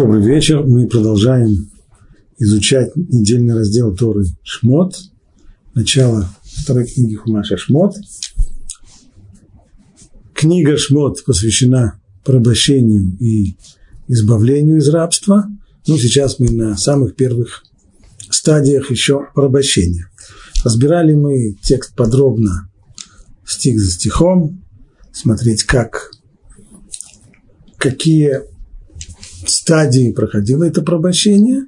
Добрый 0.00 0.22
вечер. 0.22 0.62
Мы 0.62 0.86
продолжаем 0.88 1.70
изучать 2.38 2.96
недельный 2.96 3.52
раздел 3.54 3.94
Торы 3.94 4.24
Шмот. 4.42 4.96
Начало 5.74 6.26
второй 6.42 6.86
книги 6.86 7.16
Хумаша 7.16 7.58
Шмот. 7.58 7.96
Книга 10.32 10.78
Шмот 10.78 11.22
посвящена 11.26 12.00
порабощению 12.24 13.14
и 13.20 13.58
избавлению 14.08 14.78
из 14.78 14.88
рабства. 14.88 15.44
Ну, 15.86 15.98
сейчас 15.98 16.38
мы 16.38 16.48
на 16.48 16.78
самых 16.78 17.14
первых 17.14 17.62
стадиях 18.30 18.90
еще 18.90 19.26
порабощения. 19.34 20.08
Разбирали 20.64 21.12
мы 21.12 21.58
текст 21.60 21.94
подробно, 21.94 22.70
стих 23.44 23.78
за 23.78 23.90
стихом, 23.90 24.64
смотреть, 25.12 25.64
как, 25.64 26.10
какие 27.76 28.49
стадии 29.50 30.12
проходило 30.12 30.64
это 30.64 30.82
порабощение. 30.82 31.64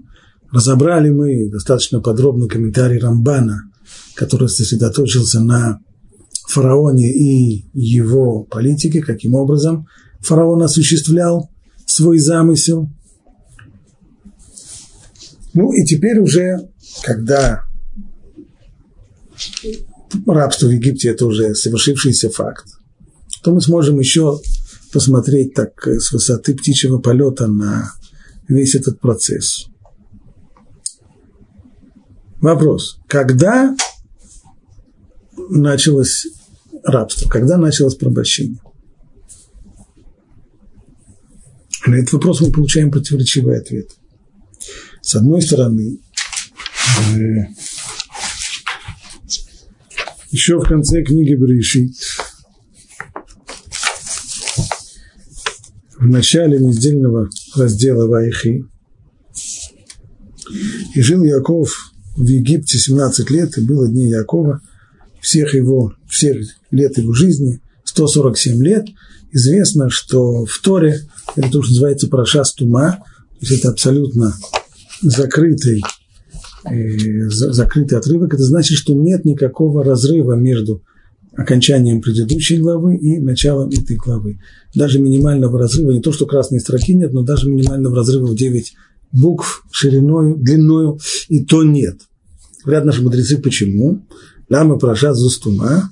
Разобрали 0.51 1.11
мы 1.11 1.51
достаточно 1.51 2.01
подробно 2.01 2.47
комментарий 2.47 2.98
Рамбана, 2.98 3.62
который 4.15 4.48
сосредоточился 4.48 5.41
на 5.41 5.80
фараоне 6.48 7.11
и 7.11 7.65
его 7.73 8.45
политике, 8.45 9.01
каким 9.01 9.34
образом 9.34 9.87
фараон 10.20 10.62
осуществлял 10.62 11.51
свой 11.87 12.19
замысел. 12.19 12.89
Ну 15.55 15.73
и 15.73 15.84
теперь 15.84 16.19
уже, 16.19 16.69
когда 17.03 17.64
рабство 20.27 20.67
в 20.67 20.70
Египте– 20.70 21.09
это 21.11 21.27
уже 21.27 21.55
совершившийся 21.55 22.30
факт, 22.30 22.67
то 23.42 23.53
мы 23.53 23.61
сможем 23.61 23.98
еще 23.98 24.41
посмотреть 24.92 25.55
так 25.55 25.87
с 25.87 26.12
высоты 26.12 26.55
птичьего 26.55 26.98
полета 26.98 27.46
на 27.46 27.92
весь 28.48 28.74
этот 28.74 29.00
процесс. 29.00 29.66
Вопрос. 32.41 32.98
Когда 33.06 33.75
началось 35.48 36.27
рабство? 36.83 37.28
Когда 37.28 37.56
началось 37.56 37.94
порабощение? 37.94 38.58
На 41.86 41.97
этот 41.97 42.12
вопрос 42.12 42.41
мы 42.41 42.52
получаем 42.52 42.91
противоречивый 42.91 43.58
ответ. 43.58 43.91
С 45.00 45.17
одной 45.17 45.42
стороны, 45.42 45.98
э, 47.17 47.47
еще 50.30 50.58
в 50.58 50.64
конце 50.64 51.02
книги 51.02 51.34
Берешит 51.34 51.95
в 56.03 56.08
начале 56.08 56.58
недельного 56.58 57.31
раздела 57.55 58.08
Вайхи. 58.08 58.64
И 60.95 61.00
жил 61.00 61.22
Яков 61.22 61.92
в 62.17 62.27
Египте 62.27 62.77
17 62.77 63.31
лет, 63.31 63.56
и 63.56 63.64
было 63.64 63.89
дней 63.89 64.08
Якова, 64.08 64.61
всех 65.20 65.55
его, 65.55 65.95
всех 66.08 66.39
лет 66.73 66.98
его 66.98 67.12
жизни, 67.12 67.61
147 67.84 68.62
лет. 68.64 68.86
Известно, 69.30 69.91
что 69.91 70.45
в 70.45 70.58
Торе, 70.58 71.00
это 71.36 71.50
то, 71.50 71.62
что 71.62 71.73
называется 71.73 72.08
Параша 72.08 72.42
Стума, 72.45 72.98
то 73.41 73.47
есть 73.47 73.61
это 73.61 73.70
абсолютно 73.70 74.34
закрытый, 75.03 75.83
э, 76.69 77.28
закрытый 77.28 77.97
отрывок, 77.97 78.34
это 78.34 78.42
значит, 78.42 78.77
что 78.77 78.92
нет 78.92 79.25
никакого 79.25 79.84
разрыва 79.84 80.34
между 80.34 80.83
окончанием 81.36 82.00
предыдущей 82.00 82.58
главы 82.58 82.97
и 82.97 83.19
началом 83.19 83.69
этой 83.70 83.97
главы. 83.97 84.41
Даже 84.75 85.00
минимального 85.00 85.58
разрыва, 85.58 85.92
не 85.92 86.00
то, 86.00 86.12
что 86.12 86.27
красной 86.27 86.61
строки 86.61 86.94
нет, 86.94 87.12
но 87.12 87.22
даже 87.22 87.48
минимального 87.48 87.97
разрыва 87.97 88.27
в 88.27 88.36
9 88.36 88.74
букв 89.12 89.64
шириной, 89.70 90.36
длиною, 90.36 90.98
и 91.28 91.44
то 91.44 91.62
нет. 91.62 92.00
Говорят 92.64 92.84
наши 92.84 93.02
мудрецы, 93.02 93.39
почему? 93.39 94.06
Лама 94.48 94.78
проша 94.78 95.14
зустума, 95.14 95.91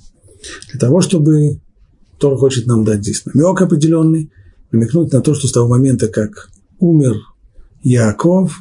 для 0.70 0.80
того, 0.80 1.00
чтобы 1.00 1.60
Тор 2.18 2.36
хочет 2.36 2.66
нам 2.66 2.84
дать 2.84 3.00
здесь 3.00 3.24
намек 3.24 3.60
определенный, 3.62 4.30
намекнуть 4.70 5.12
на 5.12 5.20
то, 5.20 5.34
что 5.34 5.48
с 5.48 5.52
того 5.52 5.68
момента, 5.68 6.08
как 6.08 6.50
умер 6.78 7.16
Яков, 7.82 8.58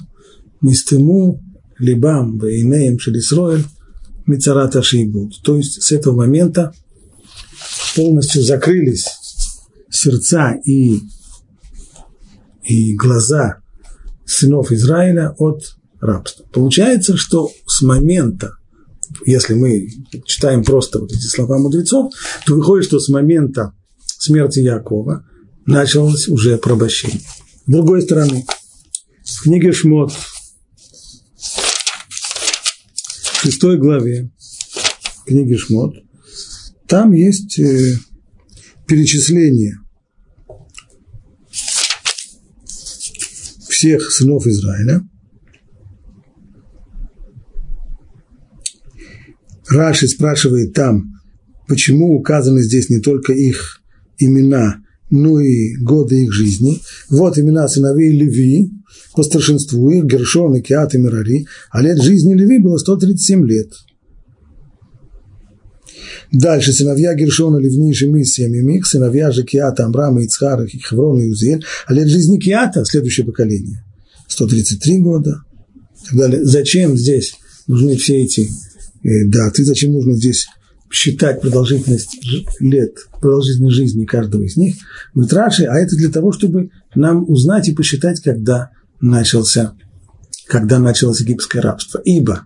Нистему, 0.62 1.42
Либам, 1.78 2.40
Вейнеем, 2.40 3.00
Шелисроэль, 3.00 3.66
Мицарата 4.30 4.84
Шейбуд. 4.84 5.42
То 5.44 5.58
есть 5.58 5.82
с 5.82 5.92
этого 5.92 6.16
момента 6.16 6.72
полностью 7.96 8.44
закрылись 8.44 9.08
сердца 9.90 10.54
и, 10.64 11.02
и 12.64 12.96
глаза 12.96 13.58
сынов 14.26 14.72
Израиля 14.72 15.34
от 15.40 15.64
рабства. 16.00 16.46
Получается, 16.54 17.18
что 17.18 17.50
с 17.66 17.82
момента, 17.82 18.52
если 19.26 19.56
мы 19.56 19.90
читаем 20.26 20.64
просто 20.64 21.00
вот 21.00 21.12
эти 21.12 21.26
слова 21.26 21.58
мудрецов, 21.58 22.14
то 22.46 22.54
выходит, 22.54 22.86
что 22.86 23.00
с 23.00 23.10
момента 23.10 23.74
смерти 24.06 24.60
Якова 24.60 25.26
началось 25.66 26.28
уже 26.28 26.60
порабощение. 26.60 27.22
С 27.66 27.72
другой 27.72 28.04
стороны, 28.04 28.46
в 29.24 29.42
книге 29.42 29.72
Шмот 29.72 30.12
в 30.12 30.40
шестой 33.42 33.78
главе 33.78 34.30
книги 35.26 35.56
Шмот, 35.56 35.96
там 36.88 37.14
есть 37.14 37.58
э, 37.58 37.96
перечисление 38.86 39.78
всех 43.70 44.12
сынов 44.12 44.46
Израиля. 44.46 45.08
Раши 49.70 50.08
спрашивает 50.10 50.74
там, 50.74 51.14
почему 51.68 52.18
указаны 52.18 52.62
здесь 52.62 52.90
не 52.90 53.00
только 53.00 53.32
их 53.32 53.82
имена, 54.18 54.84
но 55.10 55.40
и 55.40 55.78
годы 55.78 56.24
их 56.24 56.34
жизни. 56.34 56.82
Вот 57.10 57.38
имена 57.38 57.70
сыновей 57.70 58.12
Леви, 58.12 58.70
по 59.20 59.24
старшинству 59.24 59.90
их, 59.90 60.06
Гершон 60.06 60.56
и 60.56 60.62
и 60.62 60.98
Мирари, 60.98 61.46
а 61.72 61.82
лет 61.82 62.02
жизни 62.02 62.36
Леви 62.36 62.58
было 62.58 62.78
137 62.78 63.46
лет. 63.46 63.68
Дальше 66.32 66.72
сыновья 66.72 67.14
Гершона, 67.16 67.58
Левни, 67.58 67.92
Шими, 67.92 68.24
Семимих, 68.24 68.88
сыновья 68.88 69.30
же 69.32 69.44
Киата, 69.44 69.84
Амрама, 69.84 70.24
Ицхара, 70.24 70.66
Хеврона 70.68 71.24
и 71.24 71.28
Узель, 71.28 71.66
а 71.86 71.94
лет 71.94 72.08
жизни 72.08 72.40
Киата, 72.40 72.86
следующее 72.86 73.26
поколение, 73.26 73.84
133 74.30 75.00
года. 75.00 75.42
И 76.02 76.06
так 76.08 76.18
далее. 76.18 76.46
Зачем 76.46 76.96
здесь 76.96 77.34
нужны 77.68 77.98
все 77.98 78.24
эти 78.24 78.48
э, 79.04 79.26
даты, 79.28 79.66
зачем 79.66 79.92
нужно 79.92 80.16
здесь 80.16 80.48
считать 80.90 81.42
продолжительность 81.42 82.18
лет, 82.62 82.96
продолжительность 83.20 83.76
жизни 83.76 84.06
каждого 84.06 84.44
из 84.44 84.56
них, 84.56 84.78
говорит 85.14 85.34
Раши, 85.34 85.66
а 85.66 85.78
это 85.78 85.98
для 85.98 86.10
того, 86.10 86.32
чтобы 86.32 86.70
нам 86.96 87.30
узнать 87.30 87.68
и 87.68 87.74
посчитать, 87.74 88.22
когда 88.22 88.70
начался, 89.02 89.76
когда 90.48 90.80
началось 90.80 91.22
египетское 91.22 91.62
рабство. 91.62 92.02
Ибо 92.04 92.46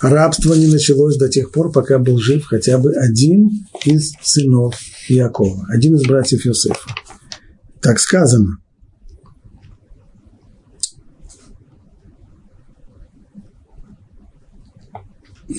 рабство 0.00 0.54
не 0.54 0.68
началось 0.68 1.16
до 1.16 1.28
тех 1.28 1.52
пор, 1.52 1.72
пока 1.72 1.98
был 1.98 2.18
жив 2.18 2.44
хотя 2.44 2.78
бы 2.78 2.92
один 2.94 3.50
из 3.84 4.12
сынов 4.22 4.74
Якова, 5.08 5.66
один 5.70 5.96
из 5.96 6.02
братьев 6.02 6.46
Иосифа. 6.46 6.94
Так 7.80 7.98
сказано. 7.98 8.58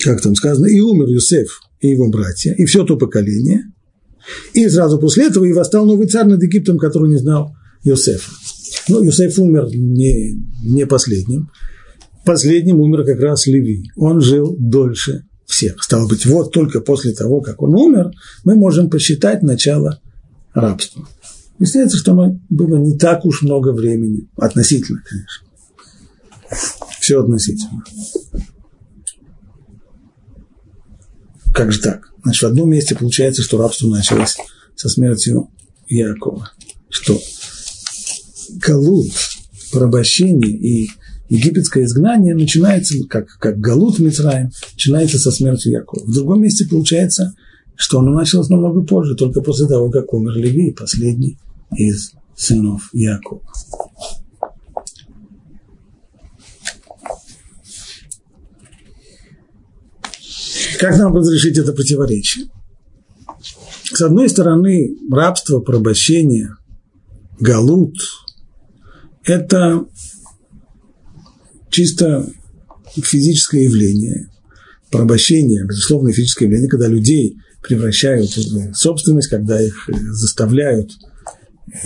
Как 0.02 0.20
там 0.20 0.34
сказано, 0.34 0.66
и 0.66 0.80
умер 0.80 1.08
Юсеф 1.08 1.60
и 1.80 1.88
его 1.88 2.08
братья, 2.08 2.54
и 2.54 2.64
все 2.64 2.84
то 2.84 2.96
поколение. 2.96 3.64
И 4.54 4.68
сразу 4.68 4.98
после 4.98 5.26
этого 5.26 5.44
и 5.44 5.52
восстал 5.52 5.84
новый 5.84 6.06
царь 6.08 6.26
над 6.26 6.42
Египтом, 6.42 6.78
который 6.78 7.10
не 7.10 7.18
знал 7.18 7.54
Иосифа. 7.84 8.30
Ну, 8.88 9.02
Юсеф 9.02 9.38
умер 9.38 9.68
не, 9.74 10.34
не 10.64 10.86
последним. 10.86 11.50
Последним 12.24 12.80
умер 12.80 13.04
как 13.04 13.20
раз 13.20 13.46
Леви. 13.46 13.90
Он 13.96 14.20
жил 14.20 14.56
дольше 14.58 15.24
всех. 15.46 15.82
Стало 15.82 16.08
быть, 16.08 16.26
вот 16.26 16.52
только 16.52 16.80
после 16.80 17.12
того, 17.12 17.40
как 17.40 17.62
он 17.62 17.74
умер, 17.74 18.10
мы 18.44 18.54
можем 18.54 18.90
посчитать 18.90 19.42
начало 19.42 20.00
рабства. 20.54 21.08
Выясняется, 21.58 21.96
что 21.96 22.12
оно 22.12 22.40
было 22.48 22.76
не 22.76 22.96
так 22.96 23.24
уж 23.24 23.42
много 23.42 23.72
времени. 23.72 24.28
Относительно, 24.36 25.02
конечно. 25.08 25.46
Все 27.00 27.20
относительно. 27.20 27.82
Как 31.52 31.72
же 31.72 31.80
так? 31.80 32.12
Значит, 32.22 32.42
в 32.42 32.46
одном 32.46 32.70
месте 32.70 32.94
получается, 32.94 33.42
что 33.42 33.58
рабство 33.58 33.88
началось 33.88 34.36
со 34.74 34.88
смертью 34.88 35.50
Якова. 35.88 36.50
Что? 36.88 37.20
галут, 38.58 39.10
порабощение 39.72 40.50
и 40.50 40.88
египетское 41.28 41.84
изгнание 41.84 42.34
начинается, 42.34 42.94
как, 43.08 43.28
как 43.38 43.58
галут 43.58 43.98
Мицраем, 43.98 44.50
начинается 44.74 45.18
со 45.18 45.30
смерти 45.30 45.68
Якова. 45.68 46.04
В 46.04 46.12
другом 46.12 46.42
месте 46.42 46.66
получается, 46.68 47.34
что 47.74 48.00
оно 48.00 48.12
началось 48.12 48.48
намного 48.48 48.82
позже, 48.82 49.14
только 49.14 49.40
после 49.40 49.66
того, 49.66 49.90
как 49.90 50.12
умер 50.12 50.34
Леви, 50.34 50.72
последний 50.72 51.38
из 51.76 52.12
сынов 52.36 52.90
Якова. 52.92 53.42
Как 60.78 60.98
нам 60.98 61.14
разрешить 61.14 61.56
это 61.58 61.72
противоречие? 61.72 62.46
С 63.84 64.02
одной 64.02 64.28
стороны, 64.28 64.96
рабство, 65.10 65.60
порабощение, 65.60 66.56
галут, 67.38 67.94
это 69.24 69.86
чисто 71.70 72.26
физическое 72.94 73.64
явление, 73.64 74.28
порабощение, 74.90 75.64
безусловно, 75.64 76.12
физическое 76.12 76.46
явление, 76.46 76.68
когда 76.68 76.88
людей 76.88 77.36
превращают 77.62 78.36
в 78.36 78.74
собственность, 78.74 79.28
когда 79.28 79.60
их 79.62 79.88
э, 79.88 79.94
заставляют 80.10 80.92
э, 80.92 81.78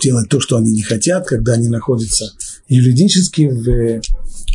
делать 0.00 0.28
то, 0.28 0.40
что 0.40 0.56
они 0.56 0.72
не 0.72 0.82
хотят, 0.82 1.26
когда 1.26 1.54
они 1.54 1.68
находятся 1.68 2.32
юридически 2.68 3.48
в, 3.48 4.00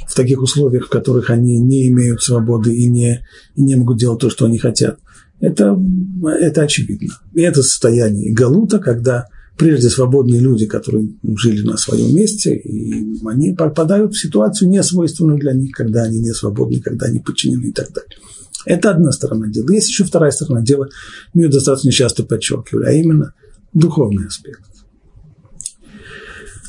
в 0.08 0.16
таких 0.16 0.42
условиях, 0.42 0.88
в 0.88 0.90
которых 0.90 1.30
они 1.30 1.60
не 1.60 1.90
имеют 1.90 2.24
свободы 2.24 2.74
и 2.74 2.88
не, 2.88 3.26
и 3.56 3.62
не 3.62 3.76
могут 3.76 4.00
делать 4.00 4.20
то, 4.20 4.30
что 4.30 4.46
они 4.46 4.58
хотят. 4.58 4.98
Это, 5.42 5.78
это 6.40 6.62
очевидно. 6.62 7.14
И 7.34 7.42
это 7.42 7.62
состояние 7.62 8.34
галута, 8.34 8.80
когда 8.80 9.28
прежде 9.58 9.90
свободные 9.90 10.42
люди, 10.42 10.66
которые 10.66 11.10
жили 11.38 11.66
на 11.66 11.78
своем 11.78 12.16
месте, 12.16 12.56
и 12.56 13.06
они 13.26 13.54
попадают 13.54 14.14
в 14.14 14.20
ситуацию 14.20 14.70
несвойственную 14.70 15.40
для 15.40 15.54
них, 15.54 15.72
когда 15.72 16.04
они 16.04 16.20
не 16.20 16.34
свободны, 16.34 16.82
когда 16.82 17.08
они 17.08 17.20
подчинены 17.20 17.68
и 17.68 17.72
так 17.72 17.92
далее. 17.94 18.18
Это 18.66 18.92
одна 18.92 19.12
сторона 19.12 19.48
дела. 19.48 19.72
Есть 19.72 19.90
еще 19.90 20.04
вторая 20.04 20.32
сторона 20.32 20.62
дела, 20.62 20.90
мы 21.34 21.44
ее 21.44 21.50
достаточно 21.50 21.92
часто 21.92 22.24
подчеркивали, 22.24 22.86
а 22.86 22.92
именно 22.92 23.34
духовный 23.74 24.28
аспект. 24.28 24.62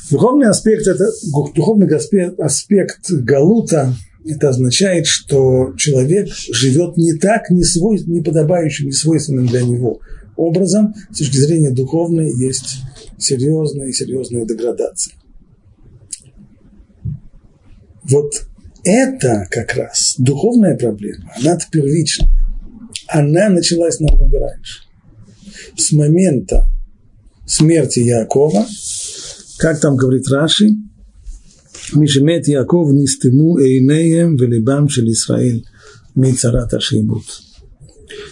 Духовный 0.09 0.47
аспект– 0.47 0.87
это 0.87 1.05
духовный 1.53 1.87
аспект, 1.87 2.39
аспект 2.39 3.11
Галута– 3.11 3.93
это 4.25 4.49
означает, 4.49 5.05
что 5.05 5.73
человек 5.75 6.29
живет 6.51 6.95
не 6.95 7.13
так, 7.13 7.49
не, 7.49 7.63
свой, 7.63 7.99
не 8.05 8.21
подобающим, 8.21 8.85
не 8.85 8.91
свойственным 8.93 9.47
для 9.47 9.63
него 9.63 9.99
образом. 10.37 10.93
С 11.11 11.17
точки 11.17 11.37
зрения 11.37 11.71
духовной 11.71 12.31
есть 12.31 12.77
серьезная 13.17 13.87
и 13.87 13.93
серьезная 13.93 14.45
деградация. 14.45 15.15
Вот 18.03 18.45
это 18.83 19.47
как 19.51 19.73
раз 19.73 20.15
духовная 20.17 20.77
проблема, 20.77 21.33
она 21.37 21.57
первичная. 21.71 22.29
Она 23.07 23.49
началась 23.49 23.99
намного 23.99 24.39
раньше. 24.39 24.83
С 25.75 25.91
момента 25.91 26.67
смерти 27.45 27.99
Якова, 27.99 28.65
как 29.57 29.79
там 29.79 29.95
говорит 29.97 30.27
Раши, 30.29 30.69
Мишемет 31.93 32.47
Яков 32.47 32.91
нистему 32.91 33.59
эйнеем 33.59 34.35
велибам 34.35 34.89
шел 34.89 35.05
Исраиль 35.05 35.65
мицарат 36.15 36.73
ашеймут. 36.73 37.25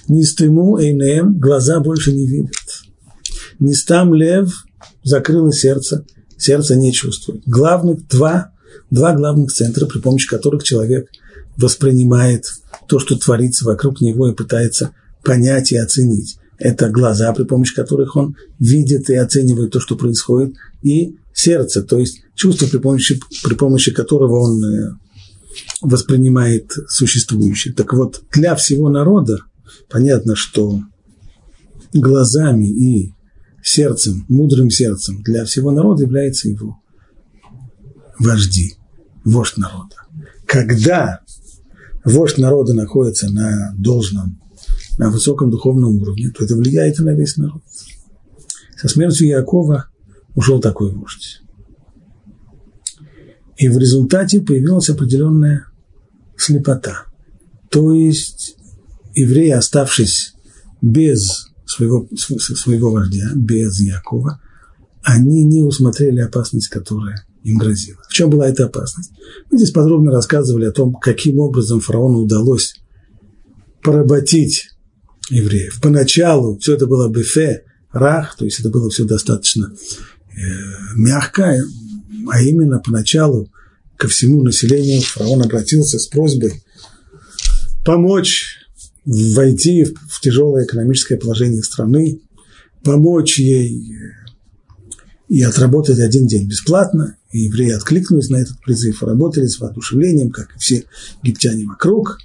Нистему 0.08 0.80
эйнеем, 0.80 1.40
глаза 1.40 1.80
больше 1.80 2.14
не 2.14 2.28
видят. 2.28 2.52
Нистам 3.60 4.14
лев, 4.14 4.66
закрыло 5.04 5.52
сердце, 5.52 6.06
сердце 6.38 6.76
не 6.76 6.92
чувствует. 6.94 7.44
Главных 7.46 8.08
два, 8.08 8.52
два 8.92 9.14
главных 9.14 9.52
центра, 9.52 9.86
при 9.86 10.00
помощи 10.00 10.28
которых 10.28 10.64
человек 10.64 11.10
воспринимает 11.58 12.46
то, 12.88 13.00
что 13.00 13.18
творится 13.18 13.66
вокруг 13.66 14.02
него 14.02 14.30
и 14.30 14.36
пытается 14.36 14.92
понять 15.24 15.72
и 15.72 15.78
оценить. 15.78 16.38
Это 16.58 16.90
глаза, 16.90 17.34
при 17.34 17.44
помощи 17.44 17.76
которых 17.76 18.16
он 18.16 18.36
видит 18.60 19.10
и 19.10 19.16
оценивает 19.16 19.72
то, 19.72 19.80
что 19.80 19.96
происходит, 19.96 20.56
и 20.84 21.18
сердце, 21.34 21.84
то 21.84 21.98
есть 21.98 22.22
чувство, 22.34 22.68
при 22.68 22.78
помощи, 22.78 23.20
при 23.44 23.56
помощи 23.56 23.92
которого 23.92 24.40
он 24.40 24.64
э, 24.64 24.94
воспринимает 25.81 26.72
существующее. 26.88 27.74
Так 27.74 27.94
вот, 27.94 28.22
для 28.31 28.56
всего 28.56 28.90
народа 28.90 29.40
понятно, 29.90 30.36
что 30.36 30.82
глазами 31.94 32.68
и 32.68 33.14
сердцем, 33.64 34.26
мудрым 34.30 34.70
сердцем 34.70 35.24
для 35.24 35.46
всего 35.46 35.72
народа 35.72 36.04
является 36.04 36.50
его 36.50 36.80
вожди, 38.20 38.76
вождь 39.24 39.58
народа. 39.58 39.96
Когда 40.46 41.22
вождь 42.04 42.38
народа 42.38 42.74
находится 42.74 43.30
на 43.30 43.74
должном, 43.78 44.40
на 44.98 45.10
высоком 45.10 45.50
духовном 45.50 45.98
уровне, 45.98 46.32
то 46.32 46.44
это 46.44 46.56
влияет 46.56 47.00
на 47.00 47.16
весь 47.16 47.38
народ. 47.38 47.62
Со 48.78 48.88
смертью 48.88 49.28
Якова 49.28 49.88
ушел 50.36 50.60
такой 50.60 50.92
вождь. 50.92 51.42
И 53.58 53.70
в 53.70 53.78
результате 53.78 54.42
появилась 54.42 54.90
определенная 54.90 55.66
слепота. 56.38 57.06
То 57.70 57.94
есть 57.94 58.58
евреи, 59.16 59.52
оставшись 59.52 60.34
без 60.82 61.48
своего, 61.66 62.08
своего 62.16 62.92
вождя, 62.92 63.32
без 63.36 63.80
Якова, 63.80 64.42
они 65.04 65.44
не 65.44 65.64
усмотрели 65.64 66.20
опасность, 66.20 66.68
которая 66.68 67.26
им 67.44 67.58
грозила. 67.58 68.02
В 68.10 68.14
чем 68.14 68.30
была 68.30 68.48
эта 68.48 68.66
опасность? 68.66 69.12
Мы 69.50 69.58
здесь 69.58 69.72
подробно 69.72 70.12
рассказывали 70.12 70.66
о 70.66 70.72
том, 70.72 70.96
каким 70.96 71.40
образом 71.40 71.80
фараону 71.80 72.20
удалось 72.20 72.76
поработить 73.84 74.70
евреев. 75.30 75.80
Поначалу 75.82 76.58
все 76.58 76.74
это 76.74 76.88
было 76.88 77.10
бефе, 77.10 77.64
рах, 77.92 78.36
то 78.36 78.46
есть 78.46 78.60
это 78.60 78.70
было 78.70 78.90
все 78.90 79.06
достаточно 79.06 79.72
Э, 80.36 80.42
мягко, 80.98 81.58
а 82.30 82.42
именно 82.42 82.80
поначалу 82.80 83.50
ко 83.96 84.10
всему 84.10 84.44
населению 84.44 85.02
фараон 85.02 85.44
обратился 85.44 85.98
с 85.98 86.08
просьбой 86.08 86.62
помочь 87.86 88.55
войти 89.06 89.86
в 89.86 90.22
тяжелое 90.22 90.66
экономическое 90.66 91.18
положение 91.18 91.63
страны, 91.63 92.22
помочь 92.84 93.40
ей 93.40 93.94
и 95.28 95.44
отработать 95.44 96.00
один 96.00 96.28
день 96.28 96.48
бесплатно. 96.48 97.18
И 97.31 97.40
евреи 97.42 97.72
откликнулись 97.72 98.30
на 98.30 98.38
этот 98.38 98.60
призыв, 98.62 99.04
работали 99.04 99.48
с 99.48 99.60
воодушевлением, 99.60 100.31
как 100.31 100.56
и 100.56 100.60
все 100.60 100.84
египтяне 101.22 101.66
вокруг. 101.66 102.18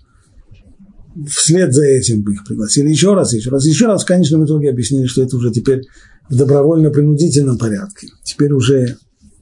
Вслед 1.29 1.75
за 1.75 1.85
этим 1.85 2.23
бы 2.23 2.35
их 2.35 2.45
пригласили 2.45 2.89
еще 2.89 3.15
раз, 3.15 3.33
еще 3.33 3.51
раз, 3.51 3.67
еще 3.67 3.87
раз. 3.87 4.05
В 4.05 4.07
конечном 4.07 4.45
итоге 4.45 4.71
объяснили, 4.71 5.07
что 5.07 5.23
это 5.23 5.37
уже 5.37 5.51
теперь 5.51 5.83
в 6.29 6.37
добровольно-принудительном 6.37 7.59
порядке. 7.59 8.09
Теперь 8.23 8.53
уже 8.53 8.99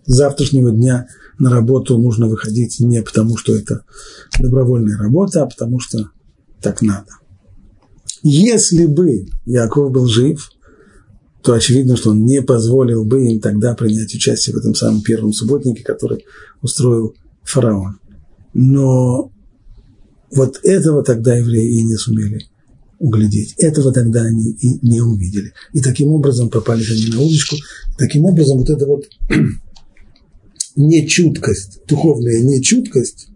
с 0.07 0.15
завтрашнего 0.15 0.71
дня 0.71 1.07
на 1.39 1.51
работу 1.51 1.99
нужно 1.99 2.27
выходить 2.27 2.81
не 2.81 3.03
потому, 3.03 3.37
что 3.37 3.55
это 3.55 3.85
добровольная 4.41 4.97
работа, 4.97 5.43
а 5.43 5.47
потому 5.47 5.79
что 5.79 6.11
так 6.63 6.81
надо. 6.81 7.11
Если 8.23 8.87
бы 8.87 9.27
Яков 9.47 9.93
был 9.93 10.07
жив, 10.07 10.51
то 11.43 11.53
очевидно, 11.53 11.97
что 11.97 12.11
он 12.11 12.25
не 12.25 12.43
позволил 12.43 13.05
бы 13.05 13.27
им 13.27 13.41
тогда 13.41 13.75
принять 13.75 14.15
участие 14.15 14.55
в 14.55 14.59
этом 14.59 14.75
самом 14.75 15.03
первом 15.03 15.33
субботнике, 15.33 15.83
который 15.83 16.25
устроил 16.63 17.15
фараон. 17.43 17.99
Но 18.55 19.33
вот 20.31 20.61
этого 20.63 21.03
тогда 21.03 21.37
евреи 21.37 21.81
и 21.81 21.83
не 21.85 21.97
сумели 21.97 22.45
углядеть. 22.99 23.55
Этого 23.59 23.93
тогда 23.93 24.23
они 24.23 24.51
и 24.51 24.87
не 24.87 25.01
увидели. 25.01 25.53
И 25.73 25.81
таким 25.81 26.09
образом 26.09 26.51
попали 26.51 26.85
они 26.85 27.07
на 27.15 27.21
удочку. 27.21 27.57
Таким 27.97 28.25
образом 28.25 28.59
вот 28.59 28.71
эта 28.71 28.87
вот 28.87 29.05
нечуткость, 30.77 31.81
духовная 31.87 32.41
нечуткость 32.41 33.29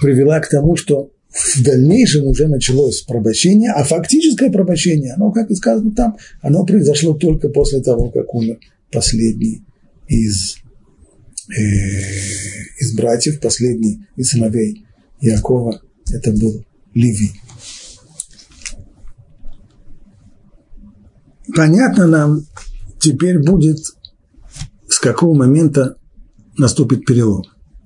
привела 0.00 0.40
к 0.40 0.48
тому, 0.48 0.76
что 0.76 1.10
в 1.36 1.62
дальнейшем 1.62 2.26
уже 2.26 2.48
началось 2.48 3.02
пробощение, 3.02 3.72
а 3.72 3.84
фактическое 3.84 4.50
пробощение, 4.50 5.14
оно, 5.14 5.32
как 5.32 5.50
и 5.50 5.54
сказано 5.54 5.92
там, 5.92 6.16
оно 6.40 6.64
произошло 6.64 7.14
только 7.14 7.48
после 7.48 7.80
того, 7.80 8.10
как 8.10 8.34
умер 8.34 8.58
последний 8.90 9.62
из, 10.08 10.56
э, 11.48 11.60
из 12.80 12.96
братьев, 12.96 13.40
последний 13.40 14.06
из 14.16 14.30
сыновей 14.30 14.86
Якова, 15.20 15.80
это 16.10 16.32
был 16.32 16.64
Левий. 16.94 17.32
понятно 21.56 22.06
нам 22.06 22.42
теперь 23.00 23.38
будет, 23.38 23.78
с 24.88 24.98
какого 24.98 25.34
момента 25.34 25.96
наступит 26.58 27.06
перелом, 27.06 27.44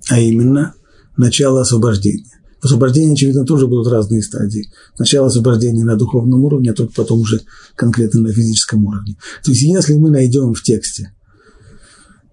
а 0.09 0.19
именно 0.19 0.75
начало 1.17 1.61
освобождения. 1.61 2.40
В 2.61 2.65
освобождении, 2.65 3.13
очевидно, 3.13 3.43
тоже 3.43 3.67
будут 3.67 3.91
разные 3.91 4.21
стадии. 4.21 4.71
Сначала 4.95 5.27
освобождение 5.27 5.83
на 5.83 5.95
духовном 5.95 6.43
уровне, 6.43 6.71
а 6.71 6.73
только 6.73 6.93
потом 6.93 7.21
уже 7.21 7.41
конкретно 7.75 8.21
на 8.21 8.31
физическом 8.31 8.85
уровне. 8.85 9.17
То 9.43 9.51
есть, 9.51 9.63
если 9.63 9.95
мы 9.95 10.11
найдем 10.11 10.53
в 10.53 10.61
тексте 10.61 11.13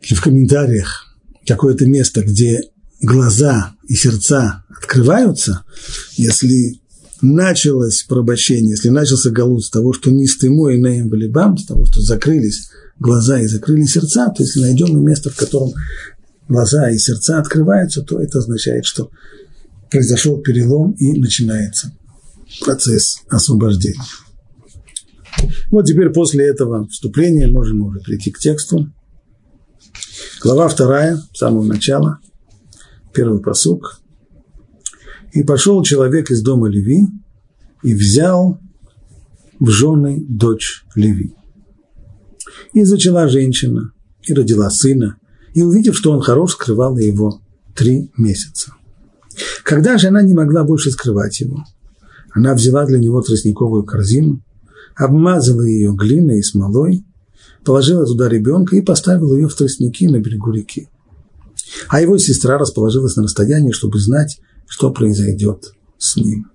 или 0.02 0.14
в 0.14 0.20
комментариях 0.20 1.06
какое-то 1.46 1.86
место, 1.86 2.22
где 2.22 2.60
глаза 3.00 3.72
и 3.88 3.94
сердца 3.94 4.64
открываются, 4.68 5.64
если 6.16 6.80
началось 7.22 8.02
порабощение, 8.02 8.72
если 8.72 8.90
начался 8.90 9.30
галут 9.30 9.64
с 9.64 9.70
того, 9.70 9.94
что 9.94 10.10
не 10.10 10.26
стымо 10.26 10.70
и 10.70 10.78
наем 10.78 11.08
балибам, 11.08 11.56
с 11.56 11.64
того, 11.64 11.86
что 11.86 12.02
закрылись 12.02 12.68
глаза 12.98 13.40
и 13.40 13.46
закрылись 13.46 13.92
сердца, 13.92 14.28
то 14.28 14.42
если 14.42 14.60
найдем 14.60 15.02
место, 15.04 15.30
в 15.30 15.36
котором 15.36 15.72
глаза 16.48 16.90
и 16.90 16.98
сердца 16.98 17.38
открываются, 17.38 18.02
то 18.02 18.20
это 18.20 18.38
означает, 18.38 18.84
что 18.84 19.10
произошел 19.90 20.38
перелом 20.38 20.92
и 20.92 21.18
начинается 21.18 21.92
процесс 22.64 23.22
освобождения. 23.28 24.02
Вот 25.70 25.86
теперь 25.86 26.10
после 26.10 26.46
этого 26.46 26.88
вступления 26.88 27.48
можем 27.48 27.82
уже 27.82 28.00
прийти 28.00 28.30
к 28.30 28.38
тексту. 28.38 28.90
Глава 30.42 30.68
вторая, 30.68 31.16
с 31.16 31.38
самого 31.38 31.64
начала, 31.64 32.18
первый 33.12 33.40
посук. 33.40 34.00
«И 35.32 35.42
пошел 35.42 35.82
человек 35.82 36.30
из 36.30 36.42
дома 36.42 36.68
Леви 36.68 37.06
и 37.82 37.94
взял 37.94 38.58
в 39.60 39.68
жены 39.68 40.24
дочь 40.26 40.84
Леви. 40.94 41.34
И 42.72 42.84
зачала 42.84 43.28
женщина, 43.28 43.92
и 44.22 44.32
родила 44.32 44.70
сына, 44.70 45.16
и, 45.54 45.62
увидев, 45.62 45.96
что 45.96 46.12
он 46.12 46.20
хорош, 46.20 46.52
скрывала 46.52 46.98
его 46.98 47.40
три 47.74 48.10
месяца. 48.16 48.74
Когда 49.62 49.98
же 49.98 50.08
она 50.08 50.22
не 50.22 50.34
могла 50.34 50.64
больше 50.64 50.90
скрывать 50.90 51.40
его, 51.40 51.64
она 52.32 52.54
взяла 52.54 52.84
для 52.86 52.98
него 52.98 53.20
тростниковую 53.22 53.84
корзину, 53.84 54.42
обмазала 54.96 55.62
ее 55.62 55.94
глиной 55.94 56.38
и 56.38 56.42
смолой, 56.42 57.04
положила 57.64 58.06
туда 58.06 58.28
ребенка 58.28 58.76
и 58.76 58.82
поставила 58.82 59.34
ее 59.34 59.48
в 59.48 59.54
тростники 59.54 60.04
на 60.04 60.18
берегу 60.18 60.50
реки. 60.50 60.88
А 61.88 62.00
его 62.00 62.18
сестра 62.18 62.58
расположилась 62.58 63.16
на 63.16 63.24
расстоянии, 63.24 63.72
чтобы 63.72 63.98
знать, 63.98 64.40
что 64.66 64.90
произойдет 64.90 65.72
с 65.98 66.16
ним. 66.16 66.50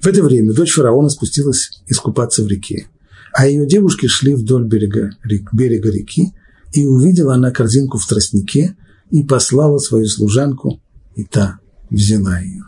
В 0.00 0.06
это 0.06 0.22
время 0.22 0.52
дочь 0.52 0.72
фараона 0.74 1.08
спустилась 1.08 1.82
искупаться 1.86 2.42
в 2.42 2.48
реке, 2.48 2.88
а 3.32 3.46
ее 3.46 3.66
девушки 3.66 4.06
шли 4.06 4.34
вдоль 4.34 4.64
берега, 4.64 5.10
берега 5.52 5.90
реки, 5.90 6.32
и 6.72 6.86
увидела 6.86 7.34
она 7.34 7.50
корзинку 7.50 7.98
в 7.98 8.06
тростнике 8.06 8.76
и 9.10 9.22
послала 9.22 9.78
свою 9.78 10.06
служанку, 10.06 10.80
и 11.14 11.24
та 11.24 11.58
взяла 11.90 12.38
ее. 12.40 12.64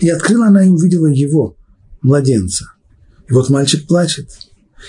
И 0.00 0.08
открыла 0.08 0.46
она 0.46 0.64
и 0.64 0.70
увидела 0.70 1.06
его, 1.06 1.56
младенца. 2.02 2.72
И 3.28 3.32
вот 3.32 3.48
мальчик 3.50 3.86
плачет, 3.86 4.30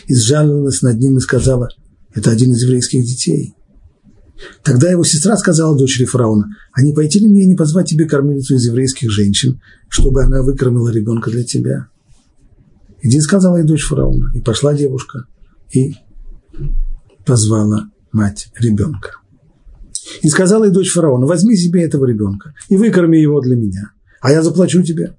и 0.07 0.15
сжалилась 0.15 0.81
над 0.81 0.99
ним 0.99 1.17
и 1.17 1.21
сказала, 1.21 1.69
это 2.13 2.31
один 2.31 2.51
из 2.51 2.63
еврейских 2.63 3.03
детей. 3.03 3.53
Тогда 4.63 4.89
его 4.89 5.03
сестра 5.03 5.37
сказала 5.37 5.77
дочери 5.77 6.05
фараона, 6.05 6.47
а 6.73 6.81
не 6.81 6.93
пойти 6.93 7.19
ли 7.19 7.27
мне 7.27 7.45
не 7.45 7.55
позвать 7.55 7.89
тебе 7.89 8.05
кормилицу 8.05 8.55
из 8.55 8.65
еврейских 8.65 9.09
женщин, 9.09 9.61
чтобы 9.87 10.23
она 10.23 10.41
выкормила 10.41 10.89
ребенка 10.89 11.31
для 11.31 11.43
тебя? 11.43 11.87
Иди, 13.01 13.19
сказала 13.21 13.57
ей 13.57 13.65
дочь 13.65 13.85
фараона. 13.85 14.31
И 14.33 14.41
пошла 14.41 14.73
девушка 14.73 15.25
и 15.71 15.95
позвала 17.25 17.89
мать 18.11 18.49
ребенка. 18.59 19.19
И 20.21 20.29
сказала 20.29 20.65
ей 20.65 20.71
дочь 20.71 20.91
фараона, 20.91 21.25
возьми 21.25 21.55
себе 21.55 21.83
этого 21.83 22.05
ребенка 22.05 22.53
и 22.69 22.77
выкорми 22.77 23.17
его 23.17 23.41
для 23.41 23.55
меня, 23.55 23.91
а 24.21 24.31
я 24.31 24.43
заплачу 24.43 24.83
тебе. 24.83 25.15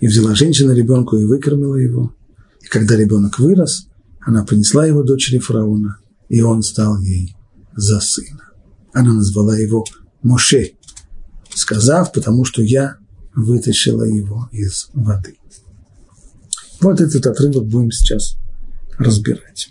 И 0.00 0.06
взяла 0.06 0.34
женщина 0.34 0.72
ребенку 0.72 1.16
и 1.16 1.24
выкормила 1.24 1.76
его. 1.76 2.14
И 2.62 2.66
когда 2.66 2.96
ребенок 2.96 3.38
вырос, 3.38 3.88
она 4.20 4.44
принесла 4.44 4.86
его 4.86 5.02
дочери 5.02 5.38
фараона, 5.38 5.98
и 6.28 6.40
он 6.42 6.62
стал 6.62 6.98
ей 7.00 7.36
за 7.76 8.00
сына. 8.00 8.50
Она 8.92 9.12
назвала 9.12 9.56
его 9.58 9.84
Моше, 10.22 10.72
сказав, 11.54 12.12
потому 12.12 12.44
что 12.44 12.62
я 12.62 12.96
вытащила 13.34 14.04
его 14.04 14.48
из 14.52 14.88
воды. 14.94 15.36
Вот 16.80 17.00
этот 17.00 17.26
отрывок 17.26 17.66
будем 17.66 17.90
сейчас 17.90 18.36
разбирать. 18.98 19.70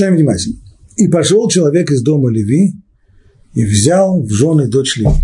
Читаем 0.00 0.16
внимательно. 0.16 0.56
«И 0.96 1.08
пошел 1.08 1.46
человек 1.50 1.90
из 1.90 2.00
дома 2.00 2.30
Леви 2.30 2.72
и 3.52 3.66
взял 3.66 4.22
в 4.22 4.30
жены 4.30 4.66
дочь 4.66 4.96
Леви». 4.96 5.14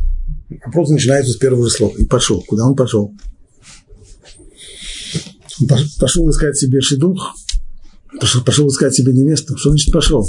Вопрос 0.66 0.90
начинается 0.90 1.33
с 1.33 1.37
первого 1.37 1.66
слова. 1.71 1.97
«И 1.97 2.04
пошел». 2.04 2.45
Куда 2.47 2.66
он 2.66 2.76
пошел? 2.76 3.14
Он 5.62 5.68
пошел 5.99 6.28
искать 6.28 6.59
себе 6.59 6.83
шедух, 6.83 7.35
Пошел, 8.21 8.45
пошел 8.45 8.68
искать 8.68 8.95
себе 8.95 9.14
невесту. 9.14 9.56
Что 9.56 9.71
значит 9.71 9.90
пошел? 9.95 10.28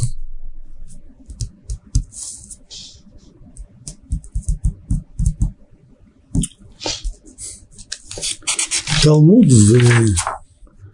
Талмуд 9.04 9.52
в, 9.52 10.08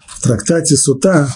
в 0.08 0.22
трактате 0.24 0.76
Сута 0.76 1.30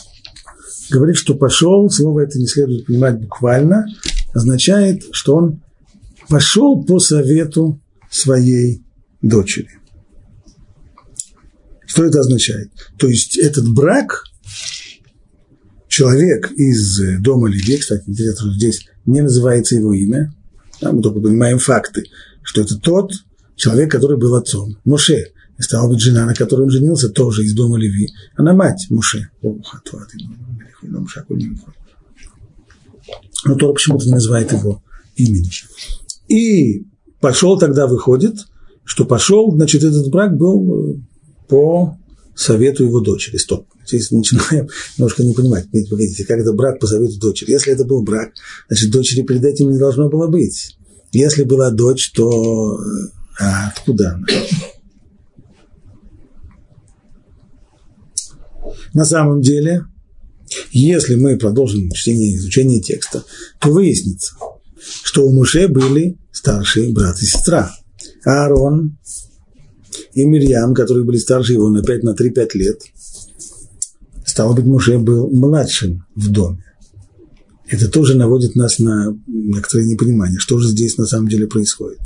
говорит, 0.89 1.17
что 1.17 1.35
пошел, 1.35 1.89
слово 1.89 2.21
это 2.21 2.39
не 2.39 2.47
следует 2.47 2.85
понимать 2.85 3.19
буквально, 3.19 3.85
означает, 4.33 5.03
что 5.11 5.35
он 5.35 5.61
пошел 6.29 6.83
по 6.83 6.99
совету 6.99 7.79
своей 8.09 8.83
дочери. 9.21 9.69
Что 11.85 12.03
это 12.03 12.19
означает? 12.19 12.69
То 12.97 13.07
есть 13.07 13.37
этот 13.37 13.67
брак 13.69 14.23
человек 15.87 16.51
из 16.51 17.21
дома 17.21 17.49
Леви, 17.49 17.77
кстати, 17.77 18.03
интересно, 18.07 18.53
здесь 18.53 18.87
не 19.05 19.21
называется 19.21 19.75
его 19.75 19.93
имя, 19.93 20.33
да, 20.81 20.91
мы 20.91 21.01
только 21.01 21.19
понимаем 21.21 21.59
факты, 21.59 22.03
что 22.43 22.61
это 22.61 22.77
тот 22.77 23.13
человек, 23.55 23.91
который 23.91 24.17
был 24.17 24.35
отцом. 24.35 24.77
Моше, 24.85 25.31
и 25.57 25.61
стала 25.61 25.89
быть 25.89 25.99
жена, 25.99 26.25
на 26.25 26.33
которой 26.33 26.63
он 26.63 26.69
женился, 26.69 27.09
тоже 27.09 27.43
из 27.43 27.53
дома 27.53 27.77
Леви. 27.77 28.09
Она 28.35 28.53
мать 28.53 28.87
Моше. 28.89 29.29
Но 33.45 33.55
Тора 33.55 33.73
почему-то 33.73 34.09
называет 34.09 34.51
его 34.51 34.83
имени. 35.15 35.49
И 36.27 36.85
пошел 37.19 37.57
тогда, 37.57 37.87
выходит, 37.87 38.35
что 38.83 39.05
пошел, 39.05 39.51
значит, 39.51 39.83
этот 39.83 40.09
брак 40.09 40.37
был 40.37 40.91
э, 40.91 40.95
по 41.47 41.97
совету 42.35 42.83
его 42.83 42.99
дочери. 42.99 43.37
Стоп. 43.37 43.67
Здесь 43.85 44.11
начинаем 44.11 44.67
немножко 44.97 45.23
не 45.23 45.33
понимать. 45.33 45.67
Погодите, 45.71 46.25
как 46.25 46.39
это 46.39 46.53
брак 46.53 46.79
по 46.79 46.87
совету 46.87 47.19
дочери? 47.19 47.51
Если 47.51 47.73
это 47.73 47.85
был 47.85 48.03
брак, 48.03 48.31
значит, 48.67 48.91
дочери 48.91 49.23
перед 49.23 49.43
этим 49.43 49.71
не 49.71 49.79
должно 49.79 50.09
было 50.09 50.27
быть. 50.27 50.77
Если 51.11 51.43
была 51.43 51.71
дочь, 51.71 52.11
то 52.11 52.77
а, 53.39 53.69
откуда 53.69 54.15
она? 54.15 54.27
На 58.93 59.05
самом 59.05 59.41
деле, 59.41 59.85
если 60.71 61.15
мы 61.15 61.37
продолжим 61.37 61.91
чтение 61.91 62.35
изучение 62.35 62.81
текста, 62.81 63.23
то 63.59 63.71
выяснится, 63.71 64.35
что 65.03 65.25
у 65.25 65.33
Муше 65.33 65.67
были 65.67 66.17
старшие 66.31 66.93
брат 66.93 67.19
и 67.21 67.25
сестра. 67.25 67.71
Аарон 68.23 68.97
и 70.13 70.25
Мирьям, 70.25 70.73
которые 70.73 71.05
были 71.05 71.17
старше 71.17 71.53
его 71.53 71.69
на 71.69 71.83
5, 71.83 72.03
на 72.03 72.15
3-5 72.15 72.49
лет, 72.53 72.81
стало 74.25 74.53
быть, 74.53 74.65
Муше 74.65 74.97
был 74.99 75.29
младшим 75.29 76.05
в 76.15 76.29
доме. 76.29 76.63
Это 77.69 77.89
тоже 77.89 78.15
наводит 78.15 78.55
нас 78.55 78.79
на 78.79 79.13
некоторое 79.27 79.85
непонимание, 79.85 80.39
что 80.39 80.57
же 80.57 80.69
здесь 80.69 80.97
на 80.97 81.05
самом 81.05 81.27
деле 81.27 81.47
происходит. 81.47 81.99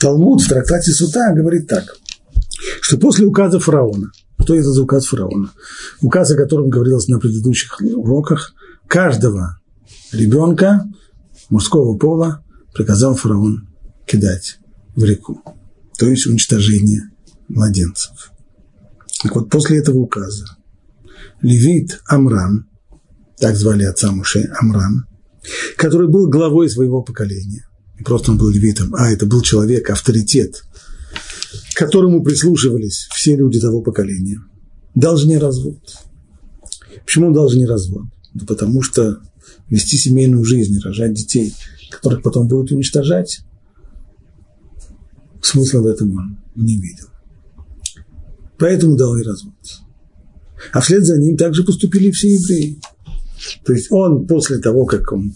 Талмуд 0.00 0.42
в 0.42 0.48
трактате 0.48 0.92
Сута 0.92 1.32
говорит 1.34 1.68
так, 1.68 1.84
что 2.80 2.98
после 2.98 3.26
указа 3.26 3.60
фараона– 3.60 4.10
что 4.42 4.54
это 4.54 4.72
за 4.72 4.82
указ 4.82 5.06
фараона? 5.06 5.52
Указ, 6.00 6.30
о 6.30 6.36
котором 6.36 6.70
говорилось 6.70 7.08
на 7.08 7.18
предыдущих 7.18 7.80
уроках. 7.80 8.52
Каждого 8.88 9.60
ребенка 10.12 10.84
мужского 11.50 11.96
пола 11.96 12.42
приказал 12.74 13.14
фараон 13.14 13.68
кидать 14.06 14.58
в 14.96 15.04
реку. 15.04 15.40
То 15.98 16.08
есть 16.08 16.26
уничтожение 16.26 17.10
младенцев. 17.48 18.32
Так 19.22 19.36
вот, 19.36 19.50
после 19.50 19.78
этого 19.78 19.98
указа 19.98 20.46
левит 21.42 22.00
Амрам, 22.06 22.68
так 23.38 23.56
звали 23.56 23.84
отца 23.84 24.10
Муше 24.10 24.50
Амрам, 24.60 25.04
который 25.76 26.08
был 26.08 26.28
главой 26.28 26.70
своего 26.70 27.02
поколения, 27.02 27.68
не 28.00 28.04
просто 28.04 28.32
он 28.32 28.38
был 28.38 28.48
левитом, 28.48 28.94
а 28.94 29.10
это 29.10 29.26
был 29.26 29.42
человек, 29.42 29.90
авторитет 29.90 30.64
к 31.74 31.78
которому 31.78 32.22
прислушивались 32.22 33.08
все 33.12 33.36
люди 33.36 33.60
того 33.60 33.80
поколения, 33.80 34.40
должны 34.94 35.38
развод. 35.38 35.78
Почему 37.04 37.32
должны 37.32 37.66
развод? 37.66 38.04
Да 38.34 38.44
потому 38.46 38.82
что 38.82 39.20
вести 39.68 39.96
семейную 39.96 40.44
жизнь, 40.44 40.78
рожать 40.80 41.14
детей, 41.14 41.54
которых 41.90 42.22
потом 42.22 42.48
будут 42.48 42.72
уничтожать, 42.72 43.40
смысла 45.42 45.80
в 45.80 45.86
этом 45.86 46.12
он 46.16 46.38
не 46.54 46.76
видел. 46.76 47.06
Поэтому 48.58 48.96
дал 48.96 49.16
и 49.16 49.22
развод. 49.22 49.54
А 50.72 50.80
вслед 50.80 51.04
за 51.04 51.18
ним 51.18 51.36
также 51.36 51.64
поступили 51.64 52.10
все 52.10 52.34
евреи. 52.34 52.78
То 53.64 53.72
есть 53.72 53.90
он 53.90 54.26
после 54.26 54.58
того, 54.58 54.84
как 54.84 55.10
он 55.12 55.34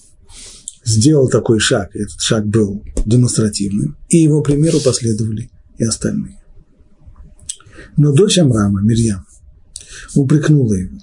сделал 0.84 1.28
такой 1.28 1.58
шаг, 1.58 1.94
этот 1.94 2.20
шаг 2.20 2.46
был 2.46 2.82
демонстративным, 3.04 3.96
и 4.08 4.18
его 4.18 4.42
примеру 4.42 4.80
последовали 4.80 5.50
и 5.78 5.84
остальные. 5.84 6.40
Но 7.96 8.12
дочь 8.12 8.38
Амрама, 8.38 8.80
Мирьям, 8.82 9.24
упрекнула 10.14 10.74
его. 10.74 10.98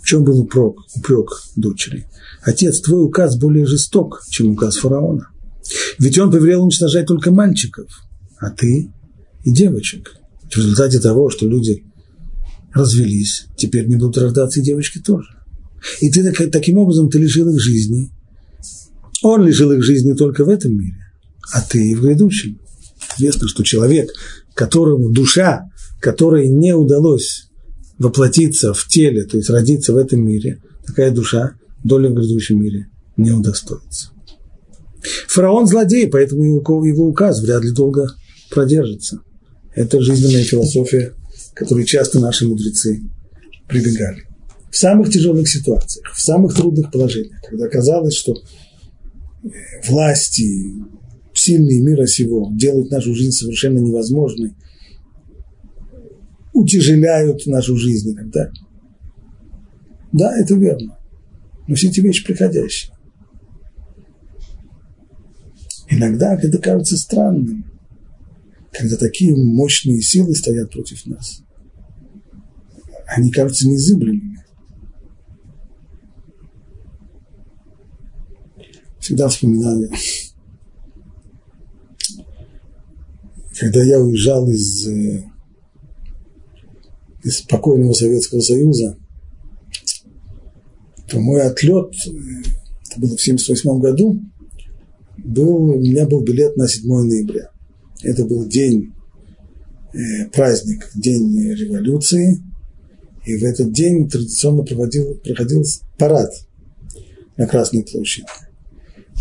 В 0.00 0.04
чем 0.04 0.24
был 0.24 0.40
упрек, 0.40 0.74
упрек 0.96 1.28
дочери? 1.56 2.06
Отец, 2.42 2.80
твой 2.80 3.04
указ 3.04 3.36
более 3.36 3.66
жесток, 3.66 4.22
чем 4.28 4.50
указ 4.50 4.76
фараона. 4.76 5.28
Ведь 5.98 6.18
он 6.18 6.30
повелел 6.30 6.64
уничтожать 6.64 7.06
только 7.06 7.30
мальчиков, 7.30 7.88
а 8.38 8.50
ты 8.50 8.90
и 9.44 9.52
девочек. 9.52 10.16
В 10.50 10.56
результате 10.56 10.98
того, 10.98 11.30
что 11.30 11.46
люди 11.46 11.84
развелись, 12.74 13.46
теперь 13.56 13.86
не 13.86 13.96
будут 13.96 14.18
рождаться 14.18 14.60
и 14.60 14.62
девочки 14.62 14.98
тоже. 14.98 15.28
И 16.00 16.10
ты 16.10 16.30
таким 16.50 16.78
образом 16.78 17.08
ты 17.08 17.18
лишил 17.18 17.48
их 17.48 17.60
жизни. 17.60 18.10
Он 19.22 19.44
лишил 19.44 19.72
их 19.72 19.82
жизни 19.82 20.14
только 20.14 20.44
в 20.44 20.48
этом 20.48 20.76
мире, 20.76 20.96
а 21.52 21.60
ты 21.62 21.90
и 21.90 21.94
в 21.94 22.02
грядущем. 22.02 22.58
Известно, 23.16 23.48
что 23.48 23.62
человек, 23.62 24.10
которому 24.54 25.10
душа, 25.10 25.68
которой 26.00 26.48
не 26.48 26.74
удалось 26.74 27.48
воплотиться 27.98 28.74
в 28.74 28.86
теле, 28.88 29.24
то 29.24 29.36
есть 29.36 29.50
родиться 29.50 29.92
в 29.92 29.96
этом 29.96 30.24
мире, 30.24 30.60
такая 30.86 31.10
душа 31.10 31.52
доля 31.84 32.10
в 32.10 32.14
грядущем 32.14 32.60
мире 32.60 32.88
не 33.16 33.30
удостоится. 33.30 34.10
Фараон 35.28 35.66
злодей, 35.66 36.08
поэтому 36.08 36.44
его, 36.44 37.06
указ 37.06 37.40
вряд 37.40 37.62
ли 37.64 37.72
долго 37.72 38.08
продержится. 38.50 39.20
Это 39.74 40.00
жизненная 40.00 40.44
философия, 40.44 41.14
которой 41.54 41.84
часто 41.84 42.20
наши 42.20 42.46
мудрецы 42.46 43.02
прибегали. 43.68 44.24
В 44.70 44.76
самых 44.76 45.10
тяжелых 45.10 45.48
ситуациях, 45.48 46.12
в 46.14 46.20
самых 46.20 46.54
трудных 46.54 46.90
положениях, 46.90 47.40
когда 47.48 47.68
казалось, 47.68 48.14
что 48.14 48.34
власти, 49.88 50.72
сильные 51.34 51.80
мира 51.82 52.06
сего 52.06 52.50
делают 52.52 52.90
нашу 52.90 53.14
жизнь 53.14 53.32
совершенно 53.32 53.78
невозможной, 53.78 54.54
утяжеляют 56.52 57.46
нашу 57.46 57.76
жизнь 57.76 58.14
далее. 58.14 58.52
Да, 60.12 60.36
это 60.38 60.54
верно. 60.54 60.98
Но 61.66 61.74
все 61.74 61.88
эти 61.88 62.00
вещи 62.00 62.24
приходящие. 62.24 62.92
Иногда 65.88 66.34
это 66.34 66.58
кажется 66.58 66.96
странным, 66.96 67.64
когда 68.72 68.96
такие 68.96 69.34
мощные 69.36 70.00
силы 70.00 70.34
стоят 70.34 70.70
против 70.70 71.06
нас. 71.06 71.42
Они 73.06 73.30
кажутся 73.30 73.68
незыблемыми. 73.68 74.31
Всегда 79.02 79.26
вспоминаю, 79.26 79.90
когда 83.58 83.82
я 83.82 83.98
уезжал 83.98 84.48
из, 84.48 84.86
э, 84.86 85.24
из 87.24 87.38
спокойного 87.38 87.94
Советского 87.94 88.38
Союза, 88.38 88.96
то 91.08 91.18
мой 91.18 91.42
отлет, 91.42 91.92
э, 92.06 92.10
это 92.90 93.00
было 93.00 93.16
в 93.16 93.20
1978 93.20 93.80
году, 93.80 94.20
был, 95.18 95.56
у 95.56 95.80
меня 95.80 96.06
был 96.06 96.20
билет 96.22 96.56
на 96.56 96.68
7 96.68 96.86
ноября. 97.02 97.50
Это 98.04 98.24
был 98.24 98.46
день, 98.46 98.94
э, 99.94 100.26
праздник, 100.32 100.88
день 100.94 101.52
революции. 101.54 102.40
И 103.26 103.36
в 103.36 103.42
этот 103.42 103.72
день 103.72 104.08
традиционно 104.08 104.62
проводил, 104.62 105.16
проходил 105.24 105.64
парад 105.98 106.30
на 107.36 107.48
Красной 107.48 107.82
площади. 107.82 108.28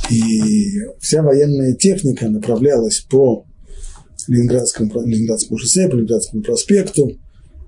И 0.10 0.80
вся 1.00 1.22
военная 1.22 1.74
техника 1.74 2.30
направлялась 2.30 3.00
по 3.00 3.46
Ленинградскому, 4.28 4.92
Ленинградскому 5.06 5.58
шоссе, 5.58 5.88
по 5.88 5.96
Ленинградскому 5.96 6.44
проспекту, 6.44 7.12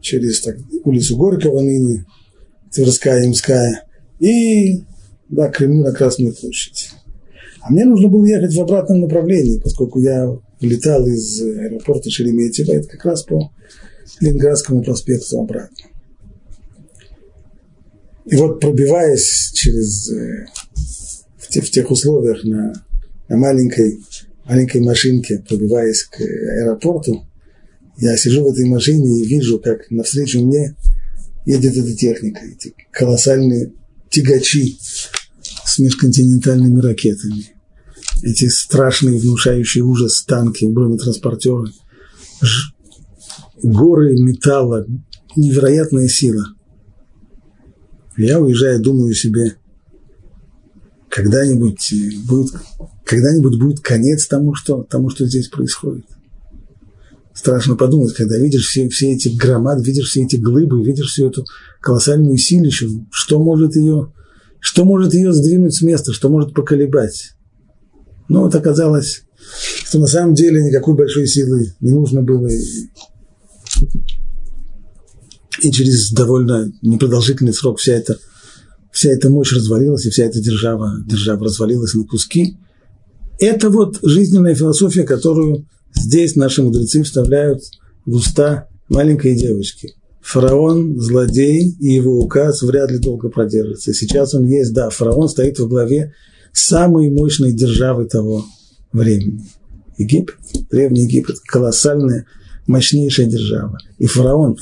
через 0.01 0.41
так, 0.41 0.57
улицу 0.83 1.17
Горького 1.17 1.61
ныне, 1.61 2.05
Тверская, 2.71 3.25
Имская, 3.25 3.83
и 4.19 4.81
да, 5.29 5.49
Кремль 5.49 5.83
на 5.83 5.93
Красную 5.93 6.35
площадь. 6.35 6.91
А 7.61 7.71
мне 7.71 7.85
нужно 7.85 8.09
было 8.09 8.25
ехать 8.25 8.53
в 8.53 8.61
обратном 8.61 9.01
направлении, 9.01 9.59
поскольку 9.59 9.99
я 9.99 10.27
летал 10.59 11.07
из 11.07 11.41
аэропорта 11.41 12.09
Шереметьево, 12.09 12.73
это 12.73 12.87
как 12.89 13.05
раз 13.05 13.23
по 13.23 13.51
Ленинградскому 14.19 14.83
проспекту 14.83 15.39
обратно. 15.39 15.87
И 18.25 18.35
вот 18.35 18.59
пробиваясь 18.59 19.51
через, 19.53 20.09
э, 20.11 20.45
в, 21.61 21.69
тех, 21.69 21.91
условиях 21.91 22.43
на, 22.43 22.73
на 23.29 23.37
маленькой, 23.37 23.99
маленькой 24.45 24.81
машинке, 24.81 25.43
пробиваясь 25.47 26.03
к 26.03 26.19
аэропорту, 26.19 27.25
я 27.97 28.17
сижу 28.17 28.43
в 28.43 28.51
этой 28.51 28.65
машине 28.65 29.21
и 29.21 29.25
вижу, 29.25 29.59
как 29.59 29.89
навстречу 29.91 30.41
мне 30.41 30.75
едет 31.45 31.77
эта 31.77 31.95
техника, 31.95 32.41
эти 32.45 32.73
колоссальные 32.91 33.73
тягачи 34.09 34.77
с 35.65 35.79
межконтинентальными 35.79 36.79
ракетами 36.79 37.53
эти 38.23 38.47
страшные, 38.47 39.19
внушающие 39.19 39.83
ужас 39.83 40.23
танки, 40.23 40.65
бронетранспортеры, 40.65 41.71
горы 43.61 44.15
металла, 44.17 44.85
невероятная 45.35 46.07
сила. 46.07 46.45
Я 48.15 48.39
уезжаю, 48.39 48.81
думаю 48.81 49.13
себе, 49.13 49.57
когда-нибудь 51.13 51.93
будет, 52.25 52.53
когда-нибудь 53.05 53.59
будет 53.59 53.79
конец 53.81 54.25
тому 54.25 54.55
что, 54.55 54.81
тому, 54.81 55.11
что 55.11 55.27
здесь 55.27 55.47
происходит. 55.47 56.05
Страшно 57.35 57.75
подумать, 57.75 58.15
когда 58.15 58.39
видишь 58.39 58.65
все, 58.65 58.89
все 58.89 59.13
эти 59.13 59.29
громады, 59.29 59.83
видишь 59.83 60.09
все 60.09 60.23
эти 60.23 60.37
глыбы, 60.37 60.83
видишь 60.83 61.11
всю 61.11 61.27
эту 61.27 61.45
колоссальную 61.81 62.37
силищу, 62.39 63.05
что 63.11 63.37
может 63.37 63.75
ее, 63.75 64.11
что 64.59 64.85
может 64.85 65.13
ее 65.13 65.33
сдвинуть 65.33 65.75
с 65.75 65.83
места, 65.83 66.13
что 66.13 66.29
может 66.29 66.55
поколебать. 66.55 67.33
Но 68.27 68.45
вот 68.45 68.55
оказалось, 68.55 69.21
что 69.85 69.99
на 69.99 70.07
самом 70.07 70.33
деле 70.33 70.63
никакой 70.63 70.95
большой 70.95 71.27
силы 71.27 71.75
не 71.79 71.91
нужно 71.91 72.23
было. 72.23 72.49
И 75.61 75.71
через 75.71 76.11
довольно 76.11 76.71
непродолжительный 76.81 77.53
срок 77.53 77.77
вся 77.77 77.93
эта, 77.93 78.17
вся 78.93 79.09
эта 79.09 79.29
мощь 79.29 79.51
развалилась, 79.51 80.05
и 80.05 80.11
вся 80.11 80.25
эта 80.25 80.39
держава, 80.39 81.03
держава 81.05 81.45
развалилась 81.45 81.95
на 81.95 82.05
куски. 82.05 82.57
Это 83.39 83.69
вот 83.69 83.99
жизненная 84.03 84.53
философия, 84.53 85.03
которую 85.03 85.65
здесь 85.93 86.35
наши 86.35 86.61
мудрецы 86.61 87.03
вставляют 87.03 87.63
в 88.05 88.13
уста 88.13 88.67
маленькой 88.87 89.35
девочки. 89.35 89.95
Фараон, 90.21 90.99
злодей, 90.99 91.75
и 91.79 91.87
его 91.87 92.19
указ 92.19 92.61
вряд 92.61 92.91
ли 92.91 92.99
долго 92.99 93.29
продержится. 93.29 93.93
Сейчас 93.93 94.35
он 94.35 94.45
есть, 94.45 94.73
да, 94.73 94.89
фараон 94.89 95.27
стоит 95.27 95.59
во 95.59 95.67
главе 95.67 96.13
самой 96.53 97.09
мощной 97.09 97.51
державы 97.51 98.05
того 98.05 98.45
времени. 98.93 99.43
Египет, 99.97 100.35
Древний 100.71 101.01
Египет, 101.01 101.39
колоссальная, 101.39 102.25
мощнейшая 102.67 103.25
держава. 103.25 103.79
И 103.97 104.05
фараон, 104.05 104.57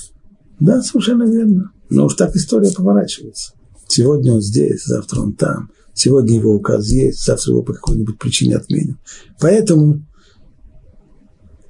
да, 0.59 0.81
совершенно 0.81 1.23
верно, 1.23 1.71
но 1.89 2.05
уж 2.05 2.15
так 2.15 2.35
история 2.35 2.71
поворачивается. 2.71 3.53
Сегодня 3.91 4.31
он 4.31 4.41
здесь, 4.41 4.85
завтра 4.85 5.19
он 5.19 5.33
там, 5.33 5.69
сегодня 5.93 6.37
его 6.37 6.55
указ 6.55 6.87
есть, 6.87 7.25
завтра 7.25 7.51
его 7.51 7.61
по 7.61 7.73
какой-нибудь 7.73 8.17
причине 8.17 8.55
отменят. 8.55 8.95
Поэтому 9.37 10.07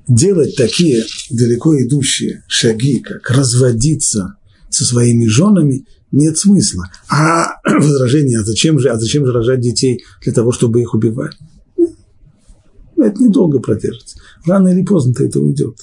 делать 0.07 0.55
такие 0.55 1.03
далеко 1.31 1.75
идущие 1.81 2.43
шаги, 2.47 2.99
как 2.99 3.27
разводиться 3.31 4.35
со 4.69 4.85
своими 4.85 5.25
женами, 5.25 5.87
нет 6.11 6.37
смысла. 6.37 6.91
А 7.09 7.55
возражение, 7.65 8.37
а 8.37 8.43
зачем 8.43 8.77
же, 8.77 8.89
а 8.89 8.99
зачем 8.99 9.25
же 9.25 9.31
рожать 9.31 9.59
детей 9.59 10.03
для 10.23 10.31
того, 10.31 10.51
чтобы 10.51 10.79
их 10.79 10.93
убивать? 10.93 11.35
Ну, 11.75 13.03
это 13.03 13.19
недолго 13.19 13.57
продержится. 13.57 14.19
Рано 14.45 14.67
или 14.67 14.85
поздно-то 14.85 15.23
это 15.23 15.39
уйдет. 15.39 15.75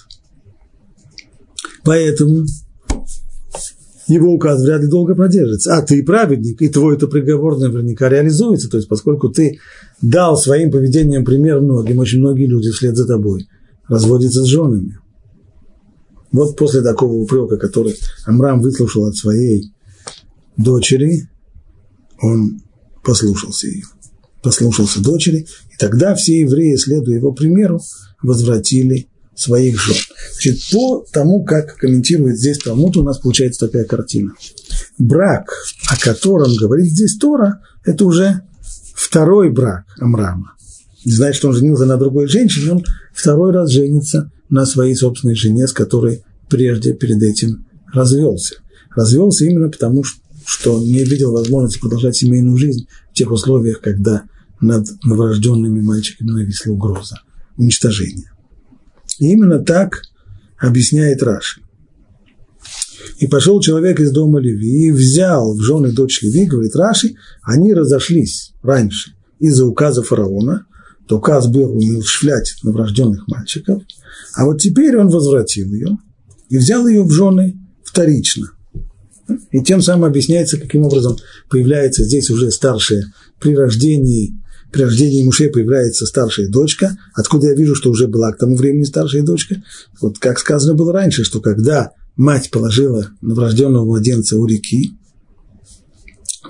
Поэтому 1.82 2.46
его 4.08 4.32
указ 4.32 4.62
вряд 4.62 4.80
ли 4.80 4.88
долго 4.88 5.14
продержится. 5.14 5.76
А 5.76 5.82
ты 5.82 6.02
праведник, 6.02 6.62
и 6.62 6.68
твой 6.68 6.96
это 6.96 7.06
приговор 7.06 7.58
наверняка 7.58 8.08
реализуется. 8.08 8.68
То 8.68 8.78
есть, 8.78 8.88
поскольку 8.88 9.28
ты 9.28 9.58
дал 10.00 10.36
своим 10.36 10.70
поведением 10.70 11.24
пример 11.24 11.60
многим, 11.60 11.98
очень 11.98 12.20
многие 12.20 12.46
люди 12.46 12.70
вслед 12.70 12.96
за 12.96 13.06
тобой 13.06 13.46
разводятся 13.86 14.42
с 14.42 14.46
женами. 14.46 14.98
Вот 16.32 16.56
после 16.56 16.82
такого 16.82 17.14
упрека, 17.14 17.56
который 17.56 17.96
Амрам 18.26 18.60
выслушал 18.60 19.06
от 19.06 19.16
своей 19.16 19.72
дочери, 20.56 21.28
он 22.20 22.62
послушался 23.02 23.68
ее. 23.68 23.84
Послушался 24.42 25.02
дочери, 25.02 25.46
и 25.72 25.76
тогда 25.78 26.14
все 26.14 26.40
евреи, 26.40 26.76
следуя 26.76 27.16
его 27.16 27.32
примеру, 27.32 27.80
возвратили 28.22 29.08
своих 29.38 29.80
жен. 29.80 29.96
Значит, 30.32 30.58
по 30.72 31.06
тому, 31.12 31.44
как 31.44 31.76
комментирует 31.76 32.38
здесь 32.38 32.58
Талмуд, 32.58 32.96
у 32.96 33.02
нас 33.02 33.18
получается 33.18 33.66
такая 33.66 33.84
картина. 33.84 34.32
Брак, 34.98 35.52
о 35.88 35.96
котором 35.96 36.54
говорит 36.56 36.92
здесь 36.92 37.16
Тора, 37.18 37.60
это 37.84 38.04
уже 38.04 38.42
второй 38.94 39.50
брак 39.50 39.84
Амрама. 40.00 40.54
Не 41.04 41.12
значит, 41.12 41.36
что 41.36 41.48
он 41.48 41.54
женился 41.54 41.86
на 41.86 41.96
другой 41.96 42.26
женщине, 42.26 42.72
он 42.72 42.84
второй 43.14 43.52
раз 43.52 43.70
женится 43.70 44.30
на 44.50 44.66
своей 44.66 44.94
собственной 44.94 45.36
жене, 45.36 45.68
с 45.68 45.72
которой 45.72 46.22
прежде 46.48 46.92
перед 46.92 47.22
этим 47.22 47.66
развелся. 47.92 48.56
Развелся 48.94 49.44
именно 49.44 49.68
потому, 49.68 50.02
что 50.44 50.80
не 50.80 51.04
видел 51.04 51.32
возможности 51.32 51.78
продолжать 51.78 52.16
семейную 52.16 52.56
жизнь 52.56 52.86
в 53.12 53.14
тех 53.14 53.30
условиях, 53.30 53.80
когда 53.80 54.24
над 54.60 54.88
новорожденными 55.04 55.80
мальчиками 55.80 56.30
нависла 56.30 56.72
угроза 56.72 57.20
уничтожения. 57.56 58.32
И 59.18 59.32
именно 59.32 59.58
так 59.58 60.02
объясняет 60.58 61.22
Раши. 61.22 61.60
И 63.18 63.26
пошел 63.26 63.60
человек 63.60 64.00
из 64.00 64.12
дома 64.12 64.38
Леви 64.38 64.88
и 64.88 64.92
взял 64.92 65.54
в 65.54 65.60
жены 65.60 65.92
дочь 65.92 66.22
Леви, 66.22 66.46
говорит 66.46 66.76
Раши, 66.76 67.14
они 67.42 67.74
разошлись 67.74 68.52
раньше 68.62 69.12
из-за 69.38 69.66
указа 69.66 70.02
фараона, 70.02 70.66
то 71.06 71.18
указ 71.18 71.48
был 71.48 71.72
умершвлять 71.72 72.56
новорожденных 72.62 73.26
мальчиков, 73.28 73.82
а 74.34 74.44
вот 74.44 74.60
теперь 74.60 74.96
он 74.96 75.08
возвратил 75.08 75.72
ее 75.72 75.98
и 76.48 76.58
взял 76.58 76.86
ее 76.86 77.02
в 77.02 77.10
жены 77.10 77.58
вторично. 77.82 78.50
И 79.50 79.62
тем 79.62 79.82
самым 79.82 80.04
объясняется, 80.04 80.58
каким 80.58 80.84
образом 80.84 81.16
появляется 81.50 82.04
здесь 82.04 82.30
уже 82.30 82.50
старшая 82.50 83.04
при 83.40 83.54
рождении 83.54 84.34
при 84.72 84.82
рождении 84.82 85.24
Муше 85.24 85.48
появляется 85.48 86.06
старшая 86.06 86.48
дочка. 86.48 86.96
Откуда 87.14 87.48
я 87.48 87.54
вижу, 87.54 87.74
что 87.74 87.90
уже 87.90 88.06
была 88.06 88.32
к 88.32 88.38
тому 88.38 88.56
времени 88.56 88.84
старшая 88.84 89.22
дочка? 89.22 89.62
Вот 90.00 90.18
как 90.18 90.38
сказано 90.38 90.74
было 90.74 90.92
раньше, 90.92 91.24
что 91.24 91.40
когда 91.40 91.92
мать 92.16 92.50
положила 92.50 93.08
новорожденного 93.22 93.84
младенца 93.84 94.36
у 94.36 94.44
реки, 94.44 94.92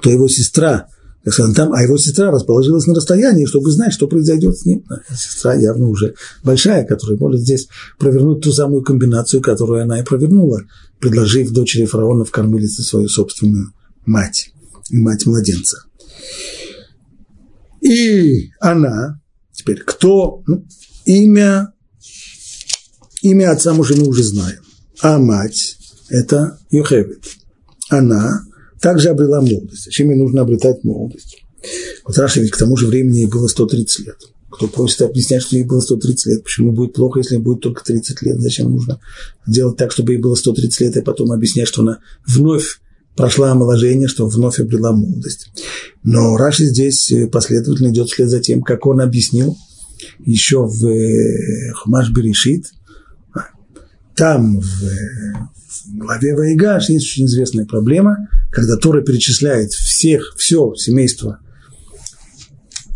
то 0.03 0.11
его 0.11 0.29
сестра, 0.29 0.89
как 1.25 1.35
сказано 1.35 1.55
там, 1.55 1.73
а 1.73 1.83
его 1.83 1.97
сестра 1.97 2.31
расположилась 2.31 2.87
на 2.87 2.95
расстоянии, 2.95 3.47
чтобы 3.47 3.71
знать, 3.71 3.93
что 3.93 4.09
произойдет 4.09 4.57
с 4.59 4.65
ним. 4.65 4.85
А 4.89 5.15
сестра 5.15 5.55
явно 5.55 5.89
уже 5.89 6.15
большая, 6.43 6.85
которая 6.85 7.19
может 7.19 7.41
здесь 7.41 7.69
провернуть 7.99 8.43
ту 8.43 8.53
самую 8.53 8.83
комбинацию, 8.83 9.43
которую 9.43 9.83
она 9.83 10.01
и 10.01 10.05
провернула, 10.05 10.63
предложив 10.99 11.53
дочери 11.53 11.85
фараона 11.85 12.25
в 12.25 12.31
кормилице 12.31 12.83
свою 12.83 13.09
собственную 13.09 13.73
мать 14.07 14.51
и 14.91 14.99
мать 14.99 15.27
младенца. 15.27 15.85
И 17.89 18.51
она, 18.61 19.19
теперь 19.51 19.83
кто, 19.83 20.43
ну, 20.47 20.67
имя, 21.07 21.73
имя 23.23 23.53
отца 23.53 23.73
мужа 23.73 23.95
мы 23.97 24.07
уже 24.07 24.23
знаем, 24.23 24.61
а 25.01 25.19
мать– 25.19 25.79
это 26.11 26.59
Йохевит. 26.71 27.25
Она 27.89 28.45
также 28.83 29.09
обрела 29.09 29.41
молодость. 29.41 29.87
Зачем 29.87 30.11
ей 30.11 30.19
нужно 30.19 30.43
обретать 30.43 30.85
молодость? 30.85 31.39
Вот 32.05 32.19
Раша 32.19 32.41
ведь 32.41 32.51
к 32.51 32.59
тому 32.59 32.77
же 32.77 32.87
времени 32.87 33.21
ей 33.21 33.27
было 33.27 33.49
130 33.49 34.07
лет. 34.07 34.17
Кто 34.51 34.69
просит 34.69 35.01
объяснять, 35.01 35.43
что 35.43 35.57
ей 35.57 35.65
было 35.65 35.81
130 35.81 36.27
лет, 36.27 36.45
почему 36.45 36.73
будет 36.73 36.93
плохо, 36.93 37.21
если 37.21 37.39
будет 37.39 37.61
только 37.61 37.83
30 37.85 38.21
лет, 38.23 38.41
зачем 38.41 38.71
нужно 38.71 39.01
делать 39.47 39.79
так, 39.79 39.93
чтобы 39.93 40.13
ей 40.13 40.19
было 40.19 40.35
130 40.35 40.81
лет, 40.81 40.97
и 40.99 41.03
потом 41.03 41.33
объяснять, 41.33 41.69
что 41.69 41.83
она 41.83 42.01
вновь 42.27 42.81
прошла 43.19 43.51
омоложение, 43.51 44.07
что 44.07 44.29
вновь 44.29 44.61
обрела 44.61 44.93
молодость. 44.93 45.51
Но 46.05 46.37
Раши 46.37 46.67
здесь 46.67 47.11
э, 47.11 47.27
последовательно 47.27 47.89
идет 47.89 48.09
вслед 48.09 48.29
за 48.29 48.39
тем, 48.39 48.63
как 48.63 48.87
он 48.87 49.01
объяснил 49.01 49.59
еще 50.21 50.65
в 50.65 50.87
э, 50.87 51.73
Хумаш 51.73 52.11
Берешит. 52.11 52.67
Там, 54.15 54.61
в, 54.61 54.65
в 54.65 55.99
главе 55.99 56.37
Ваигаш, 56.37 56.91
есть 56.91 57.07
очень 57.07 57.27
известная 57.27 57.67
проблема, 57.67 58.29
когда 58.53 58.77
Тора 58.77 59.03
перечисляет 59.03 59.73
всех, 59.73 60.35
все 60.37 60.75
семейство 60.77 61.41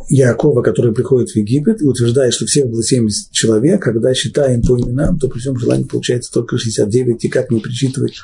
Якова, 0.09 0.63
который 0.63 0.95
приходит 0.95 1.31
в 1.31 1.37
Египет, 1.37 1.83
и 1.83 1.85
утверждает, 1.85 2.33
что 2.33 2.47
всех 2.47 2.69
было 2.69 2.85
70 2.85 3.33
человек, 3.33 3.83
когда 3.83 4.15
считаем 4.15 4.63
по 4.63 4.79
именам, 4.79 5.19
то 5.19 5.29
при 5.29 5.41
всем 5.41 5.59
желании 5.59 5.85
получается 5.85 6.33
только 6.33 6.59
69, 6.59 7.25
и 7.25 7.29
как 7.29 7.51
не 7.51 7.59
причитывать 7.59 8.21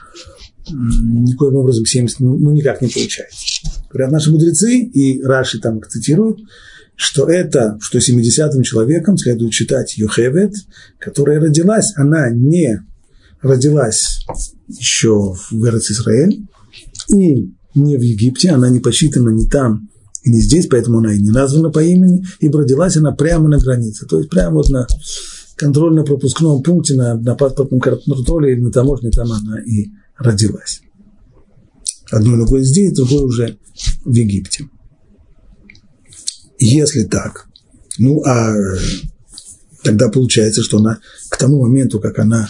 никоим 0.71 1.57
образом 1.57 1.85
70, 1.85 2.21
ну, 2.21 2.39
ну 2.39 2.53
никак 2.53 2.81
не 2.83 2.89
получается. 2.89 3.39
Говорят 3.91 4.13
наши 4.13 4.31
мудрецы, 4.31 4.79
и 4.79 5.23
Раши 5.23 5.61
там 5.61 5.81
цитируют, 5.89 6.41
что 6.95 7.29
это, 7.29 7.79
что 7.81 7.99
70-м 7.99 8.63
человеком 8.63 9.17
следует 9.17 9.53
считать 9.53 9.97
Йохевет, 9.97 10.53
которая 10.99 11.41
родилась, 11.41 11.93
она 11.97 12.31
не 12.31 12.83
родилась 13.41 14.25
еще 14.67 15.35
в 15.51 15.65
Эрец 15.65 15.91
Израиль, 15.91 16.47
и 17.15 17.53
не 17.75 17.97
в 17.97 18.01
Египте, 18.01 18.51
она 18.51 18.69
не 18.69 18.81
посчитана 18.81 19.31
ни 19.31 19.49
там, 19.49 19.89
и 20.25 20.31
не 20.31 20.41
здесь, 20.41 20.67
поэтому 20.67 20.99
она 20.99 21.15
и 21.15 21.21
не 21.21 21.31
названа 21.31 21.71
по 21.71 21.83
имени, 21.83 22.25
и 22.41 22.49
родилась 22.49 22.97
она 22.97 23.13
прямо 23.13 23.49
на 23.49 23.59
границе, 23.59 24.07
то 24.07 24.19
есть 24.19 24.31
прямо 24.31 24.57
вот 24.57 24.69
на 24.69 24.87
контрольно-пропускном 25.57 26.63
пункте, 26.63 26.95
на, 26.95 27.15
на 27.15 27.35
паспортном 27.35 27.81
контроле 27.81 28.53
или 28.53 28.61
на 28.61 28.71
таможне, 28.71 29.11
там 29.11 29.31
она 29.31 29.61
и 29.61 29.89
родилась. 30.19 30.83
Одной 32.11 32.37
ногой 32.37 32.65
здесь, 32.65 32.93
другой 32.93 33.25
уже 33.25 33.59
в 34.05 34.13
Египте. 34.13 34.69
Если 36.59 37.05
так, 37.05 37.47
ну 37.99 38.23
а 38.25 38.55
тогда 39.85 40.09
получается, 40.09 40.63
что 40.63 40.79
она 40.79 40.99
к 41.29 41.37
тому 41.37 41.63
моменту, 41.63 42.01
как 42.01 42.19
она 42.19 42.49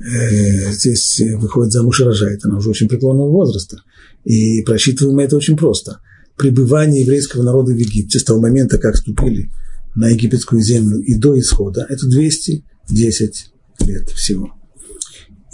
э, 0.00 0.72
здесь 0.72 1.20
выходит 1.36 1.72
замуж 1.72 2.00
и 2.00 2.04
рожает, 2.04 2.44
она 2.44 2.56
уже 2.58 2.70
очень 2.70 2.88
преклонного 2.88 3.30
возраста. 3.30 3.82
И 4.24 4.62
просчитываем 4.62 5.18
это 5.18 5.36
очень 5.36 5.56
просто. 5.56 6.00
Пребывание 6.36 7.02
еврейского 7.02 7.42
народа 7.42 7.72
в 7.72 7.76
Египте 7.76 8.18
с 8.18 8.24
того 8.24 8.40
момента, 8.40 8.78
как 8.78 8.96
ступили 8.96 9.50
на 9.94 10.08
египетскую 10.08 10.62
землю 10.62 10.98
и 10.98 11.14
до 11.14 11.38
исхода, 11.38 11.86
это 11.88 12.06
210 12.06 13.52
лет 13.80 14.08
всего 14.10 14.55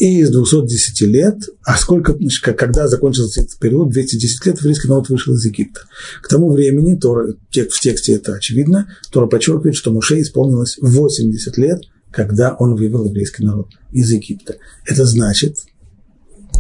и 0.03 0.19
из 0.19 0.31
210 0.31 1.01
лет, 1.03 1.37
а 1.63 1.77
сколько, 1.77 2.19
когда 2.57 2.89
закончился 2.89 3.43
этот 3.43 3.57
период, 3.61 3.93
210 3.93 4.47
лет, 4.47 4.59
еврейский 4.59 4.89
народ 4.89 5.09
вышел 5.09 5.33
из 5.35 5.45
Египта. 5.45 5.83
К 6.21 6.27
тому 6.27 6.51
времени, 6.51 6.97
Тора, 6.97 7.35
в 7.53 7.81
тексте 7.81 8.15
это 8.15 8.35
очевидно, 8.35 8.89
Тора 9.13 9.29
подчеркивает, 9.29 9.77
что 9.77 9.93
Муше 9.93 10.21
исполнилось 10.21 10.77
80 10.81 11.57
лет, 11.57 11.83
когда 12.11 12.57
он 12.59 12.75
вывел 12.75 13.05
еврейский 13.05 13.45
народ 13.45 13.69
из 13.93 14.11
Египта. 14.11 14.57
Это 14.87 15.05
значит, 15.05 15.59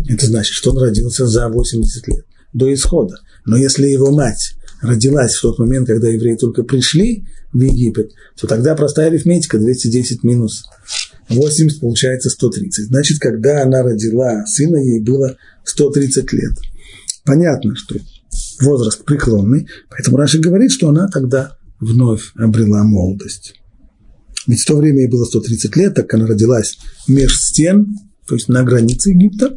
это 0.08 0.26
значит, 0.26 0.54
что 0.54 0.70
он 0.70 0.78
родился 0.78 1.26
за 1.26 1.48
80 1.48 2.06
лет, 2.06 2.24
до 2.52 2.72
исхода. 2.72 3.16
Но 3.44 3.56
если 3.56 3.88
его 3.88 4.12
мать 4.12 4.54
родилась 4.82 5.34
в 5.34 5.42
тот 5.42 5.58
момент, 5.58 5.88
когда 5.88 6.08
евреи 6.08 6.36
только 6.36 6.62
пришли 6.62 7.26
в 7.52 7.60
Египет, 7.60 8.12
то 8.40 8.46
тогда 8.46 8.76
простая 8.76 9.08
арифметика 9.08 9.58
210 9.58 10.22
минус 10.22 10.62
80 11.32 11.80
получается 11.80 12.30
130. 12.30 12.86
Значит, 12.86 13.18
когда 13.18 13.62
она 13.62 13.82
родила 13.82 14.44
сына, 14.46 14.76
ей 14.76 15.00
было 15.00 15.36
130 15.64 16.32
лет. 16.32 16.52
Понятно, 17.24 17.74
что 17.76 17.96
возраст 18.60 19.04
преклонный, 19.04 19.68
поэтому 19.90 20.16
Раши 20.16 20.38
говорит, 20.38 20.72
что 20.72 20.88
она 20.88 21.08
тогда 21.08 21.56
вновь 21.80 22.32
обрела 22.36 22.84
молодость. 22.84 23.54
Ведь 24.46 24.60
в 24.60 24.66
то 24.66 24.76
время 24.76 25.02
ей 25.02 25.08
было 25.08 25.24
130 25.24 25.76
лет, 25.76 25.94
так 25.94 26.12
она 26.14 26.26
родилась 26.26 26.78
меж 27.06 27.38
стен, 27.38 27.94
то 28.26 28.34
есть 28.34 28.48
на 28.48 28.64
границе 28.64 29.10
Египта, 29.10 29.56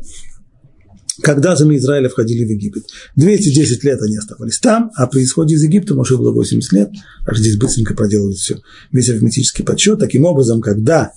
когда 1.21 1.55
сыны 1.55 1.77
Израиля 1.77 2.09
входили 2.09 2.45
в 2.45 2.49
Египет. 2.49 2.83
210 3.15 3.83
лет 3.83 4.01
они 4.01 4.17
оставались 4.17 4.59
там, 4.59 4.91
а 4.95 5.07
при 5.07 5.23
исходе 5.23 5.55
из 5.55 5.63
Египта 5.63 5.95
Моше 5.95 6.17
было 6.17 6.31
80 6.31 6.71
лет, 6.73 6.91
аж 7.25 7.37
здесь 7.39 7.57
быстренько 7.57 7.93
проделывают 7.93 8.37
все, 8.37 8.59
весь 8.91 9.09
арифметический 9.09 9.63
подсчет. 9.63 9.99
Таким 9.99 10.25
образом, 10.25 10.61
когда 10.61 11.13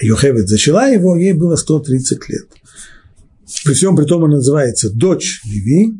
Йохевет 0.00 0.48
зачала 0.48 0.90
его, 0.90 1.16
ей 1.16 1.32
было 1.32 1.56
130 1.56 2.28
лет. 2.28 2.48
При 3.64 3.74
всем 3.74 3.96
при 3.96 4.04
том 4.04 4.24
она 4.24 4.36
называется 4.36 4.90
дочь 4.90 5.40
Леви. 5.44 5.94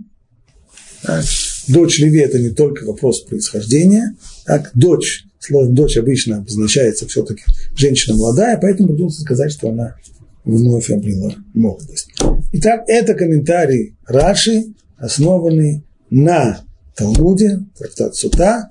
Так. 1.02 1.24
Дочь 1.68 1.98
Леви– 1.98 2.18
это 2.20 2.38
не 2.38 2.50
только 2.50 2.84
вопрос 2.84 3.22
происхождения, 3.22 4.16
так, 4.44 4.70
дочь, 4.74 5.24
слово 5.38 5.68
дочь 5.68 5.96
обычно 5.96 6.38
обозначается 6.38 7.06
все-таки 7.06 7.42
женщина 7.74 8.16
молодая, 8.16 8.58
поэтому 8.60 8.90
придется 8.90 9.22
сказать, 9.22 9.52
что 9.52 9.70
она 9.70 9.96
вновь 10.44 10.90
обрела 10.90 11.34
молодость. 11.54 12.10
Итак, 12.52 12.84
это 12.86 13.14
комментарий 13.14 13.96
Раши, 14.06 14.74
основанный 14.98 15.84
на 16.10 16.60
Талмуде, 16.96 17.60
трактат 17.78 18.14
Сута, 18.14 18.70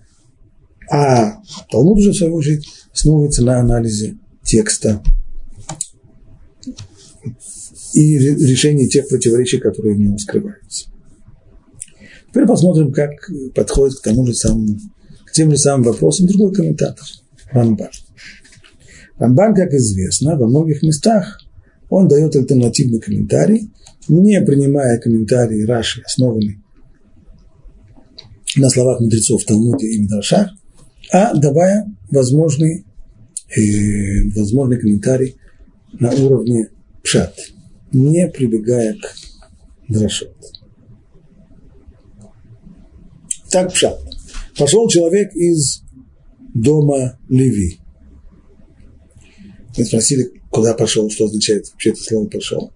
а 0.89 1.41
Талмуд 1.71 1.97
уже, 1.97 2.11
в 2.11 2.15
свою 2.15 2.35
очередь, 2.35 2.67
основывается 2.93 3.43
на 3.43 3.59
анализе 3.59 4.17
текста 4.43 5.01
и 7.93 8.17
решении 8.17 8.87
тех 8.87 9.07
противоречий, 9.07 9.59
которые 9.59 9.95
в 9.95 9.99
нем 9.99 10.17
скрываются. 10.17 10.89
Теперь 12.29 12.47
посмотрим, 12.47 12.91
как 12.91 13.11
подходит 13.53 13.99
к 13.99 14.03
тому 14.03 14.25
же 14.25 14.33
самому, 14.33 14.79
к 15.25 15.31
тем 15.31 15.51
же 15.51 15.57
самым 15.57 15.83
вопросам 15.83 16.25
другой 16.25 16.53
комментатор, 16.53 17.05
Рамбан. 17.51 17.89
Рамбан, 19.17 19.53
как 19.53 19.71
известно, 19.73 20.35
во 20.35 20.47
многих 20.47 20.81
местах 20.81 21.39
он 21.89 22.07
дает 22.07 22.35
альтернативный 22.35 22.99
комментарий, 22.99 23.71
не 24.07 24.41
принимая 24.41 24.99
комментарий 24.99 25.65
Раши, 25.65 26.01
основанный 26.01 26.59
на 28.55 28.69
словах 28.69 28.99
мудрецов 28.99 29.43
Талмуде 29.45 29.87
и 29.87 30.01
Мидрашах, 30.01 30.49
а 31.11 31.35
давая 31.35 31.85
возможный, 32.11 32.85
возможный 34.35 34.79
комментарий 34.79 35.35
на 35.93 36.11
уровне 36.11 36.69
пшат, 37.03 37.35
не 37.91 38.27
прибегая 38.27 38.95
к 38.95 39.15
дрошот. 39.89 40.35
Так 43.51 43.73
пшат. 43.73 43.99
Пошел 44.57 44.87
человек 44.87 45.35
из 45.35 45.83
дома 46.53 47.19
Леви. 47.29 47.79
Мы 49.77 49.85
спросили, 49.85 50.31
куда 50.49 50.73
пошел, 50.73 51.09
что 51.09 51.25
означает 51.25 51.69
вообще 51.71 51.91
это 51.91 52.01
слово 52.01 52.27
«пошел». 52.27 52.71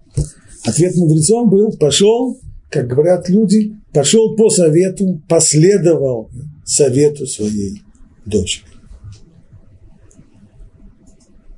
Ответ 0.64 0.96
мудрецом 0.96 1.48
был 1.48 1.72
«пошел», 1.76 2.38
как 2.70 2.88
говорят 2.88 3.28
люди, 3.28 3.76
пошел 3.92 4.36
по 4.36 4.50
совету, 4.50 5.22
последовал 5.28 6.30
совету 6.64 7.26
своей 7.26 7.82
дочери. 8.26 8.67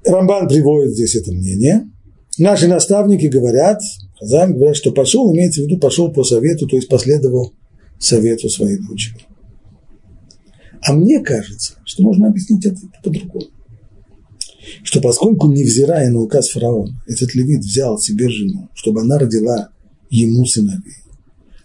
Рамбан 0.04 0.48
приводит 0.48 0.92
здесь 0.92 1.16
это 1.16 1.32
мнение. 1.32 1.90
Наши 2.38 2.68
наставники 2.68 3.26
говорят, 3.26 3.80
Хазам 4.18 4.54
говорят, 4.54 4.76
что 4.76 4.92
пошел, 4.92 5.32
имеется 5.32 5.62
в 5.62 5.64
виду, 5.64 5.78
пошел 5.78 6.10
по 6.12 6.24
совету, 6.24 6.66
то 6.66 6.76
есть 6.76 6.88
последовал 6.88 7.52
совету 7.98 8.48
своей 8.48 8.78
дочери. 8.78 9.26
А 10.82 10.92
мне 10.92 11.20
кажется, 11.20 11.74
что 11.84 12.02
можно 12.02 12.28
объяснить 12.28 12.64
это 12.64 12.78
по-другому. 13.02 13.46
Что 14.82 15.00
поскольку, 15.00 15.50
невзирая 15.50 16.10
на 16.10 16.20
указ 16.20 16.50
фараона, 16.50 17.02
этот 17.06 17.34
левит 17.34 17.60
взял 17.60 17.98
себе 17.98 18.28
жену, 18.28 18.68
чтобы 18.74 19.00
она 19.02 19.18
родила 19.18 19.70
ему 20.08 20.44
сыновей, 20.46 21.02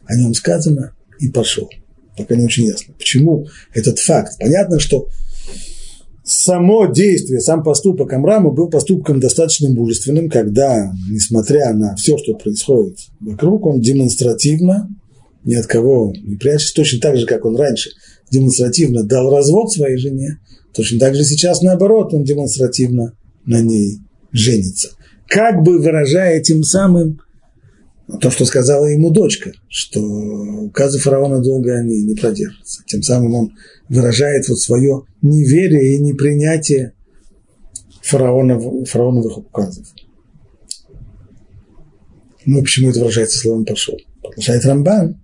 о 0.06 0.15
нем 0.15 0.34
сказано 0.34 0.93
и 1.19 1.30
пошел. 1.30 1.69
Пока 2.17 2.36
не 2.36 2.45
очень 2.45 2.65
ясно. 2.65 2.93
Почему 2.98 3.48
этот 3.74 4.00
факт? 4.00 4.38
Понятно, 4.39 4.80
что 4.80 5.08
само 6.25 6.88
действие, 6.88 7.39
сам 7.39 7.63
поступок 7.63 8.11
Амрама 8.11 8.51
был 8.51 8.69
поступком 8.69 9.19
достаточно 9.19 9.69
мужественным, 9.69 10.29
когда, 10.29 10.91
несмотря 11.09 11.73
на 11.73 11.95
все, 11.95 12.17
что 12.17 12.33
происходит 12.33 12.97
вокруг, 13.19 13.65
он 13.65 13.79
демонстративно, 13.79 14.89
ни 15.43 15.53
от 15.53 15.67
кого 15.67 16.11
не 16.13 16.35
прячется, 16.35 16.73
точно 16.73 16.99
так 16.99 17.17
же, 17.17 17.27
как 17.27 17.45
он 17.45 17.55
раньше 17.55 17.91
демонстративно 18.31 19.03
дал 19.03 19.29
развод 19.29 19.71
своей 19.71 19.97
жене, 19.97 20.39
точно 20.73 20.99
так 20.99 21.15
же 21.15 21.23
сейчас 21.23 21.61
наоборот, 21.61 22.13
он 22.13 22.23
демонстративно 22.23 23.13
на 23.45 23.61
ней 23.61 23.99
женится. 24.31 24.89
Как 25.27 25.63
бы 25.63 25.79
выражая 25.79 26.41
тем 26.41 26.63
самым 26.63 27.21
то, 28.21 28.29
что 28.29 28.45
сказала 28.45 28.85
ему 28.85 29.11
дочка, 29.11 29.51
что 29.67 29.99
указы 29.99 30.99
фараона 30.99 31.41
долго 31.41 31.73
они 31.73 32.03
не 32.03 32.15
продержатся. 32.15 32.83
Тем 32.85 33.01
самым 33.01 33.33
он 33.33 33.51
выражает 33.89 34.47
вот 34.47 34.59
свое 34.59 35.03
неверие 35.21 35.95
и 35.95 36.01
непринятие 36.01 36.93
фараонов, 38.01 38.87
фараоновых 38.89 39.37
указов. 39.39 39.87
Ну, 42.45 42.61
почему 42.61 42.91
это 42.91 42.99
выражается 42.99 43.39
словом 43.39 43.65
«пошел»? 43.65 43.97
Продолжает 44.21 44.65
Рамбан. 44.65 45.21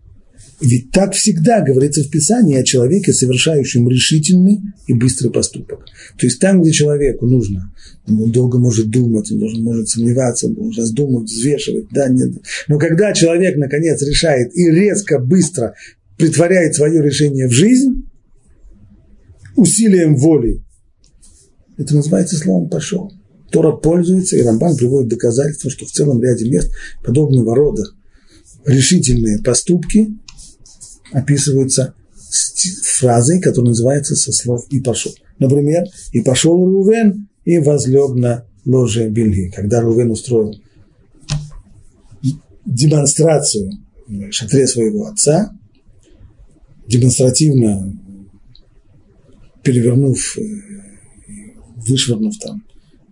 Ведь 0.62 0.92
так 0.92 1.14
всегда 1.14 1.62
говорится 1.62 2.04
в 2.04 2.12
Писании 2.12 2.56
о 2.56 2.64
человеке, 2.64 3.14
совершающем 3.14 3.90
решительный 3.90 4.62
и 4.86 4.94
быстрый 4.94 5.32
поступок. 5.32 5.86
То 6.20 6.28
есть 6.28 6.40
там, 6.40 6.62
где 6.62 6.72
человеку 6.72 7.26
нужно, 7.26 7.74
он 8.08 8.32
долго 8.32 8.60
может 8.60 8.90
думать, 8.90 9.32
он 9.32 9.40
должен, 9.40 9.64
может 9.64 9.90
сомневаться, 9.90 10.48
он 10.48 10.54
должен 10.54 10.84
раздумывать, 10.84 11.30
взвешивать, 11.30 11.88
да, 11.92 12.08
нет. 12.10 12.34
Но 12.68 12.78
когда 12.78 13.12
человек, 13.14 13.58
наконец, 13.58 14.04
решает 14.04 14.56
и 14.56 14.70
резко, 14.70 15.18
быстро 15.18 15.74
притворяет 16.18 16.76
свое 16.76 17.02
решение 17.02 17.48
в 17.48 17.52
жизнь, 17.52 18.04
усилием 19.56 20.16
воли, 20.16 20.64
это 21.78 21.96
называется 21.96 22.38
словом 22.38 22.70
«пошел». 22.70 23.12
Тора 23.52 23.72
пользуется, 23.72 24.38
и 24.38 24.44
Рамбан 24.44 24.78
приводит 24.78 25.10
доказательства, 25.10 25.72
что 25.72 25.86
в 25.86 25.92
целом 25.92 26.22
ряде 26.22 26.48
мест 26.48 26.72
подобного 27.04 27.56
рода 27.56 27.84
решительные 28.66 29.40
поступки 29.42 30.08
описываются 31.12 31.94
фразой, 32.84 33.42
которая 33.42 33.70
называется 33.70 34.16
со 34.16 34.32
слов 34.32 34.66
«и 34.70 34.80
пошел». 34.80 35.14
Например, 35.40 35.84
«и 36.12 36.22
пошел 36.22 36.58
Рувен 36.58 37.28
и 37.46 37.60
возлег 37.60 38.16
на 38.16 38.46
ложе 38.66 39.10
Бельги», 39.10 39.52
когда 39.54 39.82
Рувен 39.82 40.12
устроил 40.12 40.56
демонстрацию 42.66 43.72
в 44.08 44.32
шатре 44.32 44.68
своего 44.68 45.08
отца, 45.08 45.52
демонстративно 46.88 47.94
перевернув, 49.64 50.38
э, 50.38 50.42
вышвырнув 51.88 52.38
там 52.40 52.64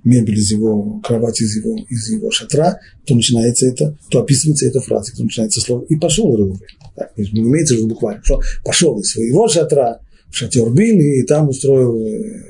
мебель 0.03 0.37
из 0.37 0.51
его 0.51 0.99
кровати, 1.01 1.43
из 1.43 1.57
его, 1.57 1.77
из 1.89 2.09
его 2.09 2.31
шатра, 2.31 2.79
то 3.05 3.15
начинается 3.15 3.67
это, 3.67 3.97
то 4.09 4.21
описывается 4.21 4.67
эта 4.67 4.81
фраза, 4.81 5.11
то 5.15 5.23
начинается 5.23 5.61
слово 5.61 5.85
«и 5.89 5.95
пошел 5.95 6.35
Рувен». 6.35 6.59
Так, 6.95 7.17
не 7.17 7.41
имеется 7.41 7.75
в 7.75 7.77
виду 7.77 7.89
буквально, 7.89 8.23
что 8.23 8.41
пошел 8.63 8.99
из 8.99 9.09
своего 9.11 9.47
шатра 9.47 9.99
в 10.29 10.35
шатер 10.35 10.69
Билли 10.69 11.21
и 11.21 11.23
там 11.23 11.49
устроил 11.49 11.97
э, 11.97 12.43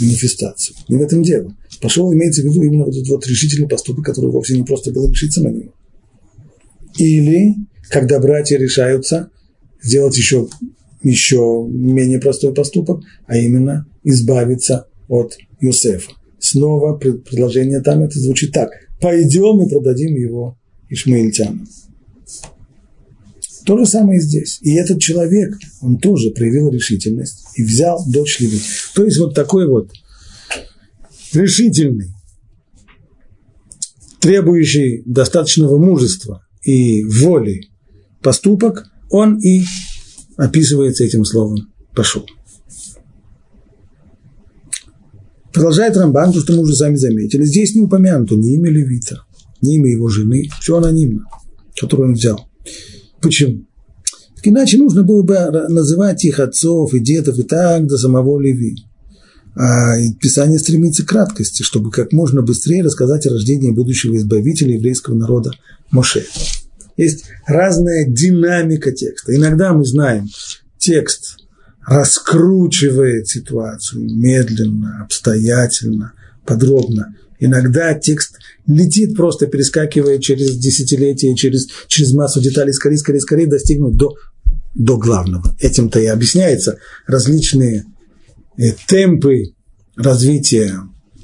манифестацию. 0.00 0.76
Не 0.88 0.96
в 0.96 1.02
этом 1.02 1.22
дело. 1.22 1.54
Пошел 1.80 2.12
имеется 2.12 2.42
в 2.42 2.46
виду 2.46 2.62
именно 2.62 2.84
вот 2.84 2.94
этот 2.94 3.08
вот 3.08 3.26
решительный 3.26 3.68
поступок, 3.68 4.04
который 4.04 4.30
вовсе 4.30 4.56
не 4.56 4.64
просто 4.64 4.92
было 4.92 5.08
решиться 5.08 5.42
на 5.42 5.48
него. 5.48 5.72
Или, 6.98 7.54
когда 7.90 8.18
братья 8.20 8.56
решаются 8.56 9.30
сделать 9.82 10.16
еще, 10.16 10.48
еще 11.02 11.66
менее 11.68 12.20
простой 12.20 12.54
поступок, 12.54 13.02
а 13.26 13.36
именно 13.36 13.86
избавиться 14.02 14.86
от 15.08 15.36
Юсефа. 15.60 16.12
Снова 16.44 16.94
предложение 16.94 17.80
там 17.80 18.02
это 18.02 18.20
звучит 18.20 18.52
так. 18.52 18.68
Пойдем 19.00 19.62
и 19.62 19.70
продадим 19.70 20.14
его 20.14 20.58
ишмаильтянам. 20.90 21.66
То 23.64 23.78
же 23.78 23.86
самое 23.86 24.18
и 24.18 24.22
здесь. 24.22 24.58
И 24.60 24.74
этот 24.74 25.00
человек, 25.00 25.54
он 25.80 25.96
тоже 25.96 26.32
проявил 26.32 26.70
решительность 26.70 27.46
и 27.54 27.62
взял 27.62 27.98
дочь 28.06 28.40
Леви. 28.40 28.60
То 28.94 29.04
есть 29.04 29.18
вот 29.18 29.34
такой 29.34 29.66
вот 29.66 29.90
решительный, 31.32 32.10
требующий 34.20 35.02
достаточного 35.06 35.78
мужества 35.78 36.44
и 36.62 37.04
воли 37.04 37.70
поступок, 38.22 38.84
он 39.08 39.38
и 39.38 39.62
описывается 40.36 41.04
этим 41.04 41.24
словом 41.24 41.72
«пошел». 41.94 42.26
Продолжает 45.54 45.96
Рамбан, 45.96 46.32
то, 46.32 46.40
что 46.40 46.52
мы 46.52 46.62
уже 46.62 46.74
сами 46.74 46.96
заметили. 46.96 47.44
Здесь 47.44 47.76
не 47.76 47.82
упомянуто 47.82 48.34
ни 48.34 48.54
имя 48.54 48.70
Левита, 48.70 49.20
ни 49.62 49.76
имя 49.76 49.92
его 49.92 50.08
жены, 50.08 50.50
все 50.60 50.76
анонимно, 50.76 51.24
которое 51.80 52.08
он 52.08 52.14
взял. 52.14 52.48
Почему? 53.22 53.64
Иначе 54.42 54.76
нужно 54.76 55.04
было 55.04 55.22
бы 55.22 55.34
называть 55.68 56.24
их 56.24 56.40
отцов 56.40 56.92
и 56.92 56.98
дедов 56.98 57.38
и 57.38 57.44
так 57.44 57.86
до 57.86 57.96
самого 57.96 58.40
Леви. 58.40 58.76
А 59.56 59.94
Писание 60.20 60.58
стремится 60.58 61.04
к 61.04 61.08
краткости, 61.08 61.62
чтобы 61.62 61.92
как 61.92 62.12
можно 62.12 62.42
быстрее 62.42 62.82
рассказать 62.82 63.24
о 63.26 63.30
рождении 63.30 63.70
будущего 63.70 64.16
избавителя 64.16 64.74
еврейского 64.74 65.14
народа 65.14 65.52
Моше. 65.92 66.26
Есть 66.96 67.26
разная 67.46 68.06
динамика 68.08 68.90
текста. 68.90 69.34
Иногда 69.34 69.72
мы 69.72 69.86
знаем, 69.86 70.28
текст 70.78 71.43
раскручивает 71.86 73.28
ситуацию 73.28 74.04
медленно, 74.04 75.02
обстоятельно, 75.04 76.12
подробно. 76.44 77.14
Иногда 77.38 77.94
текст 77.94 78.38
летит, 78.66 79.16
просто 79.16 79.46
перескакивая 79.46 80.18
через 80.18 80.56
десятилетия, 80.56 81.34
через, 81.34 81.68
через 81.88 82.12
массу 82.12 82.40
деталей, 82.40 82.72
скорее, 82.72 82.96
скорее, 82.96 83.20
скорее 83.20 83.46
достигнуть 83.46 83.96
до, 83.96 84.14
до 84.74 84.96
главного. 84.96 85.54
Этим-то 85.60 86.00
и 86.00 86.06
объясняется 86.06 86.78
различные 87.06 87.84
э, 88.56 88.62
темпы 88.86 89.52
развития 89.96 90.72
э, 90.74 91.18